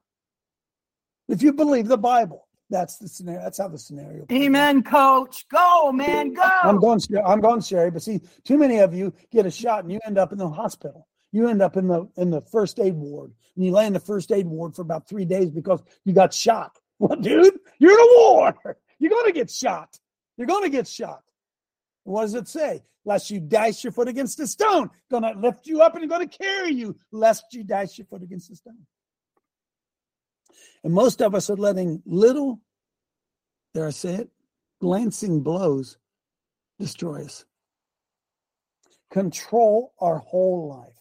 If 1.28 1.42
you 1.42 1.52
believe 1.52 1.88
the 1.88 1.98
Bible, 1.98 2.46
that's 2.74 2.96
the 2.96 3.08
scenario. 3.08 3.40
That's 3.40 3.58
how 3.58 3.68
the 3.68 3.78
scenario. 3.78 4.26
Amen, 4.32 4.78
out. 4.78 4.84
Coach. 4.84 5.46
Go, 5.48 5.92
man, 5.92 6.32
go. 6.32 6.42
I'm 6.42 6.78
going. 6.78 7.00
I'm 7.24 7.40
going, 7.40 7.60
Sherry. 7.60 7.90
But 7.90 8.02
see, 8.02 8.20
too 8.44 8.58
many 8.58 8.78
of 8.78 8.92
you 8.92 9.14
get 9.30 9.46
a 9.46 9.50
shot 9.50 9.84
and 9.84 9.92
you 9.92 10.00
end 10.04 10.18
up 10.18 10.32
in 10.32 10.38
the 10.38 10.48
hospital. 10.48 11.06
You 11.30 11.48
end 11.48 11.62
up 11.62 11.76
in 11.76 11.86
the 11.86 12.08
in 12.16 12.30
the 12.30 12.40
first 12.40 12.80
aid 12.80 12.94
ward, 12.94 13.32
and 13.54 13.64
you 13.64 13.70
lay 13.70 13.86
in 13.86 13.92
the 13.92 14.00
first 14.00 14.32
aid 14.32 14.46
ward 14.46 14.74
for 14.74 14.82
about 14.82 15.08
three 15.08 15.24
days 15.24 15.50
because 15.50 15.80
you 16.04 16.12
got 16.12 16.34
shot. 16.34 16.78
Well, 17.00 17.18
dude, 17.18 17.58
you're 17.80 17.90
in 17.90 17.98
a 17.98 18.20
war. 18.20 18.54
You're 19.00 19.10
going 19.10 19.26
to 19.26 19.32
get 19.32 19.50
shot. 19.50 19.98
You're 20.36 20.46
going 20.46 20.62
to 20.62 20.70
get 20.70 20.86
shot. 20.86 21.22
What 22.04 22.22
does 22.22 22.34
it 22.34 22.46
say? 22.46 22.84
Lest 23.04 23.32
you 23.32 23.40
dash 23.40 23.82
your 23.82 23.92
foot 23.92 24.06
against 24.06 24.38
a 24.38 24.46
stone. 24.46 24.90
To 25.10 25.18
lift 25.36 25.66
you 25.66 25.82
up 25.82 25.96
and 25.96 26.08
going 26.08 26.26
to 26.26 26.38
carry 26.38 26.72
you, 26.72 26.96
lest 27.10 27.52
you 27.52 27.64
dash 27.64 27.98
your 27.98 28.06
foot 28.06 28.22
against 28.22 28.52
a 28.52 28.56
stone. 28.56 28.86
And 30.84 30.92
most 30.92 31.22
of 31.22 31.34
us 31.34 31.48
are 31.48 31.56
letting 31.56 32.02
little, 32.04 32.60
dare 33.74 33.88
I 33.88 33.90
say 33.90 34.14
it, 34.14 34.30
glancing 34.80 35.40
blows 35.40 35.98
destroy 36.78 37.24
us, 37.24 37.44
control 39.10 39.92
our 40.00 40.18
whole 40.18 40.68
life. 40.68 40.98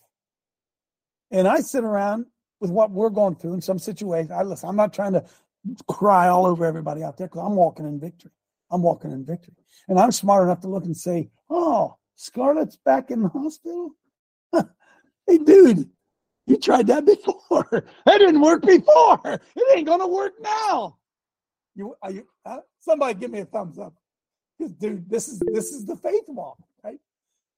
And 1.31 1.47
I 1.47 1.61
sit 1.61 1.83
around 1.83 2.25
with 2.59 2.71
what 2.71 2.91
we're 2.91 3.09
going 3.09 3.35
through 3.35 3.53
in 3.53 3.61
some 3.61 3.79
situations. 3.79 4.31
I 4.31 4.43
listen, 4.43 4.69
I'm 4.69 4.75
not 4.75 4.93
trying 4.93 5.13
to 5.13 5.25
cry 5.87 6.27
all 6.27 6.45
over 6.45 6.65
everybody 6.65 7.03
out 7.03 7.17
there 7.17 7.27
because 7.27 7.45
I'm 7.45 7.55
walking 7.55 7.85
in 7.85 7.99
victory. 7.99 8.31
I'm 8.71 8.81
walking 8.81 9.11
in 9.11 9.25
victory. 9.25 9.55
And 9.87 9.99
I'm 9.99 10.11
smart 10.11 10.43
enough 10.43 10.61
to 10.61 10.67
look 10.67 10.85
and 10.85 10.95
say, 10.95 11.29
oh, 11.49 11.97
Scarlett's 12.15 12.77
back 12.77 13.11
in 13.11 13.23
the 13.23 13.29
hospital. 13.29 13.91
hey, 14.53 15.37
dude, 15.37 15.89
you 16.47 16.57
tried 16.57 16.87
that 16.87 17.05
before. 17.05 17.85
that 18.05 18.17
didn't 18.17 18.41
work 18.41 18.61
before. 18.63 19.19
It 19.23 19.77
ain't 19.77 19.87
gonna 19.87 20.07
work 20.07 20.33
now. 20.41 20.97
You, 21.75 21.95
are 22.01 22.11
you? 22.11 22.27
Somebody 22.79 23.15
give 23.15 23.31
me 23.31 23.39
a 23.39 23.45
thumbs 23.45 23.79
up, 23.79 23.93
dude. 24.79 25.09
This 25.09 25.27
is 25.27 25.39
this 25.39 25.71
is 25.71 25.85
the 25.85 25.95
faith 25.95 26.23
walk, 26.27 26.57
right? 26.83 26.99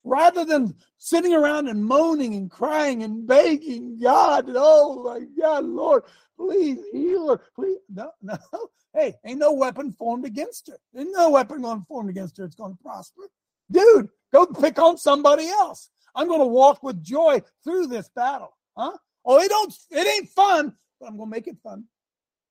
Rather 0.04 0.46
than 0.46 0.76
sitting 0.98 1.34
around 1.34 1.68
and 1.68 1.84
moaning 1.84 2.36
and 2.36 2.50
crying 2.50 3.04
and 3.04 3.28
begging 3.28 4.00
God, 4.00 4.46
oh 4.50 5.04
my 5.04 5.26
God, 5.40 5.66
Lord, 5.66 6.04
please 6.38 6.80
heal 6.92 7.30
her, 7.30 7.42
please. 7.56 7.80
No, 7.90 8.12
no. 8.22 8.38
Hey, 8.98 9.14
ain't 9.26 9.40
no 9.40 9.52
weapon 9.52 9.92
formed 9.92 10.24
against 10.24 10.70
her. 10.70 10.78
Ain't 10.98 11.10
no 11.12 11.32
weapon 11.32 11.64
going 11.64 11.84
formed 11.86 12.10
against 12.10 12.38
her. 12.38 12.46
It's 12.46 12.56
going 12.56 12.78
to 12.78 12.82
prosper. 12.82 13.24
Dude, 13.70 14.08
go 14.32 14.46
pick 14.46 14.80
on 14.80 14.98
somebody 14.98 15.50
else. 15.50 15.90
I'm 16.16 16.30
going 16.30 16.40
to 16.40 16.46
walk 16.46 16.82
with 16.82 17.04
joy 17.04 17.42
through 17.66 17.88
this 17.88 18.08
battle. 18.16 18.56
Huh? 18.78 18.94
Oh, 19.26 19.40
it 19.40 19.50
don't 19.50 19.74
it 19.92 20.08
ain't 20.08 20.30
fun, 20.30 20.74
but 21.00 21.08
I'm 21.08 21.18
gonna 21.18 21.30
make 21.30 21.48
it 21.48 21.58
fun. 21.64 21.86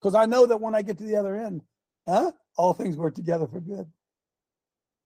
Because 0.05 0.15
I 0.15 0.27
know 0.27 0.45
that 0.45 0.61
when 0.61 0.75
I 0.75 0.83
get 0.83 0.99
to 0.99 1.05
the 1.05 1.17
other 1.17 1.35
end, 1.35 1.63
huh? 2.07 2.31
All 2.59 2.75
things 2.75 2.99
work 2.99 3.15
together 3.15 3.47
for 3.47 3.59
good. 3.59 3.87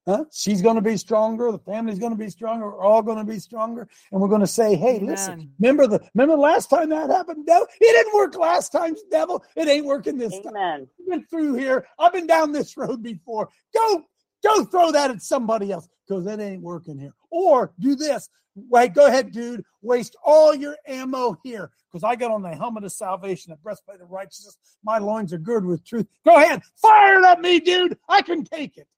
Huh? 0.09 0.24
She's 0.32 0.61
going 0.61 0.74
to 0.74 0.82
be 0.82 0.96
stronger. 0.96 1.53
The 1.53 1.61
family's 1.61 2.01
going 2.01 2.11
to 2.11 2.18
be 2.18 2.30
stronger. 2.30 2.66
We're 2.66 2.82
all 2.82 3.03
going 3.03 3.18
to 3.18 3.24
be 3.24 3.38
stronger, 3.38 3.86
and 4.11 4.20
we're 4.20 4.26
going 4.26 4.40
to 4.40 4.46
say, 4.46 4.74
"Hey, 4.74 4.96
Amen. 4.96 5.07
listen! 5.07 5.53
Remember 5.61 5.86
the 5.86 6.01
remember 6.14 6.34
the 6.34 6.42
last 6.42 6.68
time 6.68 6.88
that 6.88 7.11
happened? 7.11 7.46
Devil, 7.46 7.68
it 7.80 7.92
didn't 7.92 8.12
work 8.12 8.34
last 8.36 8.72
time, 8.72 8.96
devil. 9.09 9.44
It 9.55 9.68
ain't 9.68 9.86
working 9.86 10.18
this 10.18 10.34
Amen. 10.34 10.53
time. 10.53 10.88
I've 11.01 11.09
been 11.09 11.24
through 11.26 11.55
here. 11.55 11.86
I've 11.96 12.12
been 12.12 12.26
down 12.26 12.51
this 12.51 12.76
road 12.76 13.01
before. 13.01 13.51
Go, 13.72 14.05
go, 14.45 14.64
throw 14.64 14.93
that 14.93 15.11
at 15.11 15.22
somebody 15.22 15.72
else 15.72 15.89
because 16.07 16.26
it 16.26 16.41
ain't 16.41 16.62
working 16.62 16.99
here. 16.99 17.12
Or 17.30 17.72
do 17.78 17.95
this. 17.95 18.28
Wait, 18.55 18.95
go 18.95 19.07
ahead, 19.07 19.32
dude. 19.32 19.64
Waste 19.82 20.16
all 20.24 20.55
your 20.55 20.76
ammo 20.86 21.36
here 21.45 21.70
because 21.91 22.05
I 22.05 22.16
got 22.16 22.30
on 22.30 22.43
the 22.43 22.55
helmet 22.55 22.84
of 22.84 22.93
salvation, 22.93 23.51
the 23.51 23.57
breastplate 23.57 24.01
of 24.01 24.11
righteousness. 24.11 24.57
My 24.82 24.99
loins 24.99 25.32
are 25.32 25.39
good 25.39 25.64
with 25.64 25.84
truth. 25.84 26.07
Go 26.24 26.36
ahead, 26.36 26.62
fire 26.76 27.20
it 27.20 27.24
at 27.24 27.41
me, 27.41 27.61
dude. 27.61 27.97
I 28.09 28.22
can 28.22 28.45
take 28.45 28.76
it. 28.76 28.89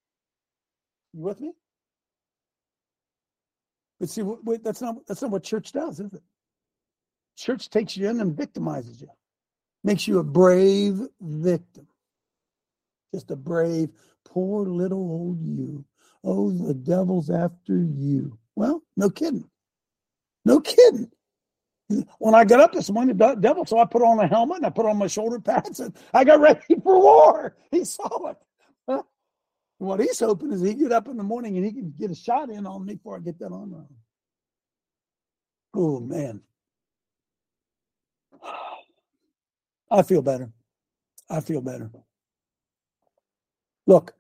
You 1.13 1.23
with 1.23 1.41
me? 1.41 1.53
But 3.99 4.09
see, 4.09 4.23
wait, 4.23 4.65
that's 4.65 4.81
not 4.81 4.97
that's 5.07 5.21
not 5.21 5.31
what 5.31 5.43
church 5.43 5.73
does, 5.73 6.01
is 6.01 6.13
it? 6.15 6.23
Church 7.37 7.69
takes 7.69 7.97
you 7.97 8.09
in 8.09 8.21
and 8.21 8.37
victimizes 8.37 9.01
you, 9.01 9.09
makes 9.85 10.09
you 10.09 10.19
a 10.19 10.25
brave 10.25 11.01
victim, 11.21 11.87
just 13.15 13.31
a 13.31 13.37
brave, 13.37 13.91
poor 14.25 14.67
little 14.67 14.99
old 14.99 15.41
you. 15.41 15.85
Oh, 16.25 16.51
the 16.51 16.75
devil's 16.75 17.31
after 17.31 17.77
you. 17.77 18.39
Well, 18.55 18.83
no 18.97 19.11
kidding. 19.11 19.49
No 20.45 20.61
kidding. 20.61 21.11
When 22.19 22.35
I 22.35 22.45
got 22.45 22.61
up 22.61 22.73
this 22.73 22.91
morning, 22.91 23.17
the 23.17 23.35
devil, 23.35 23.65
so 23.65 23.79
I 23.79 23.85
put 23.85 24.03
on 24.03 24.21
a 24.21 24.27
helmet 24.27 24.59
and 24.59 24.67
I 24.67 24.71
put 24.71 24.87
on 24.87 24.97
my 24.97 25.09
shoulder 25.09 25.41
pads 25.41 25.81
and 25.81 25.97
I 26.15 26.25
got 26.25 26.41
ready 26.41 26.61
for 26.83 27.01
war. 27.01 27.57
He 27.71 27.85
saw 27.85 28.29
it. 28.29 28.37
Huh? 28.89 29.03
What 29.79 30.01
he's 30.01 30.21
hoping 30.21 30.53
is 30.53 30.61
he 30.61 30.75
get 30.75 30.93
up 30.93 31.09
in 31.09 31.17
the 31.17 31.23
morning 31.23 31.57
and 31.57 31.65
he 31.65 31.73
can 31.73 31.93
get 31.99 32.11
a 32.11 32.15
shot 32.15 32.51
in 32.51 32.67
on 32.67 32.85
me 32.85 32.95
before 32.95 33.17
I 33.17 33.21
get 33.21 33.39
that 33.41 33.51
on. 33.51 33.87
Oh 35.75 36.01
man. 36.01 36.43
I 39.91 40.03
feel 40.03 40.23
better. 40.23 40.53
I 41.29 41.41
feel 41.41 41.61
better. 41.61 41.91
Look, 43.91 44.15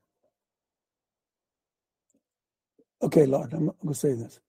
Okay, 3.02 3.24
Lord, 3.26 3.52
I'm 3.52 3.66
going 3.66 3.88
to 3.88 3.94
say 3.94 4.12
this. 4.14 4.40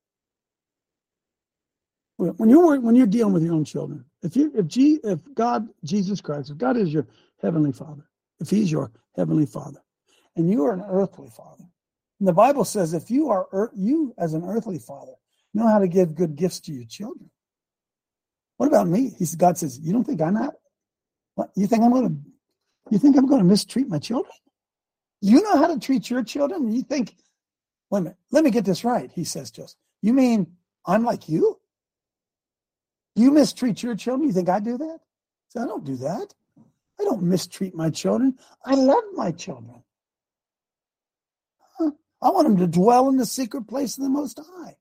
When 2.17 2.49
you're 2.49 2.79
when 2.79 2.95
you're 2.95 3.07
dealing 3.07 3.33
with 3.33 3.43
your 3.43 3.53
own 3.53 3.65
children, 3.65 4.05
if 4.21 4.35
you 4.35 4.51
if 4.55 4.67
G, 4.67 4.99
if 5.03 5.19
God 5.33 5.67
Jesus 5.83 6.21
Christ, 6.21 6.51
if 6.51 6.57
God 6.57 6.77
is 6.77 6.93
your 6.93 7.07
heavenly 7.41 7.71
Father, 7.71 8.03
if 8.39 8.49
He's 8.49 8.71
your 8.71 8.91
heavenly 9.15 9.45
Father, 9.45 9.79
and 10.35 10.49
you 10.49 10.65
are 10.65 10.73
an 10.73 10.83
earthly 10.87 11.29
Father, 11.29 11.63
and 12.19 12.27
the 12.27 12.33
Bible 12.33 12.65
says 12.65 12.93
if 12.93 13.09
you 13.09 13.29
are 13.29 13.71
you 13.75 14.13
as 14.19 14.33
an 14.33 14.43
earthly 14.43 14.77
Father 14.77 15.13
know 15.53 15.67
how 15.67 15.79
to 15.79 15.87
give 15.87 16.13
good 16.13 16.35
gifts 16.35 16.59
to 16.61 16.73
your 16.73 16.85
children. 16.85 17.29
What 18.57 18.67
about 18.67 18.87
me? 18.87 19.13
He 19.17 19.25
God 19.37 19.57
says, 19.57 19.79
you 19.79 19.93
don't 19.93 20.03
think 20.03 20.21
I'm 20.21 20.35
not? 20.35 20.53
What 21.35 21.49
you 21.55 21.67
think 21.67 21.83
I'm 21.83 21.91
going 21.91 22.09
to? 22.09 22.15
You 22.91 22.99
think 22.99 23.17
I'm 23.17 23.27
going 23.27 23.41
to 23.41 23.47
mistreat 23.47 23.87
my 23.87 23.99
children? 23.99 24.33
You 25.21 25.41
know 25.43 25.57
how 25.57 25.67
to 25.67 25.79
treat 25.79 26.09
your 26.09 26.23
children. 26.23 26.71
You 26.71 26.81
think 26.81 27.15
Wait 27.91 28.03
minute. 28.03 28.17
Let 28.31 28.43
me 28.43 28.51
get 28.51 28.65
this 28.65 28.83
right, 28.83 29.11
he 29.11 29.25
says 29.25 29.51
to 29.51 29.63
us. 29.63 29.75
You 30.01 30.13
mean 30.13 30.47
I'm 30.85 31.03
like 31.03 31.29
you? 31.29 31.59
You 33.15 33.31
mistreat 33.31 33.83
your 33.83 33.95
children? 33.95 34.27
You 34.27 34.33
think 34.33 34.49
I 34.49 34.61
do 34.61 34.77
that? 34.77 34.99
I, 35.55 35.63
I 35.63 35.65
don't 35.65 35.83
do 35.83 35.97
that. 35.97 36.33
I 36.99 37.03
don't 37.03 37.21
mistreat 37.21 37.75
my 37.75 37.89
children. 37.89 38.37
I 38.65 38.75
love 38.75 39.03
my 39.13 39.31
children. 39.31 39.83
I 42.23 42.29
want 42.29 42.47
them 42.47 42.57
to 42.57 42.67
dwell 42.67 43.09
in 43.09 43.17
the 43.17 43.25
secret 43.25 43.67
place 43.67 43.97
of 43.97 44.03
the 44.03 44.09
Most 44.09 44.39
High. 44.39 44.75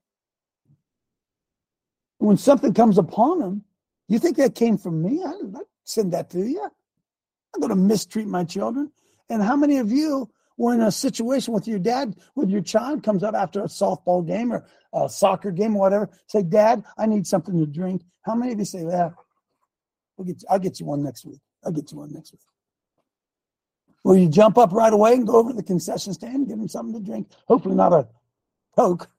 When 2.19 2.37
something 2.37 2.71
comes 2.71 2.99
upon 2.99 3.39
them, 3.39 3.63
you 4.07 4.19
think 4.19 4.37
that 4.37 4.53
came 4.53 4.77
from 4.77 5.01
me? 5.01 5.23
I 5.25 5.31
didn't 5.31 5.57
send 5.83 6.13
that 6.13 6.29
to 6.29 6.39
you. 6.39 6.69
I'm 7.53 7.59
going 7.59 7.71
to 7.71 7.75
mistreat 7.75 8.27
my 8.27 8.43
children. 8.43 8.91
And 9.31 9.41
how 9.41 9.55
many 9.55 9.77
of 9.77 9.89
you 9.91 10.29
were 10.57 10.73
in 10.73 10.81
a 10.81 10.91
situation 10.91 11.53
with 11.53 11.65
your 11.65 11.79
dad, 11.79 12.17
with 12.35 12.49
your 12.49 12.61
child 12.61 13.01
comes 13.01 13.23
up 13.23 13.33
after 13.33 13.61
a 13.61 13.67
softball 13.67 14.27
game 14.27 14.51
or 14.51 14.65
a 14.93 15.07
soccer 15.07 15.51
game 15.51 15.73
or 15.73 15.79
whatever, 15.79 16.09
say, 16.27 16.43
Dad, 16.43 16.83
I 16.97 17.05
need 17.05 17.25
something 17.25 17.57
to 17.57 17.65
drink. 17.65 18.03
How 18.23 18.35
many 18.35 18.51
of 18.51 18.59
you 18.59 18.65
say, 18.65 18.83
Yeah, 18.83 19.11
we'll 20.17 20.25
get 20.25 20.41
you, 20.41 20.47
I'll 20.49 20.59
get 20.59 20.81
you 20.81 20.85
one 20.85 21.01
next 21.01 21.23
week. 21.23 21.39
I'll 21.63 21.71
get 21.71 21.93
you 21.93 21.99
one 21.99 22.11
next 22.11 22.33
week. 22.33 22.41
Will 24.03 24.17
you 24.17 24.27
jump 24.27 24.57
up 24.57 24.73
right 24.73 24.91
away 24.91 25.13
and 25.13 25.25
go 25.25 25.37
over 25.37 25.51
to 25.51 25.55
the 25.55 25.63
concession 25.63 26.13
stand 26.13 26.35
and 26.35 26.47
give 26.49 26.57
them 26.57 26.67
something 26.67 27.01
to 27.01 27.09
drink? 27.09 27.29
Hopefully 27.47 27.75
not 27.75 27.93
a 27.93 28.09
Coke. 28.75 29.09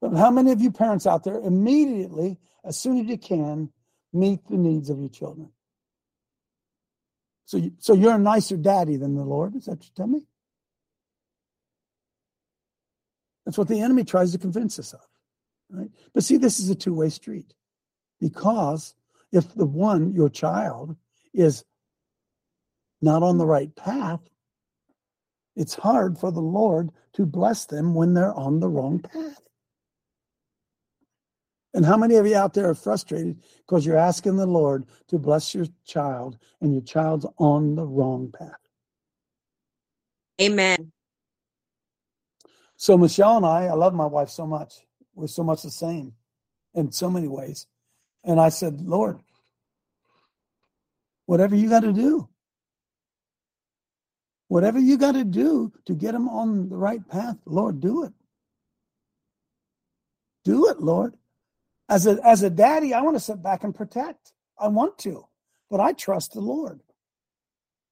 But 0.00 0.14
how 0.14 0.30
many 0.30 0.52
of 0.52 0.60
you 0.62 0.70
parents 0.70 1.06
out 1.06 1.22
there 1.22 1.38
immediately, 1.40 2.38
as 2.64 2.78
soon 2.78 2.98
as 2.98 3.06
you 3.06 3.18
can, 3.18 3.70
meet 4.14 4.40
the 4.48 4.56
needs 4.56 4.88
of 4.88 4.98
your 4.98 5.10
children? 5.10 5.50
So, 7.46 7.58
you, 7.58 7.72
so 7.78 7.94
you're 7.94 8.14
a 8.14 8.18
nicer 8.18 8.56
daddy 8.56 8.96
than 8.96 9.14
the 9.14 9.24
Lord? 9.24 9.54
Is 9.54 9.66
that 9.66 9.72
what 9.72 9.84
you 9.84 9.90
tell 9.94 10.06
me? 10.06 10.26
That's 13.44 13.58
what 13.58 13.68
the 13.68 13.80
enemy 13.80 14.04
tries 14.04 14.32
to 14.32 14.38
convince 14.38 14.78
us 14.78 14.94
of, 14.94 15.06
right? 15.70 15.90
But 16.14 16.24
see, 16.24 16.38
this 16.38 16.58
is 16.58 16.70
a 16.70 16.74
two-way 16.74 17.10
street, 17.10 17.52
because 18.18 18.94
if 19.32 19.54
the 19.54 19.66
one, 19.66 20.14
your 20.14 20.30
child, 20.30 20.96
is 21.34 21.64
not 23.02 23.22
on 23.22 23.36
the 23.36 23.46
right 23.46 23.74
path, 23.76 24.20
it's 25.54 25.74
hard 25.74 26.18
for 26.18 26.32
the 26.32 26.40
Lord 26.40 26.90
to 27.12 27.26
bless 27.26 27.66
them 27.66 27.94
when 27.94 28.14
they're 28.14 28.34
on 28.34 28.60
the 28.60 28.68
wrong 28.68 29.00
path. 29.00 29.42
And 31.74 31.84
how 31.84 31.96
many 31.96 32.14
of 32.14 32.26
you 32.26 32.36
out 32.36 32.54
there 32.54 32.70
are 32.70 32.74
frustrated 32.74 33.42
because 33.58 33.84
you're 33.84 33.98
asking 33.98 34.36
the 34.36 34.46
Lord 34.46 34.86
to 35.08 35.18
bless 35.18 35.54
your 35.54 35.66
child 35.84 36.38
and 36.60 36.72
your 36.72 36.82
child's 36.82 37.26
on 37.36 37.74
the 37.74 37.84
wrong 37.84 38.32
path? 38.32 38.56
Amen. 40.40 40.92
So, 42.76 42.96
Michelle 42.96 43.36
and 43.36 43.46
I, 43.46 43.66
I 43.66 43.72
love 43.72 43.92
my 43.92 44.06
wife 44.06 44.30
so 44.30 44.46
much. 44.46 44.86
We're 45.14 45.26
so 45.26 45.42
much 45.42 45.62
the 45.62 45.70
same 45.70 46.12
in 46.74 46.92
so 46.92 47.10
many 47.10 47.28
ways. 47.28 47.66
And 48.22 48.40
I 48.40 48.48
said, 48.48 48.80
Lord, 48.80 49.18
whatever 51.26 51.56
you 51.56 51.68
got 51.68 51.80
to 51.80 51.92
do, 51.92 52.28
whatever 54.48 54.78
you 54.78 54.96
got 54.96 55.12
to 55.12 55.24
do 55.24 55.72
to 55.86 55.94
get 55.94 56.12
them 56.12 56.28
on 56.28 56.68
the 56.68 56.76
right 56.76 57.06
path, 57.08 57.36
Lord, 57.46 57.80
do 57.80 58.04
it. 58.04 58.12
Do 60.44 60.68
it, 60.68 60.80
Lord. 60.80 61.14
As 61.88 62.06
a 62.06 62.18
as 62.24 62.42
a 62.42 62.50
daddy, 62.50 62.94
I 62.94 63.02
want 63.02 63.16
to 63.16 63.20
sit 63.20 63.42
back 63.42 63.64
and 63.64 63.74
protect. 63.74 64.32
I 64.58 64.68
want 64.68 64.98
to, 64.98 65.26
but 65.70 65.80
I 65.80 65.92
trust 65.92 66.32
the 66.32 66.40
Lord. 66.40 66.80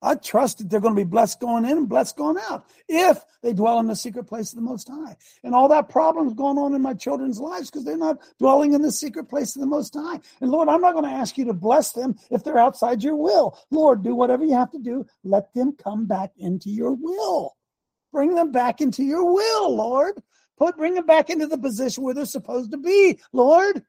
I 0.03 0.17
trust 0.17 0.59
that 0.59 0.69
they're 0.69 0.81
going 0.81 0.97
to 0.97 1.01
be 1.01 1.09
blessed 1.09 1.39
going 1.39 1.65
in 1.65 1.79
and 1.79 1.89
blessed 1.89 2.17
going 2.17 2.37
out 2.51 2.67
if 2.89 3.25
they 3.41 3.53
dwell 3.53 3.79
in 3.79 3.87
the 3.87 3.95
secret 3.95 4.25
place 4.25 4.53
of 4.53 4.57
the 4.57 4.63
Most 4.63 4.89
High. 4.89 5.17
And 5.45 5.55
all 5.55 5.69
that 5.69 5.89
problems 5.89 6.35
going 6.35 6.59
on 6.59 6.75
in 6.75 6.83
my 6.83 6.95
children's 6.95 7.39
lives 7.39 7.71
because 7.71 7.85
they're 7.85 7.97
not 7.97 8.19
dwelling 8.41 8.73
in 8.73 8.83
the 8.83 8.91
secret 8.91 9.29
place 9.29 9.55
of 9.55 9.61
the 9.61 9.67
Most 9.67 9.95
High. 9.95 10.19
And 10.41 10.51
Lord, 10.51 10.69
I'm 10.69 10.81
not 10.81 10.95
going 10.95 11.05
to 11.05 11.17
ask 11.17 11.39
you 11.39 11.45
to 11.45 11.53
bless 11.53 11.93
them 11.93 12.17
if 12.31 12.43
they're 12.43 12.59
outside 12.59 13.03
your 13.03 13.15
will. 13.15 13.57
Lord, 13.71 14.03
do 14.03 14.17
whatever 14.17 14.45
you 14.45 14.55
have 14.55 14.73
to 14.73 14.81
do. 14.81 15.07
Let 15.23 15.55
them 15.55 15.77
come 15.81 16.07
back 16.07 16.33
into 16.37 16.69
your 16.69 16.93
will. 16.93 17.57
Bring 18.13 18.35
them 18.35 18.51
back 18.51 18.81
into 18.81 19.05
your 19.05 19.33
will, 19.33 19.75
Lord. 19.75 20.21
Put 20.63 20.77
bring 20.77 20.95
them 20.95 21.07
back 21.07 21.29
into 21.29 21.49
the 21.49 21.59
position 21.59 22.05
where 22.05 22.15
they're 22.15 22.25
supposed 22.25 22.71
to 22.71 22.79
be, 22.79 23.19
Lord. 23.33 23.83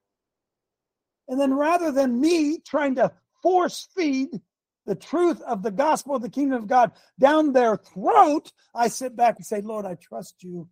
And 1.28 1.39
then 1.39 1.53
rather 1.53 1.91
than 1.91 2.19
me 2.19 2.61
trying 2.65 2.95
to 2.95 3.11
force 3.43 3.88
feed 3.95 4.41
the 4.88 4.95
truth 4.95 5.39
of 5.43 5.61
the 5.61 5.69
gospel 5.69 6.15
of 6.15 6.24
the 6.24 6.32
kingdom 6.32 6.63
of 6.63 6.67
God 6.67 6.91
down 7.19 7.53
their 7.53 7.78
throat, 7.78 8.51
I 8.74 8.88
sit 8.88 9.15
back 9.15 9.36
and 9.36 9.45
say, 9.45 9.61
Lord, 9.61 9.86
I 9.86 9.93
trust 10.01 10.41
you. 10.41 10.67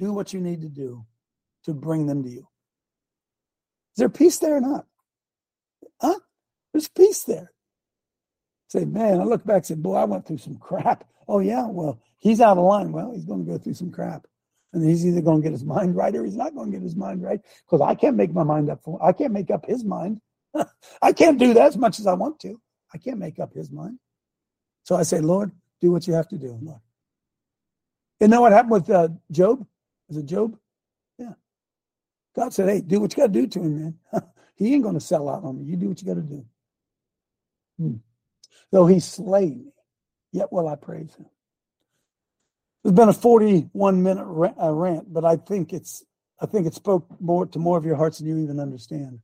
Do 0.00 0.12
what 0.12 0.32
you 0.32 0.40
need 0.40 0.60
to 0.62 0.68
do 0.68 1.06
to 1.66 1.72
bring 1.72 2.06
them 2.06 2.24
to 2.24 2.28
you. 2.28 2.48
Is 3.92 3.98
there 3.98 4.08
peace 4.08 4.38
there 4.38 4.56
or 4.56 4.60
not? 4.60 4.86
Huh? 6.00 6.18
There's 6.72 6.88
peace 6.88 7.22
there. 7.22 7.52
Say, 8.66 8.86
man, 8.86 9.20
I 9.20 9.22
look 9.22 9.44
back 9.44 9.58
and 9.58 9.66
say, 9.66 9.74
boy, 9.76 9.94
I 9.94 10.04
went 10.04 10.26
through 10.26 10.38
some 10.38 10.56
crap. 10.56 11.04
Oh, 11.28 11.38
yeah, 11.38 11.68
well, 11.68 12.00
he's 12.18 12.40
out 12.40 12.58
of 12.58 12.64
line. 12.64 12.90
Well, 12.90 13.12
he's 13.14 13.24
going 13.24 13.46
to 13.46 13.52
go 13.52 13.56
through 13.56 13.74
some 13.74 13.92
crap. 13.92 14.26
And 14.74 14.84
he's 14.84 15.06
either 15.06 15.20
going 15.20 15.40
to 15.40 15.42
get 15.42 15.52
his 15.52 15.64
mind 15.64 15.94
right 15.94 16.14
or 16.14 16.24
he's 16.24 16.36
not 16.36 16.54
going 16.54 16.72
to 16.72 16.76
get 16.76 16.82
his 16.82 16.96
mind 16.96 17.22
right 17.22 17.40
because 17.64 17.80
I 17.80 17.94
can't 17.94 18.16
make 18.16 18.32
my 18.32 18.42
mind 18.42 18.68
up 18.68 18.82
for 18.82 19.02
I 19.02 19.12
can't 19.12 19.32
make 19.32 19.50
up 19.50 19.64
his 19.64 19.84
mind. 19.84 20.20
I 21.02 21.12
can't 21.12 21.38
do 21.38 21.54
that 21.54 21.66
as 21.66 21.76
much 21.76 22.00
as 22.00 22.08
I 22.08 22.14
want 22.14 22.40
to. 22.40 22.60
I 22.92 22.98
can't 22.98 23.18
make 23.18 23.38
up 23.38 23.54
his 23.54 23.70
mind. 23.70 23.98
So 24.82 24.96
I 24.96 25.04
say, 25.04 25.20
Lord, 25.20 25.52
do 25.80 25.92
what 25.92 26.08
you 26.08 26.14
have 26.14 26.28
to 26.28 26.36
do, 26.36 26.58
Lord. 26.60 26.80
You 28.20 28.28
know 28.28 28.40
what 28.40 28.52
happened 28.52 28.72
with 28.72 28.90
uh, 28.90 29.08
Job? 29.30 29.64
Is 30.08 30.16
it 30.16 30.26
Job? 30.26 30.58
Yeah. 31.18 31.34
God 32.34 32.52
said, 32.52 32.68
hey, 32.68 32.80
do 32.80 33.00
what 33.00 33.16
you 33.16 33.22
got 33.22 33.32
to 33.32 33.40
do 33.40 33.46
to 33.46 33.60
him, 33.60 33.80
man. 33.80 33.98
he 34.56 34.74
ain't 34.74 34.82
going 34.82 34.94
to 34.94 35.00
sell 35.00 35.28
out 35.28 35.44
on 35.44 35.58
me. 35.58 35.64
You 35.64 35.76
do 35.76 35.88
what 35.88 36.00
you 36.00 36.06
got 36.08 36.14
to 36.14 36.20
do. 36.20 36.44
Hmm. 37.78 37.94
Though 38.72 38.86
he 38.86 38.98
slay 39.00 39.50
me, 39.50 39.72
yet 40.32 40.52
will 40.52 40.68
I 40.68 40.76
praise 40.76 41.14
him. 41.14 41.26
There's 42.84 42.94
been 42.94 43.08
a 43.08 43.14
41 43.14 44.02
minute 44.02 44.54
uh, 44.62 44.70
rant, 44.70 45.10
but 45.12 45.24
I 45.24 45.36
think 45.36 45.72
it's 45.72 46.04
I 46.40 46.46
think 46.46 46.66
it 46.66 46.74
spoke 46.74 47.06
more 47.20 47.46
to 47.46 47.58
more 47.58 47.78
of 47.78 47.86
your 47.86 47.96
hearts 47.96 48.18
than 48.18 48.28
you 48.28 48.38
even 48.38 48.60
understand. 48.60 49.20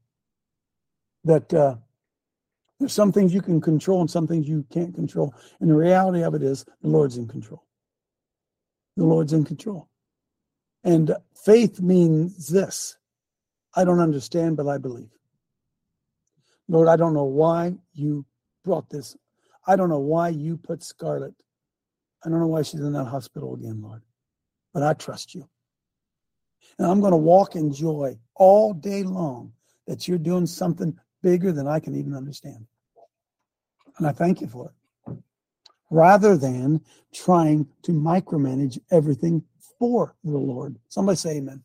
That 1.24 1.52
uh, 1.52 1.76
there's 2.78 2.94
some 2.94 3.12
things 3.12 3.34
you 3.34 3.42
can 3.42 3.60
control 3.60 4.00
and 4.00 4.10
some 4.10 4.26
things 4.26 4.48
you 4.48 4.64
can't 4.72 4.94
control. 4.94 5.34
And 5.60 5.68
the 5.68 5.74
reality 5.74 6.22
of 6.22 6.34
it 6.34 6.42
is 6.42 6.64
the 6.80 6.88
Lord's 6.88 7.18
in 7.18 7.28
control. 7.28 7.62
The 8.96 9.04
Lord's 9.04 9.34
in 9.34 9.44
control. 9.44 9.90
And 10.82 11.14
faith 11.44 11.80
means 11.80 12.48
this 12.48 12.96
I 13.76 13.84
don't 13.84 14.00
understand, 14.00 14.56
but 14.56 14.68
I 14.68 14.78
believe. 14.78 15.10
Lord, 16.68 16.88
I 16.88 16.96
don't 16.96 17.12
know 17.12 17.24
why 17.24 17.74
you 17.92 18.24
brought 18.64 18.88
this. 18.88 19.16
I 19.66 19.76
don't 19.76 19.90
know 19.90 19.98
why 19.98 20.30
you 20.30 20.56
put 20.56 20.82
Scarlett. 20.82 21.34
I 22.24 22.28
don't 22.28 22.40
know 22.40 22.46
why 22.46 22.62
she's 22.62 22.80
in 22.80 22.92
that 22.92 23.06
hospital 23.06 23.54
again, 23.54 23.80
Lord. 23.82 24.02
But 24.72 24.82
I 24.82 24.92
trust 24.94 25.34
you. 25.34 25.48
And 26.78 26.86
I'm 26.86 27.00
going 27.00 27.12
to 27.12 27.16
walk 27.16 27.56
in 27.56 27.72
joy 27.72 28.18
all 28.36 28.72
day 28.72 29.02
long 29.02 29.52
that 29.86 30.06
you're 30.06 30.18
doing 30.18 30.46
something 30.46 30.96
bigger 31.22 31.52
than 31.52 31.66
I 31.66 31.80
can 31.80 31.96
even 31.96 32.14
understand. 32.14 32.66
And 33.98 34.06
I 34.06 34.12
thank 34.12 34.40
you 34.40 34.46
for 34.46 34.66
it. 34.66 35.16
Rather 35.90 36.36
than 36.36 36.80
trying 37.12 37.66
to 37.82 37.92
micromanage 37.92 38.78
everything 38.90 39.42
for 39.78 40.14
the 40.22 40.38
Lord. 40.38 40.78
Somebody 40.88 41.16
say 41.16 41.38
amen. 41.38 41.64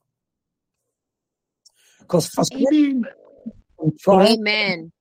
Because 1.99 2.27
frustration, 2.27 3.05
trying, 3.99 4.39
amen. 4.39 4.91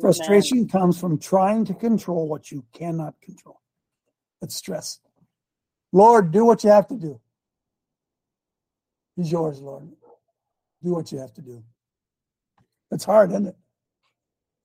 frustration 0.00 0.58
amen. 0.58 0.68
comes 0.68 0.98
from 0.98 1.18
trying 1.18 1.64
to 1.66 1.74
control 1.74 2.28
what 2.28 2.50
you 2.50 2.64
cannot 2.72 3.14
control. 3.20 3.60
It's 4.44 4.54
stress. 4.54 5.00
Lord, 5.92 6.30
do 6.30 6.44
what 6.44 6.62
you 6.62 6.70
have 6.70 6.86
to 6.88 6.96
do. 6.96 7.18
He's 9.16 9.32
yours, 9.32 9.60
Lord. 9.60 9.88
Do 10.82 10.92
what 10.92 11.10
you 11.10 11.18
have 11.18 11.32
to 11.34 11.40
do. 11.40 11.64
It's 12.90 13.04
hard, 13.04 13.30
isn't 13.30 13.46
it? 13.46 13.56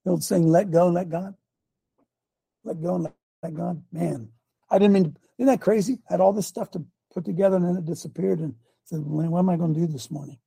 The 0.03 0.11
old 0.11 0.23
saying, 0.23 0.47
let 0.47 0.69
go, 0.69 0.87
and 0.87 0.95
let 0.95 1.09
God. 1.09 1.33
Let 2.63 2.81
go 2.81 2.95
and 2.95 3.03
let, 3.05 3.13
let 3.41 3.53
God. 3.53 3.81
Man, 3.91 4.29
I 4.69 4.79
didn't 4.79 4.93
mean, 4.93 5.03
to, 5.05 5.11
isn't 5.37 5.47
that 5.47 5.61
crazy? 5.61 5.99
I 6.09 6.13
had 6.13 6.21
all 6.21 6.33
this 6.33 6.47
stuff 6.47 6.69
to 6.71 6.83
put 7.13 7.23
together 7.23 7.55
and 7.55 7.65
then 7.65 7.77
it 7.77 7.85
disappeared 7.85 8.39
and 8.39 8.53
said, 8.83 8.99
well, 9.05 9.29
what 9.29 9.39
am 9.39 9.49
I 9.49 9.55
going 9.55 9.73
to 9.73 9.79
do 9.79 9.87
this 9.87 10.11
morning? 10.11 10.37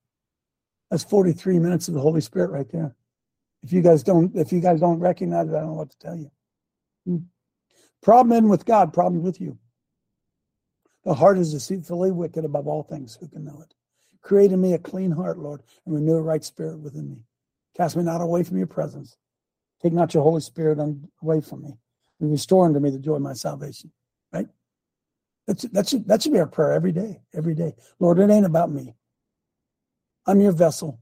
That's 0.91 1.05
43 1.05 1.59
minutes 1.59 1.89
of 1.89 1.95
the 1.95 2.01
Holy 2.01 2.21
Spirit 2.21 2.51
right 2.51 2.71
there. 2.71 2.95
If 3.63 3.73
you 3.73 3.81
guys 3.81 4.03
don't, 4.03 4.35
if 4.37 4.53
you 4.53 4.61
guys 4.61 4.81
don't 4.81 4.99
recognize 4.99 5.49
it, 5.49 5.55
I 5.55 5.61
don't 5.61 5.69
know 5.69 5.73
what 5.73 5.91
to 5.91 5.99
tell 5.99 6.17
you. 6.17 6.31
Hmm. 7.07 7.17
Problem 8.03 8.37
in 8.37 8.49
with 8.49 8.67
God, 8.67 8.93
problem 8.93 9.23
with 9.23 9.41
you. 9.41 9.59
The 11.05 11.15
heart 11.15 11.39
is 11.39 11.53
deceitfully 11.53 12.11
wicked 12.11 12.45
above 12.45 12.67
all 12.67 12.83
things. 12.83 13.17
Who 13.21 13.29
can 13.29 13.45
know 13.45 13.61
it? 13.63 13.75
Create 14.23 14.53
in 14.53 14.61
me 14.61 14.73
a 14.73 14.79
clean 14.79 15.11
heart, 15.11 15.39
Lord, 15.39 15.63
and 15.85 15.95
renew 15.95 16.15
a 16.15 16.23
right 16.23 16.45
spirit 16.45 16.79
within 16.79 17.11
me. 17.11 17.25
Cast 17.77 17.97
me 17.97 18.05
not 18.05 18.21
away 18.21 18.43
from 18.45 18.59
your 18.59 18.67
presence. 18.67 19.17
Take 19.83 19.93
not 19.93 20.15
your 20.15 20.23
Holy 20.23 20.41
Spirit 20.41 20.79
away 21.23 21.41
from 21.41 21.63
me. 21.63 21.79
And 22.21 22.31
restore 22.31 22.67
unto 22.67 22.79
me 22.79 22.91
the 22.91 22.99
joy 22.99 23.15
of 23.15 23.23
my 23.23 23.33
salvation. 23.33 23.91
Right? 24.33 24.47
That's, 25.47 25.63
that, 25.65 25.89
should, 25.89 26.07
that 26.07 26.23
should 26.23 26.33
be 26.33 26.39
our 26.39 26.47
prayer 26.47 26.73
every 26.73 26.93
day, 26.93 27.21
every 27.35 27.55
day. 27.55 27.75
Lord, 27.99 28.21
it 28.21 28.31
ain't 28.31 28.47
about 28.47 28.71
me. 28.71 28.95
I'm 30.27 30.41
your 30.41 30.53
vessel. 30.53 31.01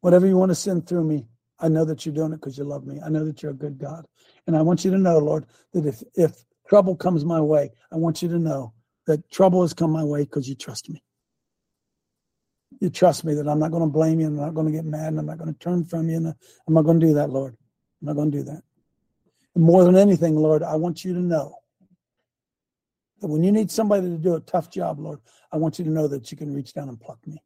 Whatever 0.00 0.26
you 0.26 0.36
want 0.36 0.50
to 0.50 0.54
send 0.54 0.86
through 0.86 1.04
me, 1.04 1.26
I 1.60 1.68
know 1.68 1.84
that 1.84 2.04
you're 2.04 2.14
doing 2.14 2.32
it 2.32 2.36
because 2.36 2.58
you 2.58 2.64
love 2.64 2.86
me. 2.86 3.00
I 3.04 3.08
know 3.08 3.24
that 3.24 3.42
you're 3.42 3.52
a 3.52 3.54
good 3.54 3.78
God. 3.78 4.06
And 4.46 4.56
I 4.56 4.62
want 4.62 4.84
you 4.84 4.90
to 4.90 4.98
know, 4.98 5.18
Lord, 5.18 5.46
that 5.72 5.86
if, 5.86 6.02
if 6.14 6.44
trouble 6.68 6.96
comes 6.96 7.24
my 7.24 7.40
way, 7.40 7.70
I 7.92 7.96
want 7.96 8.22
you 8.22 8.28
to 8.28 8.38
know 8.38 8.72
that 9.06 9.30
trouble 9.30 9.62
has 9.62 9.72
come 9.72 9.90
my 9.90 10.04
way 10.04 10.24
because 10.24 10.48
you 10.48 10.54
trust 10.54 10.88
me 10.90 11.02
you 12.80 12.90
trust 12.90 13.24
me 13.24 13.34
that 13.34 13.48
I'm 13.48 13.58
not 13.58 13.70
going 13.70 13.82
to 13.82 13.88
blame 13.88 14.20
you 14.20 14.26
and 14.26 14.38
I'm 14.38 14.46
not 14.46 14.54
going 14.54 14.66
to 14.66 14.72
get 14.72 14.84
mad 14.84 15.08
and 15.08 15.18
I'm 15.18 15.26
not 15.26 15.38
going 15.38 15.52
to 15.52 15.58
turn 15.58 15.84
from 15.84 16.08
you 16.08 16.16
and 16.16 16.26
I'm 16.28 16.74
not 16.74 16.82
going 16.82 17.00
to 17.00 17.06
do 17.06 17.14
that, 17.14 17.30
Lord. 17.30 17.56
I'm 18.00 18.06
not 18.06 18.16
going 18.16 18.30
to 18.30 18.38
do 18.38 18.44
that. 18.44 18.62
And 19.54 19.64
more 19.64 19.84
than 19.84 19.96
anything, 19.96 20.36
Lord, 20.36 20.62
I 20.62 20.76
want 20.76 21.04
you 21.04 21.14
to 21.14 21.20
know 21.20 21.56
that 23.20 23.28
when 23.28 23.42
you 23.42 23.52
need 23.52 23.70
somebody 23.70 24.08
to 24.08 24.18
do 24.18 24.34
a 24.34 24.40
tough 24.40 24.70
job, 24.70 24.98
Lord, 24.98 25.20
I 25.52 25.56
want 25.56 25.78
you 25.78 25.84
to 25.84 25.90
know 25.90 26.08
that 26.08 26.30
you 26.30 26.36
can 26.36 26.52
reach 26.52 26.72
down 26.72 26.88
and 26.88 27.00
pluck 27.00 27.24
me. 27.26 27.42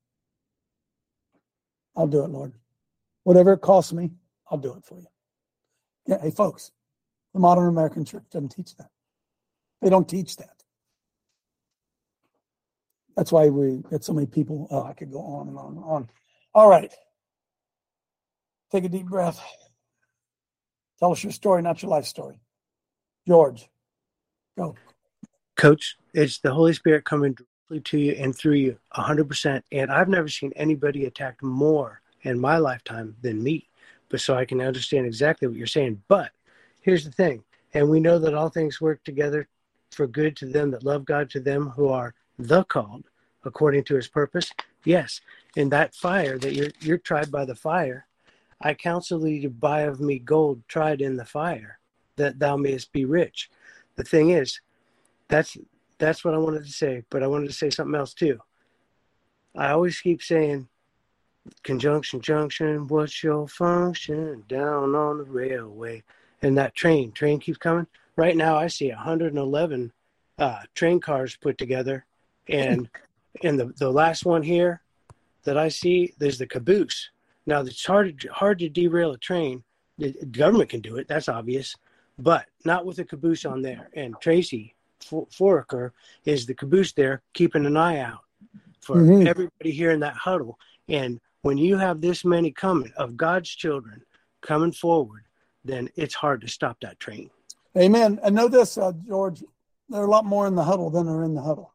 I'll 1.96 2.06
do 2.06 2.24
it, 2.24 2.30
Lord. 2.30 2.52
Whatever 3.28 3.52
it 3.52 3.60
costs 3.60 3.92
me, 3.92 4.10
I'll 4.50 4.56
do 4.56 4.72
it 4.72 4.86
for 4.86 4.98
you. 4.98 5.06
Yeah, 6.06 6.16
hey, 6.22 6.30
folks, 6.30 6.72
the 7.34 7.40
modern 7.40 7.68
American 7.68 8.06
church 8.06 8.24
doesn't 8.32 8.48
teach 8.48 8.74
that. 8.78 8.88
They 9.82 9.90
don't 9.90 10.08
teach 10.08 10.36
that. 10.36 10.62
That's 13.18 13.30
why 13.30 13.50
we 13.50 13.82
get 13.90 14.02
so 14.02 14.14
many 14.14 14.26
people. 14.26 14.66
Oh, 14.70 14.82
I 14.82 14.94
could 14.94 15.12
go 15.12 15.20
on 15.20 15.48
and 15.48 15.58
on 15.58 15.76
and 15.76 15.84
on. 15.84 16.08
All 16.54 16.70
right. 16.70 16.90
Take 18.72 18.84
a 18.84 18.88
deep 18.88 19.04
breath. 19.04 19.38
Tell 20.98 21.12
us 21.12 21.22
your 21.22 21.32
story, 21.32 21.60
not 21.60 21.82
your 21.82 21.90
life 21.90 22.06
story. 22.06 22.40
George, 23.26 23.68
go. 24.56 24.74
Coach, 25.54 25.98
it's 26.14 26.38
the 26.38 26.54
Holy 26.54 26.72
Spirit 26.72 27.04
coming 27.04 27.34
directly 27.34 27.80
to 27.90 27.98
you 27.98 28.12
and 28.12 28.34
through 28.34 28.54
you 28.54 28.78
100%. 28.94 29.60
And 29.70 29.92
I've 29.92 30.08
never 30.08 30.28
seen 30.28 30.54
anybody 30.56 31.04
attacked 31.04 31.42
more 31.42 32.00
in 32.28 32.38
my 32.38 32.58
lifetime 32.58 33.16
than 33.22 33.42
me. 33.42 33.68
But 34.08 34.20
so 34.20 34.34
I 34.36 34.44
can 34.44 34.60
understand 34.60 35.06
exactly 35.06 35.48
what 35.48 35.56
you're 35.56 35.66
saying. 35.66 36.02
But 36.08 36.30
here's 36.80 37.04
the 37.04 37.12
thing. 37.12 37.44
And 37.74 37.90
we 37.90 38.00
know 38.00 38.18
that 38.18 38.34
all 38.34 38.48
things 38.48 38.80
work 38.80 39.04
together 39.04 39.48
for 39.90 40.06
good 40.06 40.36
to 40.36 40.46
them 40.46 40.70
that 40.70 40.84
love 40.84 41.04
God, 41.04 41.28
to 41.30 41.40
them 41.40 41.70
who 41.70 41.88
are 41.88 42.14
the 42.38 42.64
called 42.64 43.04
according 43.44 43.84
to 43.84 43.94
his 43.96 44.08
purpose? 44.08 44.52
Yes. 44.84 45.20
In 45.56 45.68
that 45.70 45.94
fire 45.94 46.38
that 46.38 46.54
you're 46.54 46.70
you're 46.80 46.98
tried 46.98 47.30
by 47.30 47.44
the 47.44 47.54
fire, 47.54 48.06
I 48.60 48.74
counsel 48.74 49.20
thee 49.20 49.40
to 49.40 49.50
buy 49.50 49.82
of 49.82 50.00
me 50.00 50.18
gold 50.18 50.62
tried 50.68 51.00
in 51.00 51.16
the 51.16 51.24
fire, 51.24 51.78
that 52.16 52.38
thou 52.38 52.56
mayest 52.56 52.92
be 52.92 53.04
rich. 53.04 53.50
The 53.96 54.04
thing 54.04 54.30
is, 54.30 54.60
that's 55.28 55.56
that's 55.98 56.24
what 56.24 56.34
I 56.34 56.38
wanted 56.38 56.64
to 56.64 56.72
say, 56.72 57.04
but 57.10 57.22
I 57.22 57.26
wanted 57.26 57.48
to 57.48 57.54
say 57.54 57.70
something 57.70 57.98
else 57.98 58.14
too. 58.14 58.38
I 59.56 59.70
always 59.70 60.00
keep 60.00 60.22
saying 60.22 60.68
conjunction 61.62 62.20
junction, 62.20 62.86
what's 62.88 63.22
your 63.22 63.48
function? 63.48 64.44
Down 64.48 64.94
on 64.94 65.18
the 65.18 65.24
railway. 65.24 66.02
And 66.42 66.56
that 66.58 66.74
train, 66.74 67.12
train 67.12 67.40
keeps 67.40 67.58
coming. 67.58 67.86
Right 68.16 68.36
now 68.36 68.56
I 68.56 68.68
see 68.68 68.88
111 68.88 69.92
uh, 70.38 70.60
train 70.74 71.00
cars 71.00 71.36
put 71.36 71.58
together 71.58 72.04
and 72.48 72.88
and 73.42 73.58
the, 73.58 73.66
the 73.76 73.90
last 73.90 74.24
one 74.24 74.42
here 74.42 74.82
that 75.44 75.56
I 75.56 75.68
see, 75.68 76.14
there's 76.18 76.38
the 76.38 76.46
caboose. 76.46 77.10
Now 77.46 77.60
it's 77.60 77.84
hard 77.84 78.26
hard 78.30 78.58
to 78.60 78.68
derail 78.68 79.12
a 79.12 79.18
train. 79.18 79.62
The 79.98 80.12
government 80.30 80.70
can 80.70 80.80
do 80.80 80.96
it. 80.96 81.08
That's 81.08 81.28
obvious. 81.28 81.74
But 82.18 82.46
not 82.64 82.84
with 82.84 82.98
a 82.98 83.04
caboose 83.04 83.44
on 83.44 83.62
there. 83.62 83.88
And 83.94 84.14
Tracy 84.20 84.74
Foraker 85.00 85.92
is 86.24 86.46
the 86.46 86.54
caboose 86.54 86.92
there, 86.92 87.22
keeping 87.32 87.66
an 87.66 87.76
eye 87.76 88.00
out 88.00 88.24
for 88.80 88.96
mm-hmm. 88.96 89.26
everybody 89.26 89.70
here 89.70 89.90
in 89.90 90.00
that 90.00 90.14
huddle. 90.14 90.58
And 90.88 91.20
when 91.48 91.56
you 91.56 91.78
have 91.78 92.02
this 92.02 92.26
many 92.26 92.50
coming 92.50 92.92
of 92.98 93.16
God's 93.16 93.48
children 93.48 94.02
coming 94.42 94.70
forward, 94.70 95.22
then 95.64 95.88
it's 95.96 96.14
hard 96.14 96.42
to 96.42 96.46
stop 96.46 96.78
that 96.82 97.00
train. 97.00 97.30
Amen. 97.74 98.20
And 98.22 98.34
know 98.34 98.48
this, 98.48 98.76
uh, 98.76 98.92
George, 99.06 99.42
there 99.88 100.02
are 100.02 100.04
a 100.04 100.10
lot 100.10 100.26
more 100.26 100.46
in 100.46 100.54
the 100.54 100.62
huddle 100.62 100.90
than 100.90 101.08
are 101.08 101.24
in 101.24 101.34
the 101.34 101.40
huddle. 101.40 101.72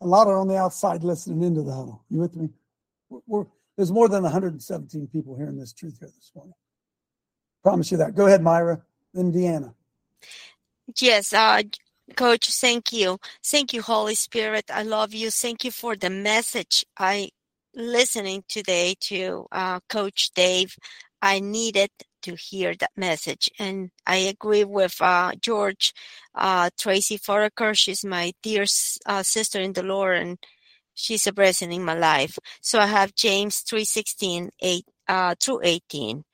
A 0.00 0.06
lot 0.06 0.26
are 0.26 0.38
on 0.38 0.48
the 0.48 0.56
outside 0.56 1.04
listening 1.04 1.42
into 1.42 1.60
the 1.60 1.74
huddle. 1.74 2.02
You 2.08 2.20
with 2.20 2.34
me? 2.34 2.48
We're, 3.10 3.20
we're, 3.26 3.44
there's 3.76 3.92
more 3.92 4.08
than 4.08 4.22
117 4.22 5.06
people 5.08 5.36
hearing 5.36 5.58
this 5.58 5.74
truth 5.74 5.98
here 6.00 6.08
this 6.08 6.32
morning. 6.34 6.54
Promise 7.62 7.92
you 7.92 7.98
that. 7.98 8.14
Go 8.14 8.26
ahead, 8.26 8.40
Myra. 8.40 8.80
Then 9.12 9.34
Deanna. 9.34 9.74
Yes, 10.98 11.34
uh, 11.34 11.60
Coach, 12.16 12.48
thank 12.54 12.90
you. 12.90 13.18
Thank 13.44 13.74
you, 13.74 13.82
Holy 13.82 14.14
Spirit. 14.14 14.70
I 14.72 14.82
love 14.82 15.12
you. 15.12 15.30
Thank 15.30 15.62
you 15.62 15.70
for 15.70 15.94
the 15.94 16.08
message 16.08 16.86
I 16.96 17.32
listening 17.76 18.42
today 18.48 18.94
to 19.00 19.46
uh, 19.52 19.80
Coach 19.88 20.30
Dave. 20.34 20.76
I 21.20 21.40
needed 21.40 21.90
to 22.22 22.34
hear 22.34 22.74
that 22.74 22.90
message. 22.96 23.50
And 23.58 23.90
I 24.06 24.16
agree 24.16 24.64
with 24.64 24.96
uh, 25.00 25.32
George, 25.40 25.92
uh, 26.34 26.70
Tracy 26.78 27.18
Foraker. 27.18 27.76
She's 27.76 28.04
my 28.04 28.32
dear 28.42 28.64
uh, 29.06 29.22
sister 29.22 29.60
in 29.60 29.74
the 29.74 29.82
Lord, 29.82 30.18
and 30.18 30.38
she's 30.94 31.26
a 31.26 31.32
blessing 31.32 31.72
in 31.72 31.84
my 31.84 31.94
life. 31.94 32.38
So 32.60 32.80
I 32.80 32.86
have 32.86 33.14
James 33.14 33.62
3.16 33.62 34.48
8, 34.60 34.84
uh, 35.08 35.34
through 35.38 35.60
18. 35.62 36.24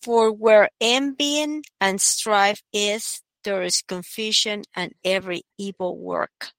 For 0.00 0.30
where 0.32 0.68
envying 0.80 1.64
and 1.80 2.00
strife 2.00 2.62
is, 2.72 3.22
there 3.42 3.62
is 3.62 3.82
confusion 3.82 4.62
and 4.74 4.92
every 5.04 5.42
evil 5.58 5.98
work. 5.98 6.52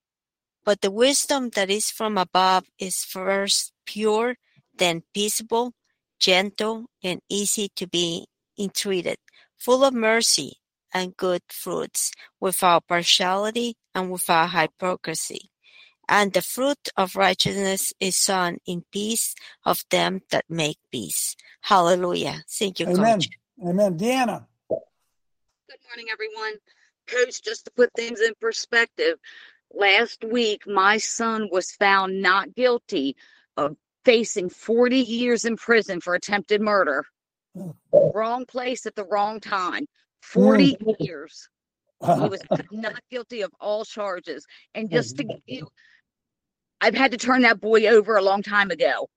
But 0.64 0.82
the 0.82 0.92
wisdom 0.92 1.52
that 1.52 1.70
is 1.70 1.92
from 1.92 2.18
above 2.18 2.66
is 2.80 3.04
first 3.04 3.72
pure, 3.86 4.38
then 4.78 5.04
peaceable, 5.14 5.74
gentle, 6.20 6.86
and 7.04 7.22
easy 7.30 7.70
to 7.76 7.88
be 7.88 8.28
entreated, 8.58 9.18
full 9.58 9.84
of 9.84 9.94
mercy 9.94 10.58
and 10.94 11.18
good 11.18 11.42
fruits, 11.50 12.12
without 12.40 12.88
partiality 12.88 13.76
and 13.94 14.12
without 14.12 14.52
hypocrisy. 14.52 15.52
And 16.08 16.34
the 16.34 16.42
fruit 16.42 16.90
of 16.96 17.16
righteousness 17.16 17.92
is 18.00 18.16
sown 18.16 18.60
in 18.66 18.86
peace 18.92 19.36
of 19.66 19.84
them 19.90 20.22
that 20.30 20.46
make 20.48 20.78
peace. 20.92 21.36
Hallelujah. 21.62 22.44
Thank 22.48 22.80
you, 22.80 22.88
Amen. 22.88 23.20
Coach. 23.20 23.30
Amen. 23.68 23.98
Deanna. 23.98 24.46
Good 24.70 25.80
morning, 25.90 26.08
everyone. 26.12 26.54
Coach, 27.08 27.44
just 27.44 27.66
to 27.66 27.72
put 27.72 27.92
things 27.94 28.22
in 28.22 28.34
perspective, 28.40 29.18
last 29.74 30.24
week 30.24 30.68
my 30.68 30.98
son 30.98 31.50
was 31.52 31.72
found 31.72 32.22
not 32.22 32.56
guilty 32.56 33.16
of 33.58 33.76
facing 34.03 34.49
40 34.49 34.99
years 34.99 35.45
in 35.45 35.58
prison 35.58 35.99
for 35.99 36.16
attempted 36.16 36.62
murder. 36.62 37.06
Wrong 38.14 38.45
place 38.45 38.86
at 38.86 38.95
the 38.95 39.06
wrong 39.06 39.39
time. 39.39 39.86
40 40.22 40.76
mm. 40.76 40.95
years. 40.99 41.47
He 42.01 42.08
was 42.08 42.41
not 42.72 43.01
guilty 43.10 43.41
of 43.41 43.51
all 43.60 43.86
charges. 43.86 44.45
And 44.74 44.89
just 44.91 45.18
to 45.18 45.24
give 45.24 45.41
you, 45.45 45.68
I've 46.82 46.95
had 46.95 47.12
to 47.12 47.18
turn 47.18 47.41
that 47.43 47.62
boy 47.62 47.88
over 47.88 48.18
a 48.18 48.22
long 48.22 48.43
time 48.43 48.72
ago 48.72 49.08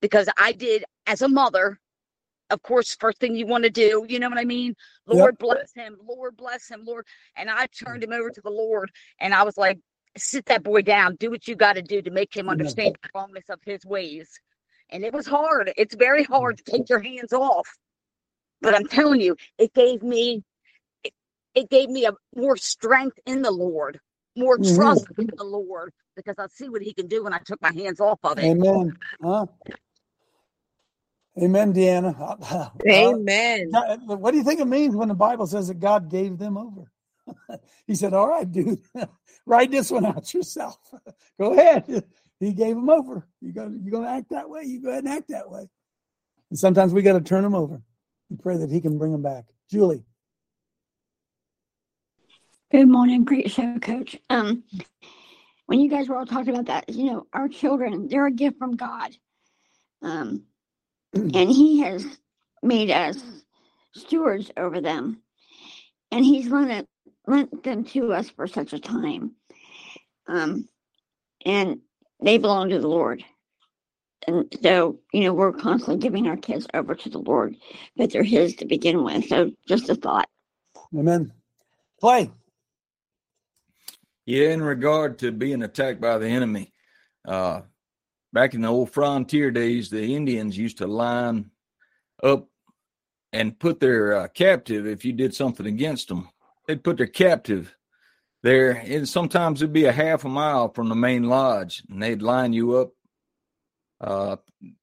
because 0.00 0.28
I 0.36 0.52
did, 0.52 0.84
as 1.06 1.22
a 1.22 1.28
mother, 1.28 1.78
of 2.50 2.60
course, 2.62 2.94
first 3.00 3.18
thing 3.18 3.34
you 3.34 3.46
want 3.46 3.64
to 3.64 3.70
do, 3.70 4.04
you 4.08 4.18
know 4.18 4.28
what 4.28 4.38
I 4.38 4.44
mean? 4.44 4.74
Lord 5.06 5.34
yep. 5.34 5.38
bless 5.38 5.72
him, 5.72 5.96
Lord 6.06 6.36
bless 6.36 6.68
him, 6.68 6.82
Lord. 6.84 7.06
And 7.36 7.48
I 7.48 7.66
turned 7.66 8.02
him 8.04 8.12
over 8.12 8.30
to 8.30 8.40
the 8.42 8.50
Lord 8.50 8.90
and 9.20 9.32
I 9.32 9.42
was 9.42 9.56
like, 9.56 9.78
sit 10.16 10.46
that 10.46 10.62
boy 10.62 10.82
down, 10.82 11.16
do 11.16 11.30
what 11.30 11.48
you 11.48 11.56
got 11.56 11.74
to 11.74 11.82
do 11.82 12.02
to 12.02 12.10
make 12.10 12.34
him 12.34 12.48
understand 12.48 12.96
the 13.02 13.08
wrongness 13.14 13.48
of 13.48 13.60
his 13.64 13.84
ways. 13.84 14.28
And 14.90 15.04
it 15.04 15.12
was 15.12 15.26
hard. 15.26 15.72
It's 15.76 15.94
very 15.94 16.24
hard 16.24 16.58
to 16.58 16.64
take 16.64 16.88
your 16.88 17.00
hands 17.00 17.32
off. 17.32 17.68
But 18.60 18.74
I'm 18.74 18.86
telling 18.86 19.20
you, 19.20 19.36
it 19.58 19.72
gave 19.74 20.02
me 20.02 20.42
it, 21.02 21.12
it 21.54 21.70
gave 21.70 21.88
me 21.88 22.06
a 22.06 22.12
more 22.36 22.56
strength 22.56 23.18
in 23.26 23.42
the 23.42 23.50
Lord, 23.50 23.98
more 24.36 24.58
mm-hmm. 24.58 24.76
trust 24.76 25.06
in 25.18 25.30
the 25.34 25.44
Lord, 25.44 25.92
because 26.14 26.36
I 26.38 26.46
see 26.48 26.68
what 26.68 26.82
he 26.82 26.92
can 26.92 27.08
do 27.08 27.24
when 27.24 27.32
I 27.32 27.38
took 27.38 27.60
my 27.62 27.72
hands 27.72 28.00
off 28.00 28.20
of 28.22 28.38
it. 28.38 28.44
Amen. 28.44 28.96
Huh? 29.22 29.46
Amen, 31.42 31.72
Deanna. 31.72 32.70
Amen. 32.86 33.70
Uh, 33.74 33.96
what 33.96 34.32
do 34.32 34.36
you 34.36 34.44
think 34.44 34.60
it 34.60 34.66
means 34.66 34.94
when 34.94 35.08
the 35.08 35.14
Bible 35.14 35.46
says 35.46 35.68
that 35.68 35.80
God 35.80 36.10
gave 36.10 36.38
them 36.38 36.58
over? 36.58 36.91
he 37.86 37.94
said, 37.94 38.14
All 38.14 38.28
right, 38.28 38.50
dude, 38.50 38.80
write 39.46 39.70
this 39.70 39.90
one 39.90 40.06
out 40.06 40.32
yourself. 40.32 40.78
go 41.40 41.52
ahead. 41.52 42.04
He 42.40 42.52
gave 42.52 42.76
him 42.76 42.90
over. 42.90 43.26
You 43.40 43.52
go, 43.52 43.72
you're 43.80 43.92
going 43.92 44.04
to 44.04 44.10
act 44.10 44.30
that 44.30 44.50
way. 44.50 44.64
You 44.64 44.82
go 44.82 44.90
ahead 44.90 45.04
and 45.04 45.12
act 45.12 45.28
that 45.28 45.50
way. 45.50 45.68
And 46.50 46.58
sometimes 46.58 46.92
we 46.92 47.02
got 47.02 47.12
to 47.12 47.20
turn 47.20 47.44
them 47.44 47.54
over 47.54 47.80
and 48.30 48.40
pray 48.40 48.56
that 48.56 48.70
He 48.70 48.80
can 48.80 48.98
bring 48.98 49.12
them 49.12 49.22
back. 49.22 49.44
Julie. 49.70 50.04
Good 52.70 52.88
morning. 52.88 53.24
Great 53.24 53.50
show, 53.50 53.78
Coach. 53.78 54.16
Um, 54.30 54.64
when 55.66 55.80
you 55.80 55.90
guys 55.90 56.08
were 56.08 56.16
all 56.16 56.26
talking 56.26 56.54
about 56.54 56.66
that, 56.66 56.88
you 56.88 57.04
know, 57.04 57.26
our 57.32 57.48
children, 57.48 58.08
they're 58.08 58.26
a 58.26 58.32
gift 58.32 58.58
from 58.58 58.76
God. 58.76 59.14
Um, 60.00 60.44
and 61.14 61.50
he 61.50 61.80
has 61.80 62.04
made 62.62 62.90
us 62.90 63.22
stewards 63.94 64.50
over 64.56 64.80
them 64.80 65.22
and 66.10 66.24
he's 66.24 66.48
lent, 66.48 66.88
lent 67.26 67.62
them 67.62 67.84
to 67.84 68.12
us 68.12 68.30
for 68.30 68.46
such 68.46 68.72
a 68.72 68.78
time. 68.78 69.32
Um, 70.26 70.68
and 71.44 71.80
they 72.22 72.38
belong 72.38 72.70
to 72.70 72.78
the 72.78 72.88
lord. 72.88 73.24
And 74.26 74.46
so 74.62 75.00
you 75.12 75.24
know 75.24 75.34
we're 75.34 75.52
constantly 75.52 75.98
giving 75.98 76.28
our 76.28 76.36
kids 76.36 76.66
over 76.74 76.94
to 76.94 77.08
the 77.08 77.18
lord 77.18 77.56
but 77.96 78.12
they're 78.12 78.22
his 78.22 78.54
to 78.56 78.66
begin 78.66 79.02
with. 79.02 79.26
So 79.26 79.50
just 79.66 79.88
a 79.88 79.96
thought. 79.96 80.28
Amen. 80.96 81.32
Play 82.00 82.30
yeah 84.26 84.50
in 84.50 84.62
regard 84.62 85.18
to 85.18 85.32
being 85.32 85.62
attacked 85.62 86.00
by 86.00 86.16
the 86.16 86.28
enemy 86.28 86.72
uh 87.26 87.62
back 88.32 88.54
in 88.54 88.60
the 88.60 88.68
old 88.68 88.90
frontier 88.90 89.50
days, 89.50 89.90
the 89.90 90.14
Indians 90.14 90.56
used 90.56 90.78
to 90.78 90.86
line 90.86 91.50
up 92.22 92.48
and 93.32 93.58
put 93.58 93.80
their 93.80 94.16
uh, 94.16 94.28
captive 94.28 94.86
if 94.86 95.04
you 95.04 95.12
did 95.12 95.34
something 95.34 95.66
against 95.66 96.08
them. 96.08 96.28
They'd 96.72 96.82
put 96.82 96.96
their 96.96 97.06
captive 97.06 97.76
there, 98.42 98.70
and 98.70 99.06
sometimes 99.06 99.60
it'd 99.60 99.74
be 99.74 99.84
a 99.84 99.92
half 99.92 100.24
a 100.24 100.28
mile 100.30 100.72
from 100.72 100.88
the 100.88 100.94
main 100.94 101.24
lodge, 101.24 101.82
and 101.90 102.02
they'd 102.02 102.22
line 102.22 102.54
you 102.54 102.78
up. 102.78 102.92
Uh, 104.00 104.36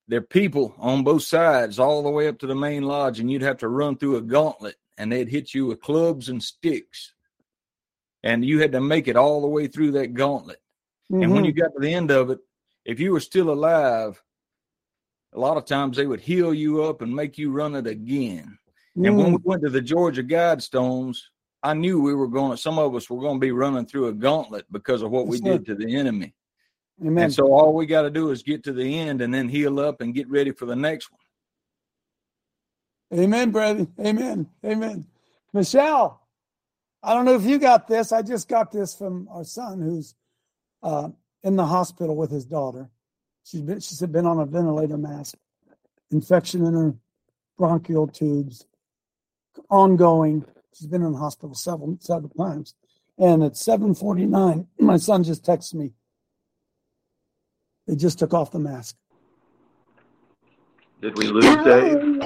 their 0.07 0.21
people 0.21 0.75
on 0.77 1.03
both 1.03 1.23
sides, 1.23 1.79
all 1.79 2.03
the 2.03 2.11
way 2.11 2.27
up 2.27 2.37
to 2.37 2.45
the 2.45 2.53
main 2.53 2.83
lodge, 2.83 3.19
and 3.19 3.31
you'd 3.31 3.41
have 3.41 3.57
to 3.57 3.67
run 3.67 3.97
through 3.97 4.17
a 4.17 4.21
gauntlet, 4.21 4.75
and 4.99 5.11
they'd 5.11 5.29
hit 5.29 5.55
you 5.55 5.65
with 5.65 5.81
clubs 5.81 6.29
and 6.29 6.43
sticks, 6.43 7.15
and 8.21 8.45
you 8.45 8.61
had 8.61 8.73
to 8.73 8.81
make 8.81 9.07
it 9.07 9.15
all 9.15 9.41
the 9.41 9.47
way 9.47 9.65
through 9.65 9.93
that 9.93 10.13
gauntlet. 10.13 10.61
Mm-hmm. 11.11 11.23
And 11.23 11.33
when 11.33 11.43
you 11.43 11.53
got 11.53 11.73
to 11.73 11.79
the 11.79 11.91
end 11.91 12.11
of 12.11 12.29
it, 12.29 12.37
if 12.85 12.99
you 12.99 13.13
were 13.13 13.19
still 13.19 13.49
alive, 13.49 14.21
a 15.33 15.39
lot 15.39 15.57
of 15.57 15.65
times 15.65 15.97
they 15.97 16.05
would 16.05 16.21
heal 16.21 16.53
you 16.53 16.83
up 16.83 17.01
and 17.01 17.15
make 17.15 17.39
you 17.39 17.51
run 17.51 17.73
it 17.73 17.87
again. 17.87 18.59
Mm. 18.95 19.07
And 19.07 19.17
when 19.17 19.31
we 19.31 19.37
mm. 19.39 19.45
went 19.45 19.63
to 19.63 19.71
the 19.71 19.81
Georgia 19.81 20.23
Guidestones, 20.23 21.17
I 21.61 21.73
knew 21.73 22.01
we 22.01 22.13
were 22.13 22.27
going. 22.27 22.55
Some 22.57 22.79
of 22.79 22.95
us 22.95 23.09
were 23.09 23.19
going 23.19 23.35
to 23.35 23.39
be 23.39 23.51
running 23.51 23.85
through 23.85 24.07
a 24.07 24.13
gauntlet 24.13 24.65
because 24.71 25.01
of 25.01 25.11
what 25.11 25.27
we 25.27 25.39
did 25.39 25.65
to 25.65 25.75
the 25.75 25.95
enemy. 25.95 26.33
Amen. 27.05 27.25
And 27.25 27.33
so 27.33 27.53
all 27.53 27.73
we 27.73 27.85
got 27.85 28.03
to 28.03 28.09
do 28.09 28.31
is 28.31 28.43
get 28.43 28.63
to 28.65 28.73
the 28.73 28.99
end 28.99 29.21
and 29.21 29.33
then 29.33 29.47
heal 29.47 29.79
up 29.79 30.01
and 30.01 30.13
get 30.13 30.29
ready 30.29 30.51
for 30.51 30.65
the 30.65 30.75
next 30.75 31.11
one. 31.11 31.19
Amen, 33.21 33.51
brother. 33.51 33.87
Amen. 33.99 34.47
Amen. 34.65 35.05
Michelle, 35.53 36.21
I 37.01 37.13
don't 37.13 37.25
know 37.25 37.35
if 37.35 37.43
you 37.43 37.57
got 37.57 37.87
this. 37.87 38.11
I 38.11 38.21
just 38.21 38.47
got 38.47 38.71
this 38.71 38.93
from 38.93 39.27
our 39.31 39.43
son 39.43 39.81
who's 39.81 40.13
uh, 40.83 41.09
in 41.43 41.55
the 41.55 41.65
hospital 41.65 42.15
with 42.15 42.29
his 42.31 42.45
daughter. 42.45 42.89
She's 43.43 43.61
been, 43.61 43.79
she's 43.79 43.99
been 44.01 44.25
on 44.25 44.39
a 44.39 44.45
ventilator 44.45 44.97
mask, 44.97 45.35
infection 46.11 46.65
in 46.65 46.73
her 46.73 46.93
bronchial 47.57 48.07
tubes, 48.07 48.65
ongoing. 49.69 50.45
She's 50.73 50.87
been 50.87 51.03
in 51.03 51.13
the 51.13 51.17
hospital 51.17 51.55
several 51.55 51.97
several 51.99 52.29
times. 52.29 52.75
And 53.17 53.43
at 53.43 53.53
7:49, 53.53 54.67
my 54.79 54.97
son 54.97 55.23
just 55.23 55.43
texted 55.43 55.75
me. 55.75 55.93
They 57.87 57.95
just 57.95 58.19
took 58.19 58.33
off 58.33 58.51
the 58.51 58.59
mask. 58.59 58.95
Did 61.01 61.17
we 61.17 61.27
lose 61.27 61.63
Dave? 61.63 62.21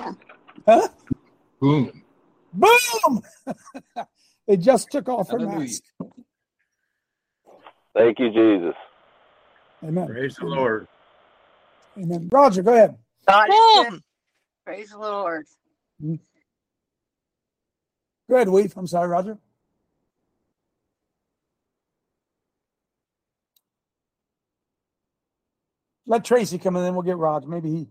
Huh? 0.68 0.88
Boom. 1.60 2.04
Boom! 2.54 3.22
they 4.48 4.58
just 4.58 4.91
took 4.91 5.08
off 5.10 5.30
her 5.30 5.39
mask. 5.39 5.84
Thank 7.96 8.20
you, 8.20 8.30
Jesus. 8.30 8.76
Amen. 9.84 10.08
Praise 10.08 10.36
the 10.36 10.46
Lord. 10.46 10.88
Amen. 11.98 12.30
Roger, 12.32 12.64
go 12.64 12.74
ahead. 12.74 12.98
God 13.28 13.50
Praise 14.66 14.89
the 14.89 14.98
Lord. 14.98 15.46
Hmm? 16.02 16.16
Go 18.34 18.38
ahead, 18.38 18.50
Weave. 18.50 18.74
I'm 18.78 18.88
sorry, 18.88 19.10
Roger. 19.10 19.38
Let 26.08 26.26
Tracy 26.26 26.58
come 26.60 26.76
in, 26.78 26.84
then 26.84 26.96
we'll 26.96 27.04
get 27.04 27.18
Roger. 27.18 27.48
Maybe 27.48 27.72
he. 27.72 27.88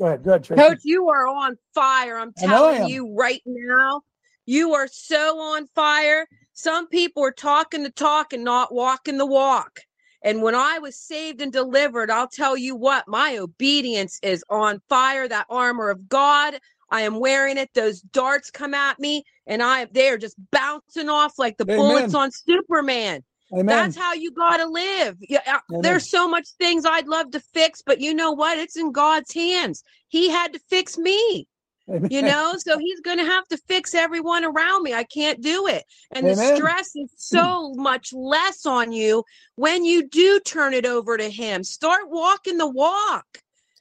Go 0.00 0.06
ahead. 0.06 0.24
Go 0.24 0.32
ahead, 0.32 0.44
Tracy. 0.44 0.68
Coach, 0.68 0.80
you 0.84 1.08
are 1.10 1.28
on 1.28 1.56
fire. 1.74 2.18
I'm 2.18 2.34
I 2.40 2.46
know 2.46 2.66
I 2.66 2.74
telling 2.74 2.84
you 2.84 3.14
right 3.16 3.42
now. 3.46 4.02
You 4.46 4.74
are 4.74 4.88
so 4.88 5.40
on 5.40 5.68
fire. 5.74 6.26
Some 6.54 6.88
people 6.88 7.24
are 7.24 7.32
talking 7.32 7.82
the 7.84 7.90
talk 7.90 8.34
and 8.34 8.44
not 8.44 8.74
walking 8.74 9.18
the 9.18 9.26
walk. 9.26 9.80
And 10.22 10.42
when 10.42 10.54
I 10.54 10.78
was 10.78 10.98
saved 10.98 11.40
and 11.42 11.52
delivered, 11.52 12.10
I'll 12.10 12.28
tell 12.28 12.56
you 12.56 12.76
what, 12.76 13.08
my 13.08 13.38
obedience 13.38 14.20
is 14.22 14.44
on 14.50 14.82
fire. 14.88 15.28
That 15.28 15.46
armor 15.50 15.90
of 15.90 16.08
God, 16.08 16.56
I 16.90 17.02
am 17.02 17.18
wearing 17.18 17.58
it. 17.58 17.70
Those 17.74 18.00
darts 18.00 18.50
come 18.50 18.74
at 18.74 18.98
me, 18.98 19.24
and 19.46 19.62
I 19.62 19.86
they 19.86 20.08
are 20.08 20.18
just 20.18 20.36
bouncing 20.50 21.08
off 21.08 21.38
like 21.38 21.56
the 21.56 21.64
Amen. 21.64 21.76
bullets 21.76 22.14
on 22.14 22.30
Superman. 22.30 23.22
Amen. 23.52 23.66
That's 23.66 23.96
how 23.96 24.14
you 24.14 24.32
got 24.32 24.56
to 24.56 24.66
live. 24.66 25.16
Yeah, 25.20 25.40
uh, 25.46 25.60
there's 25.80 26.10
so 26.10 26.28
much 26.28 26.48
things 26.58 26.84
I'd 26.84 27.06
love 27.06 27.30
to 27.32 27.40
fix, 27.40 27.82
but 27.84 28.00
you 28.00 28.14
know 28.14 28.32
what? 28.32 28.58
It's 28.58 28.76
in 28.76 28.90
God's 28.90 29.32
hands. 29.32 29.84
He 30.08 30.28
had 30.28 30.52
to 30.54 30.58
fix 30.70 30.98
me. 30.98 31.46
Amen. 31.88 32.08
You 32.10 32.22
know, 32.22 32.54
so 32.58 32.78
he's 32.78 33.00
going 33.00 33.18
to 33.18 33.24
have 33.24 33.46
to 33.48 33.58
fix 33.68 33.94
everyone 33.94 34.44
around 34.44 34.82
me. 34.82 34.94
I 34.94 35.04
can't 35.04 35.42
do 35.42 35.66
it. 35.66 35.84
And 36.14 36.26
the 36.26 36.34
stress 36.34 36.96
is 36.96 37.10
so 37.16 37.72
much 37.74 38.12
less 38.12 38.64
on 38.64 38.92
you 38.92 39.22
when 39.56 39.84
you 39.84 40.08
do 40.08 40.40
turn 40.40 40.72
it 40.72 40.86
over 40.86 41.16
to 41.16 41.28
him. 41.28 41.62
Start 41.62 42.08
walking 42.08 42.56
the 42.56 42.70
walk. 42.70 43.26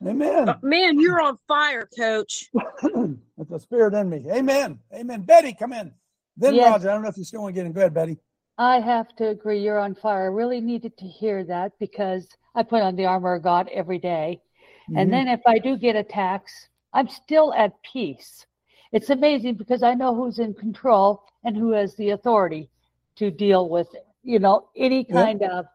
Amen. 0.06 0.50
Uh, 0.50 0.56
Man, 0.62 1.00
you're 1.00 1.22
on 1.22 1.38
fire, 1.48 1.88
coach. 1.98 2.50
With 2.84 3.50
the 3.50 3.60
spirit 3.60 3.94
in 3.94 4.10
me. 4.10 4.26
Amen. 4.32 4.80
Amen. 4.94 5.22
Betty, 5.22 5.54
come 5.54 5.74
in. 5.74 5.94
Then 6.36 6.56
Yes. 6.56 6.72
Roger. 6.72 6.90
I 6.90 6.94
don't 6.94 7.04
know 7.04 7.10
if 7.10 7.18
you 7.18 7.24
still 7.24 7.42
want 7.44 7.56
to 7.56 7.62
get 7.62 7.66
in. 7.66 7.72
Go 7.74 7.82
ahead, 7.82 7.94
Betty. 7.94 8.18
I 8.58 8.80
have 8.80 9.16
to 9.18 9.30
agree. 9.30 9.60
You're 9.62 9.80
on 9.80 9.96
fire. 9.96 10.24
I 10.24 10.28
really 10.28 10.62
needed 10.62 10.98
to 10.98 11.06
hear 11.06 11.44
that 11.46 11.72
because 11.80 12.28
I 12.56 12.64
put 12.64 12.82
on 12.82 12.96
the 12.96 13.06
armor 13.06 13.34
of 13.36 13.44
God 13.44 13.70
every 13.74 13.98
day. 13.98 14.42
Mhm. 14.90 15.02
And 15.02 15.14
then 15.14 15.28
if 15.28 15.42
I 15.48 15.58
do 15.58 15.78
get 15.78 15.96
attacks, 15.96 16.70
I'm 16.94 17.08
still 17.08 17.54
at 17.54 17.74
peace. 17.84 18.46
It's 18.92 19.10
amazing 19.10 19.56
because 19.56 19.82
I 19.82 19.96
know 19.96 20.14
who's 20.14 20.38
in 20.40 20.54
control 20.54 21.24
and 21.44 21.58
who 21.58 21.72
has 21.72 21.96
the 21.96 22.12
authority 22.12 22.70
to 23.16 23.32
deal 23.32 23.70
with, 23.70 23.88
you 24.22 24.38
know, 24.40 24.70
any 24.76 25.06
Yeah. 25.10 25.24
kind 25.24 25.42
of 25.44 25.66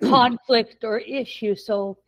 conflict 0.02 0.84
or 0.84 0.98
issue. 0.98 1.54
So 1.56 1.98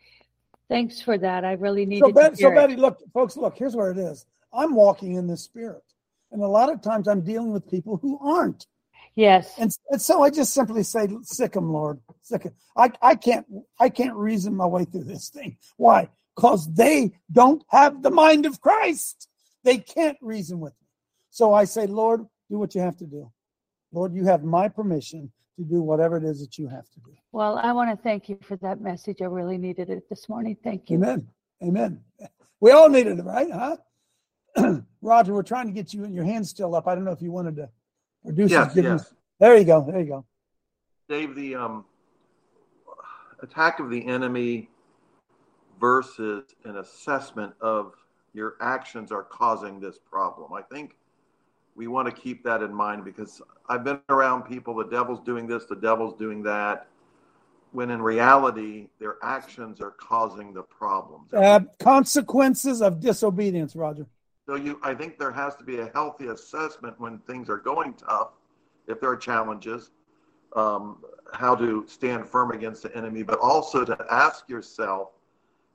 thanks 0.72 1.00
for 1.02 1.18
that. 1.18 1.44
I 1.44 1.52
really 1.52 1.84
needed 1.84 2.06
So, 2.06 2.12
Bet- 2.12 2.34
to 2.34 2.38
hear 2.38 2.54
so. 2.56 2.60
Betty, 2.60 2.76
look, 2.76 2.98
folks, 3.12 3.36
look, 3.36 3.56
here's 3.56 3.76
where 3.76 3.90
it 3.90 3.98
is. 3.98 4.26
I'm 4.52 4.74
walking 4.74 5.14
in 5.16 5.26
the 5.26 5.36
spirit. 5.36 5.82
And 6.30 6.42
a 6.42 6.48
lot 6.48 6.72
of 6.72 6.80
times 6.80 7.08
I'm 7.08 7.20
dealing 7.20 7.52
with 7.52 7.70
people 7.70 7.98
who 7.98 8.18
aren't. 8.20 8.66
Yes. 9.14 9.52
And, 9.58 9.70
and 9.90 10.00
so 10.00 10.22
I 10.22 10.30
just 10.30 10.54
simply 10.54 10.82
say, 10.82 11.06
sick 11.22 11.52
them, 11.52 11.70
Lord. 11.70 12.00
Sick 12.22 12.46
'em." 12.46 12.52
I, 12.74 12.90
I 13.02 13.14
can't 13.14 13.44
I 13.78 13.90
can't 13.90 14.14
reason 14.16 14.56
my 14.56 14.64
way 14.66 14.86
through 14.86 15.04
this 15.04 15.28
thing. 15.28 15.58
Why? 15.76 16.08
Because 16.34 16.72
they 16.72 17.12
don't 17.30 17.62
have 17.68 18.02
the 18.02 18.10
mind 18.10 18.46
of 18.46 18.62
Christ. 18.62 19.28
They 19.64 19.76
can't 19.76 20.16
reason 20.22 20.58
with 20.60 20.72
me. 20.80 20.86
So 21.28 21.52
I 21.52 21.64
say, 21.64 21.86
Lord, 21.86 22.24
do 22.48 22.58
what 22.58 22.74
you 22.74 22.80
have 22.80 22.96
to 22.98 23.06
do. 23.06 23.30
Lord, 23.92 24.14
you 24.14 24.24
have 24.24 24.42
my 24.42 24.68
permission 24.68 25.30
to 25.56 25.64
do 25.64 25.82
whatever 25.82 26.16
it 26.16 26.24
is 26.24 26.40
that 26.40 26.58
you 26.58 26.66
have 26.68 26.88
to 26.90 27.00
do. 27.00 27.12
Well, 27.32 27.58
I 27.58 27.72
want 27.72 27.90
to 27.90 28.02
thank 28.02 28.28
you 28.28 28.38
for 28.42 28.56
that 28.58 28.80
message. 28.80 29.20
I 29.20 29.26
really 29.26 29.58
needed 29.58 29.90
it 29.90 30.08
this 30.08 30.28
morning. 30.28 30.56
Thank 30.62 30.90
you. 30.90 30.96
Amen. 30.96 31.28
Amen. 31.62 32.00
We 32.60 32.70
all 32.70 32.88
needed 32.88 33.18
it, 33.18 33.22
right? 33.24 33.50
Huh? 33.50 33.76
Roger, 35.02 35.34
we're 35.34 35.42
trying 35.42 35.66
to 35.66 35.72
get 35.72 35.92
you 35.92 36.04
and 36.04 36.14
your 36.14 36.24
hands 36.24 36.50
still 36.50 36.74
up. 36.74 36.86
I 36.86 36.94
don't 36.94 37.04
know 37.04 37.12
if 37.12 37.22
you 37.22 37.30
wanted 37.32 37.56
to 37.56 37.68
produce 38.24 38.50
Yes, 38.50 38.74
give 38.74 38.84
you- 38.84 38.90
yes. 38.90 39.14
There 39.40 39.56
you 39.56 39.64
go. 39.64 39.84
There 39.84 40.00
you 40.00 40.06
go. 40.06 40.24
Dave, 41.08 41.34
the 41.34 41.56
um, 41.56 41.84
attack 43.42 43.80
of 43.80 43.90
the 43.90 44.06
enemy 44.06 44.70
versus 45.80 46.44
an 46.64 46.76
assessment 46.76 47.52
of 47.60 47.94
your 48.34 48.54
actions 48.60 49.10
are 49.10 49.24
causing 49.24 49.80
this 49.80 49.98
problem. 49.98 50.52
I 50.52 50.62
think 50.62 50.94
we 51.74 51.86
want 51.86 52.06
to 52.06 52.12
keep 52.12 52.44
that 52.44 52.62
in 52.62 52.72
mind 52.72 53.04
because 53.04 53.40
I've 53.68 53.84
been 53.84 54.00
around 54.08 54.42
people, 54.42 54.74
the 54.74 54.84
devil's 54.84 55.20
doing 55.20 55.46
this, 55.46 55.64
the 55.66 55.76
devil's 55.76 56.18
doing 56.18 56.42
that, 56.42 56.86
when 57.72 57.90
in 57.90 58.02
reality, 58.02 58.88
their 58.98 59.16
actions 59.22 59.80
are 59.80 59.92
causing 59.92 60.52
the 60.52 60.62
problems. 60.62 61.32
Uh, 61.32 61.60
consequences 61.78 62.82
of 62.82 63.00
disobedience, 63.00 63.74
Roger. 63.74 64.06
So 64.46 64.56
you, 64.56 64.78
I 64.82 64.92
think 64.92 65.18
there 65.18 65.30
has 65.30 65.54
to 65.56 65.64
be 65.64 65.78
a 65.78 65.88
healthy 65.94 66.26
assessment 66.26 67.00
when 67.00 67.18
things 67.20 67.48
are 67.48 67.58
going 67.58 67.94
tough, 67.94 68.32
if 68.86 69.00
there 69.00 69.10
are 69.10 69.16
challenges, 69.16 69.90
um, 70.54 70.98
how 71.32 71.54
to 71.54 71.86
stand 71.88 72.28
firm 72.28 72.50
against 72.50 72.82
the 72.82 72.94
enemy, 72.94 73.22
but 73.22 73.38
also 73.38 73.84
to 73.84 73.96
ask 74.10 74.48
yourself, 74.48 75.10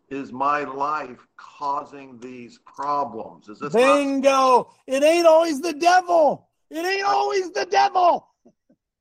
is 0.09 0.31
my 0.31 0.63
life 0.63 1.27
causing 1.35 2.19
these 2.19 2.59
problems? 2.65 3.49
Is 3.49 3.59
this 3.59 3.73
not, 3.73 3.97
Bingo. 3.97 4.71
It 4.87 5.03
ain't 5.03 5.27
always 5.27 5.61
the 5.61 5.73
devil. 5.73 6.47
It 6.69 6.85
ain't 6.85 7.05
always 7.05 7.51
the 7.51 7.65
devil. 7.65 8.27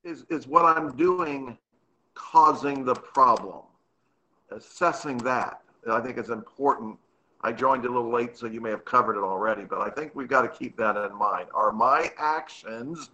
is 0.03 0.25
is 0.29 0.47
what 0.47 0.65
I'm 0.65 0.95
doing 0.95 1.57
causing 2.13 2.83
the 2.83 2.95
problem? 2.95 3.61
Assessing 4.51 5.17
that, 5.19 5.61
I 5.89 5.99
think 5.99 6.17
is 6.17 6.29
important. 6.29 6.97
I 7.41 7.51
joined 7.51 7.85
a 7.85 7.89
little 7.89 8.11
late, 8.11 8.35
so 8.35 8.47
you 8.47 8.61
may 8.61 8.71
have 8.71 8.83
covered 8.83 9.17
it 9.17 9.23
already, 9.23 9.63
but 9.63 9.79
I 9.79 9.89
think 9.89 10.15
we've 10.15 10.27
got 10.27 10.41
to 10.41 10.47
keep 10.47 10.75
that 10.77 10.97
in 10.97 11.15
mind. 11.15 11.49
Are 11.53 11.71
my 11.71 12.11
actions 12.17 13.11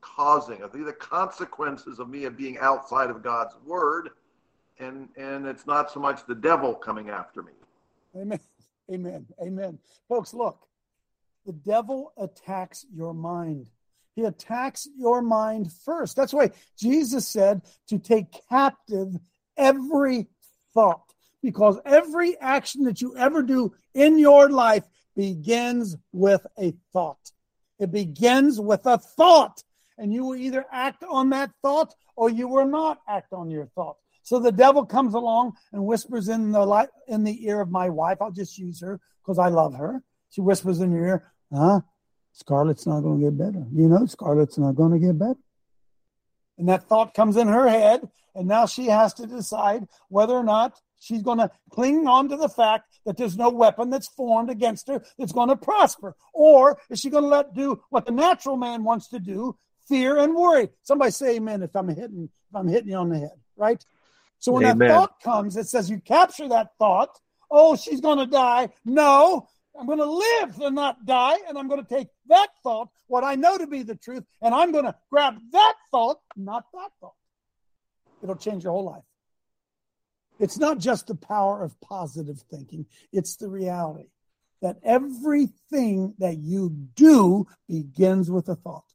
causing? 0.00 0.62
Are 0.62 0.68
they 0.68 0.80
the 0.80 0.92
consequences 0.92 1.98
of 1.98 2.08
me 2.08 2.24
of 2.24 2.36
being 2.36 2.58
outside 2.58 3.08
of 3.10 3.22
God's 3.22 3.54
word? 3.64 4.10
And 4.78 5.08
and 5.16 5.46
it's 5.46 5.66
not 5.66 5.90
so 5.90 6.00
much 6.00 6.26
the 6.26 6.34
devil 6.34 6.74
coming 6.74 7.10
after 7.10 7.42
me. 7.42 7.52
Amen. 8.16 8.40
Amen. 8.92 9.26
Amen. 9.40 9.78
Folks, 10.08 10.34
look, 10.34 10.66
the 11.46 11.52
devil 11.52 12.12
attacks 12.16 12.84
your 12.92 13.14
mind. 13.14 13.70
He 14.14 14.24
attacks 14.24 14.88
your 14.96 15.22
mind 15.22 15.72
first. 15.72 16.16
That's 16.16 16.32
why 16.32 16.50
Jesus 16.78 17.26
said 17.26 17.62
to 17.88 17.98
take 17.98 18.26
captive 18.48 19.16
every 19.56 20.28
thought, 20.72 21.12
because 21.42 21.80
every 21.84 22.38
action 22.38 22.84
that 22.84 23.00
you 23.00 23.16
ever 23.16 23.42
do 23.42 23.74
in 23.94 24.18
your 24.18 24.50
life 24.50 24.84
begins 25.16 25.96
with 26.12 26.46
a 26.58 26.74
thought. 26.92 27.32
It 27.78 27.90
begins 27.90 28.60
with 28.60 28.86
a 28.86 28.98
thought, 28.98 29.62
and 29.98 30.12
you 30.12 30.24
will 30.24 30.36
either 30.36 30.64
act 30.72 31.02
on 31.04 31.30
that 31.30 31.50
thought 31.62 31.94
or 32.16 32.30
you 32.30 32.48
will 32.48 32.66
not 32.66 33.00
act 33.08 33.32
on 33.32 33.50
your 33.50 33.66
thought. 33.66 33.96
So 34.24 34.40
the 34.40 34.52
devil 34.52 34.84
comes 34.84 35.14
along 35.14 35.52
and 35.72 35.84
whispers 35.84 36.28
in 36.28 36.50
the 36.50 36.64
light 36.64 36.88
in 37.06 37.24
the 37.24 37.46
ear 37.46 37.60
of 37.60 37.70
my 37.70 37.88
wife. 37.90 38.18
I'll 38.20 38.32
just 38.32 38.58
use 38.58 38.80
her 38.80 38.98
because 39.22 39.38
I 39.38 39.48
love 39.48 39.74
her. 39.74 40.02
She 40.30 40.40
whispers 40.40 40.80
in 40.80 40.90
your 40.90 41.06
ear, 41.06 41.32
huh? 41.54 41.80
Scarlett's 42.32 42.86
not 42.86 43.02
going 43.02 43.20
to 43.20 43.26
get 43.26 43.38
better. 43.38 43.64
You 43.72 43.88
know, 43.88 44.06
Scarlett's 44.06 44.58
not 44.58 44.74
going 44.74 44.92
to 44.92 44.98
get 44.98 45.18
better. 45.18 45.38
And 46.58 46.68
that 46.68 46.88
thought 46.88 47.14
comes 47.14 47.36
in 47.36 47.48
her 47.48 47.68
head, 47.68 48.08
and 48.34 48.48
now 48.48 48.66
she 48.66 48.86
has 48.86 49.14
to 49.14 49.26
decide 49.26 49.86
whether 50.08 50.34
or 50.34 50.42
not 50.42 50.80
she's 50.98 51.22
going 51.22 51.38
to 51.38 51.50
cling 51.70 52.08
on 52.08 52.28
to 52.30 52.36
the 52.36 52.48
fact 52.48 52.88
that 53.04 53.16
there's 53.16 53.36
no 53.36 53.50
weapon 53.50 53.90
that's 53.90 54.08
formed 54.08 54.50
against 54.50 54.88
her 54.88 55.04
that's 55.18 55.32
going 55.32 55.48
to 55.48 55.56
prosper, 55.56 56.16
or 56.32 56.78
is 56.90 56.98
she 56.98 57.10
going 57.10 57.24
to 57.24 57.28
let 57.28 57.54
do 57.54 57.80
what 57.90 58.06
the 58.06 58.12
natural 58.12 58.56
man 58.56 58.84
wants 58.84 59.08
to 59.08 59.18
do, 59.18 59.56
fear 59.86 60.18
and 60.18 60.34
worry? 60.34 60.70
Somebody 60.82 61.10
say 61.10 61.36
amen 61.36 61.62
if 61.62 61.76
I'm 61.76 61.88
hitting 61.88 62.30
if 62.50 62.56
I'm 62.56 62.68
hitting 62.68 62.90
you 62.90 62.96
on 62.96 63.10
the 63.10 63.18
head, 63.18 63.38
right? 63.56 63.84
So 64.44 64.52
when 64.52 64.66
Amen. 64.66 64.88
that 64.88 64.94
thought 64.94 65.20
comes, 65.22 65.56
it 65.56 65.68
says 65.68 65.88
you 65.88 66.00
capture 66.00 66.46
that 66.50 66.72
thought. 66.78 67.18
Oh, 67.50 67.76
she's 67.76 68.02
going 68.02 68.18
to 68.18 68.26
die. 68.26 68.68
No, 68.84 69.48
I'm 69.74 69.86
going 69.86 70.00
to 70.00 70.04
live 70.04 70.60
and 70.60 70.74
not 70.74 71.06
die, 71.06 71.38
and 71.48 71.56
I'm 71.56 71.66
going 71.66 71.82
to 71.82 71.88
take 71.88 72.08
that 72.28 72.48
thought, 72.62 72.90
what 73.06 73.24
I 73.24 73.36
know 73.36 73.56
to 73.56 73.66
be 73.66 73.84
the 73.84 73.94
truth, 73.94 74.22
and 74.42 74.54
I'm 74.54 74.70
going 74.70 74.84
to 74.84 74.94
grab 75.10 75.36
that 75.52 75.74
thought, 75.90 76.18
not 76.36 76.66
that 76.74 76.90
thought. 77.00 77.14
It'll 78.22 78.36
change 78.36 78.64
your 78.64 78.74
whole 78.74 78.84
life. 78.84 79.04
It's 80.38 80.58
not 80.58 80.76
just 80.76 81.06
the 81.06 81.14
power 81.14 81.64
of 81.64 81.80
positive 81.80 82.42
thinking, 82.50 82.84
it's 83.12 83.36
the 83.36 83.48
reality 83.48 84.10
that 84.60 84.76
everything 84.84 86.12
that 86.18 86.36
you 86.36 86.68
do 86.96 87.46
begins 87.66 88.30
with 88.30 88.50
a 88.50 88.56
thought. 88.56 88.92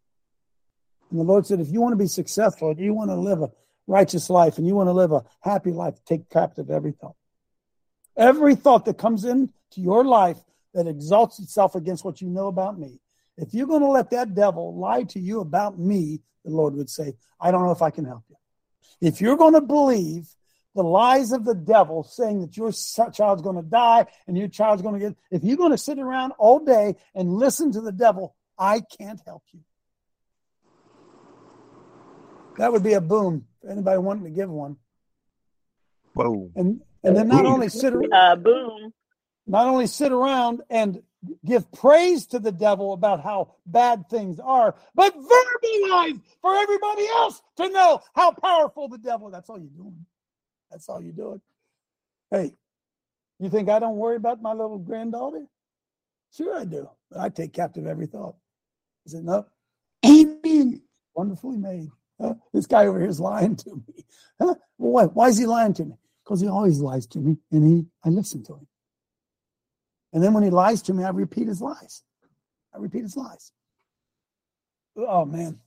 And 1.09 1.19
the 1.19 1.23
Lord 1.23 1.47
said, 1.47 1.59
if 1.59 1.71
you 1.71 1.81
want 1.81 1.93
to 1.93 1.97
be 1.97 2.07
successful, 2.07 2.69
if 2.69 2.77
you 2.77 2.93
want 2.93 3.09
to 3.09 3.15
live 3.15 3.41
a 3.41 3.49
righteous 3.89 4.29
life, 4.29 4.57
and 4.57 4.67
you 4.67 4.75
want 4.75 4.87
to 4.87 4.93
live 4.93 5.11
a 5.11 5.23
happy 5.41 5.71
life, 5.71 5.95
take 6.05 6.29
captive 6.29 6.69
every 6.69 6.91
thought. 6.91 7.15
Every 8.15 8.55
thought 8.55 8.85
that 8.85 8.97
comes 8.97 9.25
into 9.25 9.51
your 9.75 10.05
life 10.05 10.37
that 10.73 10.87
exalts 10.87 11.39
itself 11.39 11.75
against 11.75 12.05
what 12.05 12.21
you 12.21 12.29
know 12.29 12.47
about 12.47 12.79
me, 12.79 12.99
if 13.37 13.53
you're 13.53 13.67
going 13.67 13.81
to 13.81 13.87
let 13.87 14.11
that 14.11 14.35
devil 14.35 14.77
lie 14.77 15.03
to 15.03 15.19
you 15.19 15.39
about 15.39 15.79
me, 15.79 16.19
the 16.45 16.51
Lord 16.51 16.75
would 16.75 16.89
say, 16.89 17.13
I 17.39 17.51
don't 17.51 17.63
know 17.63 17.71
if 17.71 17.81
I 17.81 17.89
can 17.89 18.05
help 18.05 18.23
you. 18.29 18.35
If 19.01 19.21
you're 19.21 19.37
going 19.37 19.53
to 19.53 19.61
believe 19.61 20.27
the 20.75 20.83
lies 20.83 21.31
of 21.31 21.45
the 21.45 21.55
devil 21.55 22.03
saying 22.03 22.41
that 22.41 22.57
your 22.57 22.71
child's 22.71 23.41
going 23.41 23.55
to 23.55 23.69
die 23.69 24.05
and 24.27 24.37
your 24.37 24.49
child's 24.49 24.81
going 24.81 24.99
to 24.99 25.07
get, 25.07 25.17
if 25.31 25.43
you're 25.43 25.57
going 25.57 25.71
to 25.71 25.77
sit 25.77 25.97
around 25.99 26.33
all 26.37 26.59
day 26.59 26.95
and 27.15 27.33
listen 27.33 27.71
to 27.71 27.81
the 27.81 27.91
devil, 27.91 28.35
I 28.57 28.81
can't 28.99 29.21
help 29.25 29.43
you. 29.51 29.61
That 32.59 32.73
would 32.73 32.83
be 32.83 32.91
a 32.91 32.99
boom 33.01 33.45
for 33.61 33.69
anybody 33.69 33.97
wanting 33.99 34.25
to 34.25 34.29
give 34.29 34.49
one. 34.49 34.75
Whoa. 36.13 36.51
And 36.57 36.81
and 37.05 37.15
then 37.15 37.29
not 37.29 37.45
only 37.45 37.69
sit 37.69 37.93
around, 37.93 38.13
uh, 38.13 38.35
boom. 38.35 38.93
not 39.47 39.67
only 39.67 39.87
sit 39.87 40.11
around 40.11 40.61
and 40.69 41.01
give 41.45 41.71
praise 41.71 42.27
to 42.27 42.39
the 42.39 42.51
devil 42.51 42.91
about 42.91 43.23
how 43.23 43.55
bad 43.65 44.09
things 44.09 44.41
are, 44.41 44.75
but 44.93 45.15
verbalize 45.15 46.21
for 46.41 46.53
everybody 46.53 47.07
else 47.07 47.41
to 47.55 47.69
know 47.69 48.01
how 48.13 48.31
powerful 48.31 48.89
the 48.89 48.97
devil. 48.97 49.31
That's 49.31 49.49
all 49.49 49.57
you're 49.57 49.69
doing. 49.69 50.05
That's 50.69 50.89
all 50.89 51.01
you're 51.01 51.13
doing. 51.13 51.41
Hey, 52.29 52.51
you 53.39 53.49
think 53.49 53.69
I 53.69 53.79
don't 53.79 53.95
worry 53.95 54.17
about 54.17 54.41
my 54.41 54.51
little 54.51 54.79
granddaughter? 54.79 55.45
Sure, 56.35 56.59
I 56.59 56.65
do. 56.65 56.89
But 57.09 57.21
I 57.21 57.29
take 57.29 57.53
captive 57.53 57.87
every 57.87 58.07
thought. 58.07 58.35
Is 59.05 59.13
it 59.13 59.23
not? 59.23 59.47
Amen. 60.05 60.81
Wonderfully 61.15 61.57
made. 61.57 61.87
This 62.53 62.65
guy 62.65 62.87
over 62.87 62.99
here 62.99 63.09
is 63.09 63.19
lying 63.19 63.55
to 63.57 63.75
me. 63.87 64.05
Huh? 64.41 64.55
Well, 64.77 64.91
why? 64.91 65.05
Why 65.05 65.27
is 65.29 65.37
he 65.37 65.45
lying 65.45 65.73
to 65.75 65.85
me? 65.85 65.95
Because 66.23 66.41
he 66.41 66.47
always 66.47 66.79
lies 66.79 67.07
to 67.07 67.19
me, 67.19 67.37
and 67.51 67.67
he 67.67 67.85
I 68.03 68.09
listen 68.09 68.43
to 68.43 68.53
him. 68.53 68.67
And 70.13 70.23
then 70.23 70.33
when 70.33 70.43
he 70.43 70.49
lies 70.49 70.81
to 70.83 70.93
me, 70.93 71.03
I 71.03 71.09
repeat 71.09 71.47
his 71.47 71.61
lies. 71.61 72.03
I 72.73 72.77
repeat 72.77 73.03
his 73.03 73.15
lies. 73.15 73.51
Oh 74.97 75.25
man, 75.25 75.59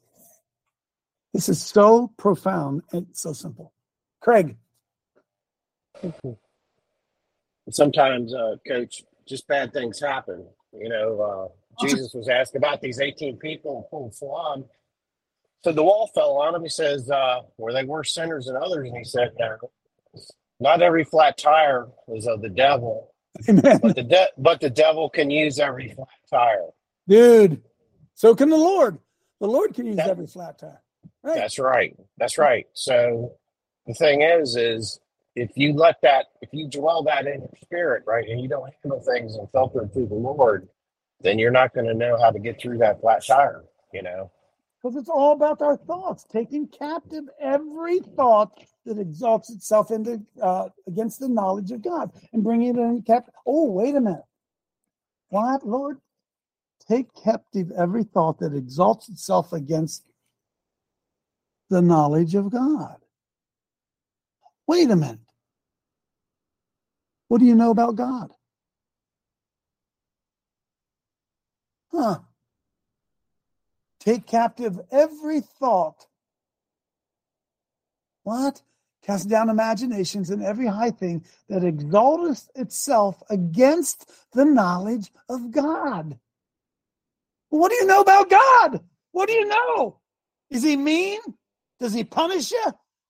this 1.32 1.48
is 1.48 1.62
so 1.62 2.12
profound 2.16 2.82
and 2.92 3.06
so 3.12 3.32
simple. 3.32 3.72
Craig, 4.20 4.56
Sometimes, 7.70 8.34
uh, 8.34 8.56
coach, 8.66 9.02
just 9.26 9.46
bad 9.46 9.72
things 9.72 10.00
happen. 10.00 10.46
You 10.72 10.88
know, 10.88 11.20
uh, 11.80 11.84
Jesus 11.86 12.12
was 12.12 12.28
asked 12.28 12.56
about 12.56 12.80
these 12.80 13.00
18 13.00 13.36
people 13.38 13.88
who 13.90 14.10
flawed. 14.10 14.64
So 15.64 15.72
the 15.72 15.82
wall 15.82 16.10
fell 16.14 16.38
on 16.38 16.54
him. 16.54 16.62
He 16.62 16.68
says, 16.68 17.10
uh, 17.10 17.40
were 17.56 17.72
they 17.72 17.84
worse 17.84 18.14
sinners 18.14 18.46
than 18.46 18.56
others? 18.56 18.88
And 18.88 18.98
he 18.98 19.04
said, 19.04 19.30
no. 19.38 19.56
Not 20.60 20.82
every 20.82 21.04
flat 21.04 21.38
tire 21.38 21.88
is 22.08 22.26
of 22.26 22.40
the 22.40 22.48
devil, 22.48 23.12
but 23.46 23.96
the 23.96 24.04
de- 24.08 24.28
but 24.38 24.60
the 24.60 24.70
devil 24.70 25.10
can 25.10 25.28
use 25.28 25.58
every 25.58 25.92
flat 25.92 26.08
tire. 26.30 26.68
dude, 27.08 27.62
so 28.14 28.34
can 28.34 28.48
the 28.48 28.56
Lord. 28.56 28.98
The 29.40 29.48
Lord 29.48 29.74
can 29.74 29.86
use 29.86 29.98
every 29.98 30.28
flat 30.28 30.60
tire. 30.60 30.80
Right. 31.24 31.34
That's 31.34 31.58
right. 31.58 31.96
That's 32.16 32.38
right. 32.38 32.66
So 32.74 33.32
the 33.88 33.94
thing 33.94 34.22
is, 34.22 34.54
is 34.54 35.00
if 35.34 35.50
you 35.56 35.72
let 35.72 35.96
that, 36.02 36.26
if 36.42 36.50
you 36.52 36.68
dwell 36.68 37.02
that 37.04 37.26
in 37.26 37.40
your 37.40 37.50
spirit, 37.62 38.04
right, 38.06 38.28
and 38.28 38.40
you 38.40 38.48
don't 38.48 38.72
handle 38.84 39.00
things 39.00 39.34
and 39.34 39.50
filter 39.50 39.88
through 39.92 40.06
the 40.06 40.14
Lord, 40.14 40.68
then 41.22 41.40
you're 41.40 41.50
not 41.50 41.74
going 41.74 41.86
to 41.86 41.94
know 41.94 42.16
how 42.20 42.30
to 42.30 42.38
get 42.38 42.60
through 42.60 42.78
that 42.78 43.00
flat 43.00 43.26
tire. 43.26 43.64
You 43.92 44.02
know. 44.02 44.30
Because 44.82 44.96
it's 44.96 45.08
all 45.08 45.32
about 45.32 45.62
our 45.62 45.76
thoughts, 45.76 46.24
taking 46.24 46.66
captive 46.66 47.24
every 47.40 48.00
thought 48.00 48.58
that 48.84 48.98
exalts 48.98 49.50
itself 49.50 49.92
into 49.92 50.20
uh, 50.42 50.70
against 50.88 51.20
the 51.20 51.28
knowledge 51.28 51.70
of 51.70 51.82
God 51.82 52.10
and 52.32 52.42
bringing 52.42 52.76
it 52.76 52.80
in 52.80 53.02
captive. 53.02 53.34
Oh, 53.46 53.70
wait 53.70 53.94
a 53.94 54.00
minute. 54.00 54.24
What, 55.28 55.66
Lord? 55.66 55.98
Take 56.88 57.14
captive 57.14 57.70
every 57.78 58.02
thought 58.02 58.40
that 58.40 58.56
exalts 58.56 59.08
itself 59.08 59.52
against 59.52 60.02
the 61.70 61.80
knowledge 61.80 62.34
of 62.34 62.50
God. 62.50 62.96
Wait 64.66 64.90
a 64.90 64.96
minute. 64.96 65.20
What 67.28 67.38
do 67.38 67.46
you 67.46 67.54
know 67.54 67.70
about 67.70 67.94
God? 67.94 68.32
Huh. 71.92 72.18
Take 74.04 74.26
captive 74.26 74.80
every 74.90 75.40
thought. 75.40 76.06
What? 78.24 78.60
Cast 79.04 79.28
down 79.28 79.48
imaginations 79.48 80.30
and 80.30 80.42
every 80.42 80.66
high 80.66 80.90
thing 80.90 81.24
that 81.48 81.62
exalteth 81.62 82.48
itself 82.56 83.22
against 83.30 84.10
the 84.32 84.44
knowledge 84.44 85.12
of 85.28 85.52
God. 85.52 86.18
What 87.50 87.70
do 87.70 87.76
you 87.76 87.86
know 87.86 88.00
about 88.00 88.28
God? 88.28 88.80
What 89.12 89.28
do 89.28 89.34
you 89.34 89.46
know? 89.46 90.00
Is 90.50 90.64
he 90.64 90.76
mean? 90.76 91.20
Does 91.78 91.92
he 91.92 92.02
punish 92.02 92.50
you? 92.50 92.64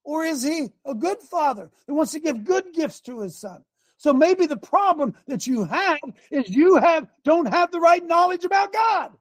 Or 0.05 0.25
is 0.25 0.43
he 0.43 0.73
a 0.85 0.95
good 0.95 1.21
father 1.21 1.71
who 1.87 1.95
wants 1.95 2.13
to 2.13 2.21
give 2.21 2.45
good 2.45 2.75
gifts 2.75 3.01
to 3.03 3.21
his 3.21 3.39
son? 3.39 3.65
So 3.97 4.13
maybe 4.13 4.45
the 4.45 4.59
problem 4.59 5.15
that 5.27 5.47
you 5.47 5.65
have 5.65 6.01
is 6.31 6.51
you 6.51 6.77
have 6.77 7.07
don't 7.25 7.47
have 7.47 7.71
the 7.71 7.81
right 7.81 8.05
knowledge 8.05 8.45
about 8.45 8.75
God. 8.75 9.13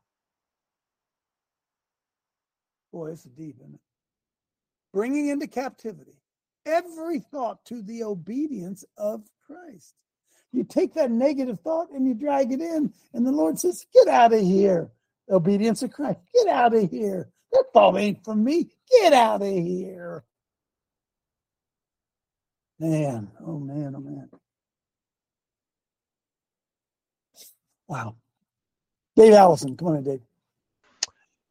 Boy, 2.92 3.12
it's 3.12 3.24
deep, 3.24 3.58
isn't 3.62 3.76
it? 3.76 3.82
Bringing 4.94 5.30
into 5.30 5.48
captivity 5.48 6.22
every 6.66 7.20
thought 7.20 7.64
to 7.66 7.82
the 7.82 8.04
obedience 8.04 8.86
of 8.98 9.24
Christ. 9.46 9.94
You 10.52 10.64
take 10.64 10.94
that 10.96 11.12
negative 11.12 11.60
thought 11.62 11.92
and 11.92 12.08
you 12.08 12.14
drag 12.14 12.52
it 12.52 12.62
in, 12.62 12.94
and 13.14 13.26
the 13.26 13.32
Lord 13.32 13.58
says, 13.60 13.86
Get 13.94 14.08
out 14.08 14.34
of 14.34 14.42
here. 14.42 14.90
Obedience 15.30 15.82
of 15.84 15.92
Christ. 15.94 16.20
Get 16.34 16.48
out 16.48 16.76
of 16.76 16.90
here. 16.90 17.30
That 17.54 17.66
thought 17.74 17.98
ain't 17.98 18.24
from 18.26 18.44
me. 18.44 18.70
Get 19.02 19.14
out 19.14 19.42
of 19.42 19.48
here. 19.48 20.24
Man, 22.80 23.32
oh 23.46 23.60
man, 23.60 23.94
oh 23.96 24.02
man. 24.02 24.30
Wow. 27.88 28.16
Dave 29.16 29.34
Allison, 29.34 29.78
come 29.78 29.90
on 29.90 29.98
in, 29.98 30.04
Dave. 30.04 30.22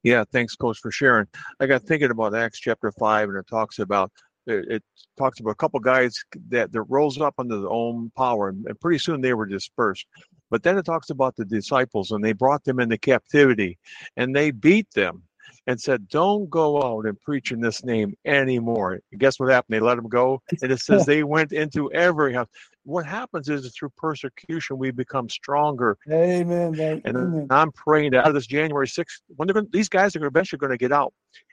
Yeah, 0.03 0.25
thanks, 0.33 0.57
Coach, 0.57 0.79
for 0.79 0.91
sharing. 0.91 1.27
I 1.61 1.67
got 1.67 1.83
thinking 1.83 2.11
about 2.11 2.35
Acts 2.35 2.59
chapter 2.59 2.91
five, 2.93 3.29
and 3.29 3.37
it 3.39 3.47
talks 3.47 3.79
about 3.79 4.11
it, 4.47 4.65
it 4.71 4.83
talks 5.19 5.41
about 5.41 5.51
a 5.51 5.57
couple 5.57 5.79
guys 5.81 6.15
that 6.49 6.73
that 6.73 6.83
rose 6.83 7.21
up 7.21 7.35
under 7.39 7.59
their 7.61 7.71
own 7.71 8.11
power, 8.17 8.49
and, 8.49 8.65
and 8.67 8.81
pretty 8.81 8.99
soon 8.99 9.21
they 9.21 9.35
were 9.35 9.47
dispersed. 9.47 10.07
But 10.51 10.63
then 10.63 10.79
it 10.79 10.85
talks 10.85 11.11
about 11.11 11.37
the 11.37 11.45
disciples, 11.45 12.11
and 12.11 12.25
they 12.25 12.33
brought 12.33 12.65
them 12.65 12.81
into 12.81 12.99
captivity, 12.99 13.79
and 14.17 14.35
they 14.35 14.51
beat 14.51 14.91
them, 14.95 15.23
and 15.67 15.81
said, 15.81 16.09
"Don't 16.09 16.49
go 16.51 16.83
out 16.83 17.07
and 17.07 17.21
preach 17.21 17.53
in 17.53 17.61
this 17.61 17.85
name 17.85 18.15
anymore." 18.25 19.01
And 19.11 19.21
guess 19.21 19.39
what 19.39 19.51
happened? 19.51 19.77
They 19.77 19.81
let 19.81 19.97
them 19.97 20.09
go, 20.09 20.43
and 20.63 20.71
it 20.73 20.81
says 20.81 21.07
they 21.07 21.23
went 21.23 21.53
into 21.53 21.93
every 21.93 22.33
house. 22.35 22.49
What 22.85 23.05
happens 23.07 23.49
is 23.49 23.71
through 23.79 23.91
persecution 23.97 24.79
we 24.79 24.91
become 24.91 25.29
stronger. 25.29 25.97
Amen. 26.11 27.03
And. 27.05 27.51
I'm 27.51 27.73
praying 27.73 28.13
that 28.13 28.21
out 28.21 28.29
of 28.29 28.35
this 28.35 28.47
January 28.47 28.87
6th, 28.87 29.21
when 29.37 29.47
they're 29.47 29.55
going, 29.55 29.67
these 29.73 29.89
guys 29.89 30.15
are 30.17 30.25
eventually 30.25 30.59
going 30.59 30.71
to 30.71 30.79
get 30.79 30.93
out, 30.93 31.13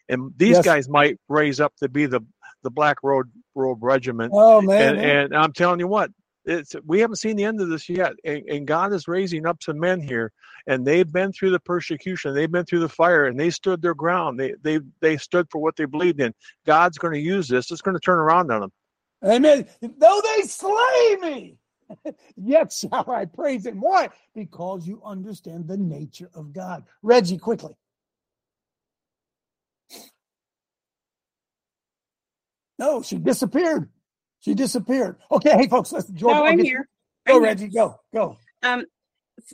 and 0.10 0.32
these 0.38 0.58
Yes. 0.58 0.66
guys 0.66 0.90
might 0.90 1.18
raise 1.28 1.60
up 1.60 1.74
to 1.78 1.90
be 1.90 2.06
the 2.06 2.22
the 2.64 2.70
Black 2.70 2.98
Road 3.04 3.30
Road 3.56 3.78
Regiment. 3.82 4.32
Oh, 4.36 4.62
man, 4.62 4.82
And, 4.82 4.98
man. 4.98 5.10
and 5.26 5.36
I'm 5.36 5.54
telling 5.54 5.80
you 5.80 5.88
what, 5.88 6.12
it's 6.48 6.76
we 6.86 7.00
haven't 7.00 7.18
seen 7.18 7.36
the 7.36 7.44
end 7.44 7.62
of 7.62 7.70
this 7.70 7.90
yet, 7.90 8.14
and, 8.24 8.44
and 8.50 8.68
God 8.68 8.94
is 8.94 9.08
raising 9.08 9.46
up 9.46 9.62
some 9.62 9.80
men 9.80 10.02
here, 10.02 10.32
and 10.66 10.86
they've 10.86 11.12
been 11.12 11.32
through 11.34 11.52
the 11.52 11.60
persecution, 11.60 12.34
they've 12.34 12.52
been 12.52 12.66
through 12.66 12.80
the 12.80 12.90
fire, 12.90 13.26
and 13.26 13.40
they 13.40 13.50
stood 13.50 13.82
their 13.82 13.94
ground. 13.94 14.40
They 14.40 14.54
they 14.62 14.80
they 15.02 15.18
stood 15.18 15.48
for 15.52 15.60
what 15.60 15.76
they 15.76 15.86
believed 15.86 16.22
in. 16.22 16.34
God's 16.66 16.98
going 16.98 17.14
to 17.14 17.20
use 17.20 17.48
this. 17.48 17.70
It's 17.70 17.82
going 17.82 17.96
to 17.96 18.02
turn 18.02 18.20
around 18.20 18.52
on 18.52 18.62
them. 18.62 18.72
Amen. 19.24 19.68
Though 19.82 20.22
they 20.24 20.44
slay 20.44 21.18
me, 21.22 21.58
yet 22.38 22.72
shall 22.72 23.10
I 23.10 23.26
praise 23.26 23.66
him. 23.66 23.82
Why? 23.82 24.10
Because 24.34 24.88
you 24.88 25.02
understand 25.04 25.68
the 25.68 25.78
nature 25.78 26.30
of 26.34 26.54
God. 26.54 26.86
Reggie, 27.02 27.38
quickly. 27.38 27.74
No, 32.80 33.02
she 33.02 33.18
disappeared. 33.18 33.90
She 34.40 34.54
disappeared. 34.54 35.18
Okay, 35.32 35.52
hey 35.52 35.68
folks, 35.68 35.92
listen. 35.92 36.16
Jordan, 36.16 36.44
No, 36.44 36.50
I'm 36.50 36.60
here. 36.60 36.88
Go, 37.26 37.36
I'm 37.36 37.42
here. 37.42 37.50
Reggie. 37.50 37.68
Go, 37.68 38.00
go. 38.14 38.38
um 38.64 38.86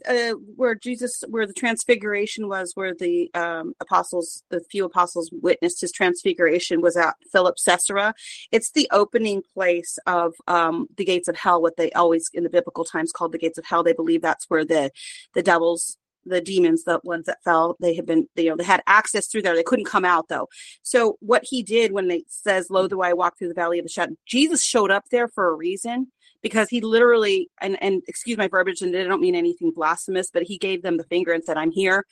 uh, 0.08 0.32
where 0.56 0.76
Jesus, 0.76 1.24
where 1.28 1.46
the 1.46 1.54
transfiguration 1.54 2.48
was, 2.48 2.72
where 2.76 2.94
the 2.94 3.30
um, 3.34 3.74
apostles, 3.80 4.44
the 4.50 4.62
few 4.72 4.86
apostles 4.86 5.30
witnessed 5.32 5.82
his 5.82 5.92
transfiguration, 5.92 6.82
was 6.82 6.96
at 6.96 7.16
Philip 7.32 7.56
Caesarea. 7.64 8.14
It's 8.52 8.72
the 8.72 8.88
opening 8.92 9.42
place 9.54 9.98
of 10.06 10.34
um, 10.48 10.88
the 10.98 11.06
gates 11.06 11.28
of 11.28 11.36
hell, 11.36 11.62
what 11.62 11.78
they 11.78 11.92
always 11.92 12.30
in 12.34 12.44
the 12.44 12.50
biblical 12.50 12.86
times 12.86 13.12
called 13.12 13.34
the 13.34 13.38
gates 13.38 13.58
of 13.58 13.66
hell. 13.66 13.84
They 13.84 13.94
believe 13.94 14.22
that's 14.22 14.46
where 14.50 14.66
the 14.66 14.92
the 15.34 15.44
devils, 15.44 15.98
the 16.26 16.42
demons, 16.42 16.84
the 16.84 17.00
ones 17.04 17.26
that 17.26 17.44
fell, 17.44 17.76
they 17.80 17.96
had 17.96 18.06
been, 18.06 18.28
you 18.36 18.50
know, 18.50 18.56
they 18.56 18.64
had 18.64 18.84
access 18.88 19.28
through 19.28 19.42
there. 19.42 19.56
They 19.56 19.64
couldn't 19.64 19.86
come 19.86 20.06
out 20.06 20.28
though. 20.30 20.48
So 20.82 21.18
what 21.20 21.44
he 21.46 21.64
did 21.64 21.92
when 21.92 22.08
they 22.08 22.24
says, 22.28 22.70
"Lo, 22.70 22.88
do 22.88 23.02
I 23.02 23.14
walk 23.14 23.38
through 23.38 23.50
the 23.50 23.54
valley 23.54 23.80
of 23.80 23.86
the 23.86 23.90
shadow," 23.90 24.16
Jesus 24.26 24.64
showed 24.64 24.92
up 24.92 25.06
there 25.12 25.28
for 25.28 25.48
a 25.48 25.56
reason 25.56 26.12
because 26.42 26.70
he 26.70 26.82
literally 26.82 27.50
and 27.62 27.82
and 27.82 28.04
excuse 28.08 28.38
my 28.38 28.48
verbiage 28.48 28.82
and 28.82 28.96
I 28.96 29.04
don't 29.04 29.22
mean 29.22 29.36
anything 29.36 29.72
blasphemous, 29.76 30.30
but 30.34 30.44
he 30.44 30.58
gave 30.58 30.82
them 30.82 30.98
the 30.98 31.04
finger 31.06 31.32
and 31.32 31.44
said, 31.44 31.58
"I'm 31.58 31.72
here." 31.72 32.06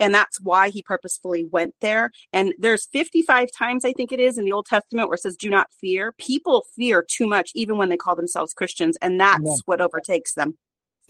And 0.00 0.14
that's 0.14 0.40
why 0.40 0.70
he 0.70 0.82
purposefully 0.82 1.44
went 1.50 1.74
there. 1.80 2.12
And 2.32 2.54
there's 2.58 2.86
55 2.92 3.48
times, 3.56 3.84
I 3.84 3.92
think 3.92 4.12
it 4.12 4.20
is, 4.20 4.38
in 4.38 4.44
the 4.44 4.52
Old 4.52 4.66
Testament 4.66 5.08
where 5.08 5.16
it 5.16 5.20
says, 5.20 5.36
do 5.36 5.50
not 5.50 5.68
fear. 5.80 6.12
People 6.18 6.64
fear 6.76 7.04
too 7.08 7.26
much, 7.26 7.50
even 7.54 7.76
when 7.78 7.88
they 7.88 7.96
call 7.96 8.14
themselves 8.14 8.54
Christians. 8.54 8.96
And 9.02 9.20
that's 9.20 9.62
what 9.66 9.80
overtakes 9.80 10.34
them. 10.34 10.56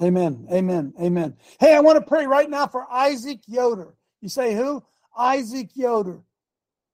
Amen. 0.02 0.46
Amen. 0.52 0.92
Amen. 1.00 1.36
Hey, 1.58 1.74
I 1.74 1.80
want 1.80 1.98
to 1.98 2.06
pray 2.06 2.26
right 2.26 2.48
now 2.48 2.68
for 2.68 2.86
Isaac 2.90 3.40
Yoder. 3.46 3.94
You 4.20 4.28
say 4.28 4.54
who? 4.54 4.82
Isaac 5.16 5.70
Yoder. 5.74 6.20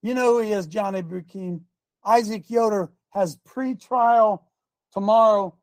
You 0.03 0.15
know 0.15 0.35
who 0.35 0.41
he 0.41 0.53
is, 0.53 0.67
Johnny 0.67 1.03
Burkeen. 1.03 1.61
Isaac 2.05 2.49
Yoder 2.49 2.91
has 3.11 3.37
pre-trial 3.45 4.47
tomorrow. 4.93 5.55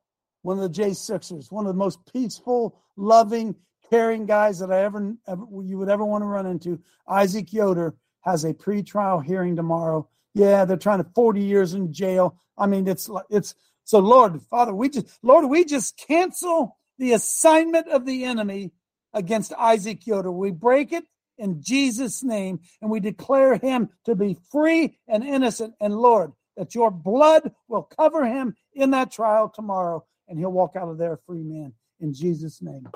One 0.43 0.57
of 0.57 0.63
the 0.63 0.69
J 0.69 0.93
Sixers, 0.93 1.51
one 1.51 1.65
of 1.65 1.73
the 1.73 1.77
most 1.77 1.99
peaceful, 2.11 2.79
loving, 2.95 3.55
caring 3.89 4.25
guys 4.25 4.59
that 4.59 4.71
I 4.71 4.83
ever, 4.83 5.15
ever 5.27 5.43
you 5.63 5.77
would 5.77 5.89
ever 5.89 6.05
want 6.05 6.23
to 6.23 6.27
run 6.27 6.47
into. 6.47 6.79
Isaac 7.07 7.53
Yoder 7.53 7.95
has 8.21 8.45
a 8.45 8.53
pre-trial 8.53 9.19
hearing 9.19 9.55
tomorrow. 9.55 10.07
Yeah, 10.33 10.65
they're 10.65 10.77
trying 10.77 11.03
to 11.03 11.09
40 11.13 11.41
years 11.41 11.73
in 11.73 11.93
jail. 11.93 12.39
I 12.57 12.65
mean, 12.67 12.87
it's 12.87 13.09
it's 13.29 13.53
so 13.83 13.99
Lord, 13.99 14.41
Father, 14.43 14.73
we 14.73 14.89
just 14.89 15.07
Lord, 15.21 15.45
we 15.45 15.65
just 15.65 15.97
cancel 16.07 16.77
the 17.01 17.13
assignment 17.13 17.87
of 17.87 18.05
the 18.05 18.23
enemy 18.25 18.71
against 19.11 19.53
Isaac 19.53 20.05
Yoder. 20.05 20.31
We 20.31 20.51
break 20.51 20.93
it 20.93 21.03
in 21.39 21.59
Jesus' 21.59 22.23
name 22.23 22.59
and 22.79 22.91
we 22.91 22.99
declare 22.99 23.57
him 23.57 23.89
to 24.05 24.13
be 24.13 24.37
free 24.51 24.99
and 25.07 25.23
innocent. 25.23 25.73
And 25.81 25.95
Lord, 25.95 26.31
that 26.57 26.75
your 26.75 26.91
blood 26.91 27.51
will 27.67 27.81
cover 27.81 28.23
him 28.23 28.55
in 28.75 28.91
that 28.91 29.11
trial 29.11 29.49
tomorrow 29.49 30.05
and 30.29 30.37
he'll 30.37 30.51
walk 30.51 30.75
out 30.75 30.89
of 30.89 30.99
there 30.99 31.13
a 31.13 31.17
free 31.25 31.41
man 31.41 31.73
in 32.01 32.13
Jesus' 32.13 32.61
name. 32.61 32.87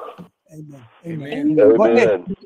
Amen. 0.53 0.85
Amen. 1.03 1.57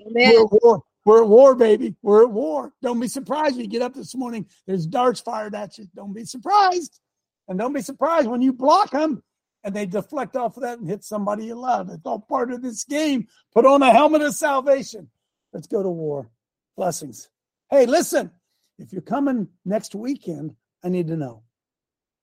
Amen. 0.08 0.34
We're 0.34 0.44
at 0.44 0.64
war. 0.64 0.84
We're 1.04 1.24
at 1.24 1.28
war, 1.28 1.56
baby. 1.56 1.94
We're 2.02 2.24
at 2.24 2.32
war. 2.32 2.72
Don't 2.82 3.02
be 3.02 3.10
surprised 3.10 3.58
when 3.58 3.66
you 3.66 3.70
get 3.70 3.82
up 3.82 3.94
this 3.94 4.16
morning. 4.16 4.48
There's 4.66 4.88
darts 4.88 5.20
fired 5.20 5.56
at 5.56 5.78
you. 5.78 5.88
Don't 5.94 6.14
be 6.14 6.24
surprised. 6.24 7.02
And 7.50 7.60
don't 7.60 7.74
be 7.74 7.82
surprised 7.82 8.30
when 8.30 8.42
you 8.42 8.54
block 8.54 8.92
them 8.92 9.24
and 9.64 9.76
they 9.76 9.86
deflect 9.86 10.36
off 10.36 10.58
of 10.58 10.64
that 10.64 10.80
and 10.80 10.88
hit 10.88 11.04
somebody 11.04 11.46
you 11.46 11.56
love. 11.56 11.90
It's 11.90 12.06
all 12.06 12.20
part 12.20 12.52
of 12.52 12.62
this 12.62 12.84
game. 12.84 13.28
Put 13.54 13.66
on 13.66 13.82
a 13.82 13.92
helmet 13.92 14.22
of 14.22 14.36
salvation. 14.36 15.10
Let's 15.54 15.68
go 15.68 15.84
to 15.84 15.90
war. 15.90 16.30
Blessings. 16.78 17.30
Hey, 17.70 17.86
listen, 17.86 18.32
if 18.78 18.94
you're 18.94 19.02
coming 19.02 19.48
next 19.66 19.96
weekend, 19.96 20.56
I 20.84 20.90
need 20.90 21.08
to 21.08 21.18
know. 21.18 21.44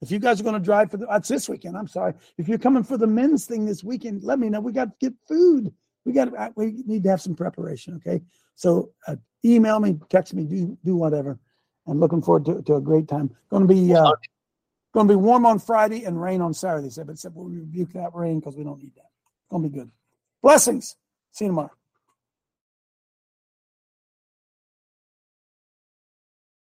If 0.03 0.11
you 0.11 0.19
guys 0.19 0.41
are 0.41 0.45
going 0.45 0.55
to 0.55 0.61
drive 0.61 0.91
for 0.91 0.99
the, 0.99 1.07
that's 1.07 1.29
this 1.29 1.49
weekend. 1.49 1.77
I'm 1.77 1.89
sorry. 1.89 2.15
If 2.39 2.49
you're 2.49 2.59
coming 2.59 2.85
for 2.85 2.99
the 2.99 3.07
men's 3.07 3.47
thing 3.47 3.65
this 3.65 3.83
weekend, 3.83 4.23
let 4.25 4.39
me 4.39 4.49
know. 4.49 4.61
We 4.61 4.73
got 4.73 4.91
to 4.91 4.97
get 5.01 5.15
food. 5.27 5.73
We 6.05 6.13
got, 6.13 6.27
to, 6.27 6.53
we 6.55 6.83
need 6.87 7.03
to 7.05 7.11
have 7.11 7.23
some 7.23 7.35
preparation. 7.35 7.95
Okay. 7.97 8.23
So 8.55 8.91
uh, 9.07 9.17
email 9.45 9.81
me, 9.81 9.99
text 10.09 10.35
me, 10.35 10.45
do, 10.45 10.77
do 10.85 10.97
whatever. 10.97 11.39
I'm 11.87 12.01
looking 12.01 12.23
forward 12.23 12.45
to, 12.47 12.63
to 12.63 12.77
a 12.77 12.81
great 12.81 13.09
time. 13.09 13.35
Going 13.51 13.67
to 13.67 13.73
be, 13.73 13.95
uh, 13.95 14.13
going 14.97 15.09
to 15.09 15.13
be 15.13 15.17
warm 15.17 15.45
on 15.45 15.59
Friday 15.59 16.05
and 16.05 16.21
rain 16.21 16.41
on 16.41 16.55
Saturday. 16.55 16.87
Except, 16.87 17.11
except 17.11 17.37
we'll 17.37 17.51
rebuke 17.51 17.93
that 17.93 18.15
rain 18.15 18.41
because 18.41 18.57
we 18.57 18.65
don't 18.65 18.79
need 18.79 18.95
that. 18.95 19.11
It's 19.43 19.51
going 19.51 19.63
to 19.63 19.69
be 19.69 19.79
good. 19.79 19.91
Blessings. 20.43 20.97
See 21.33 21.45
you 21.45 21.51
tomorrow. 21.51 21.71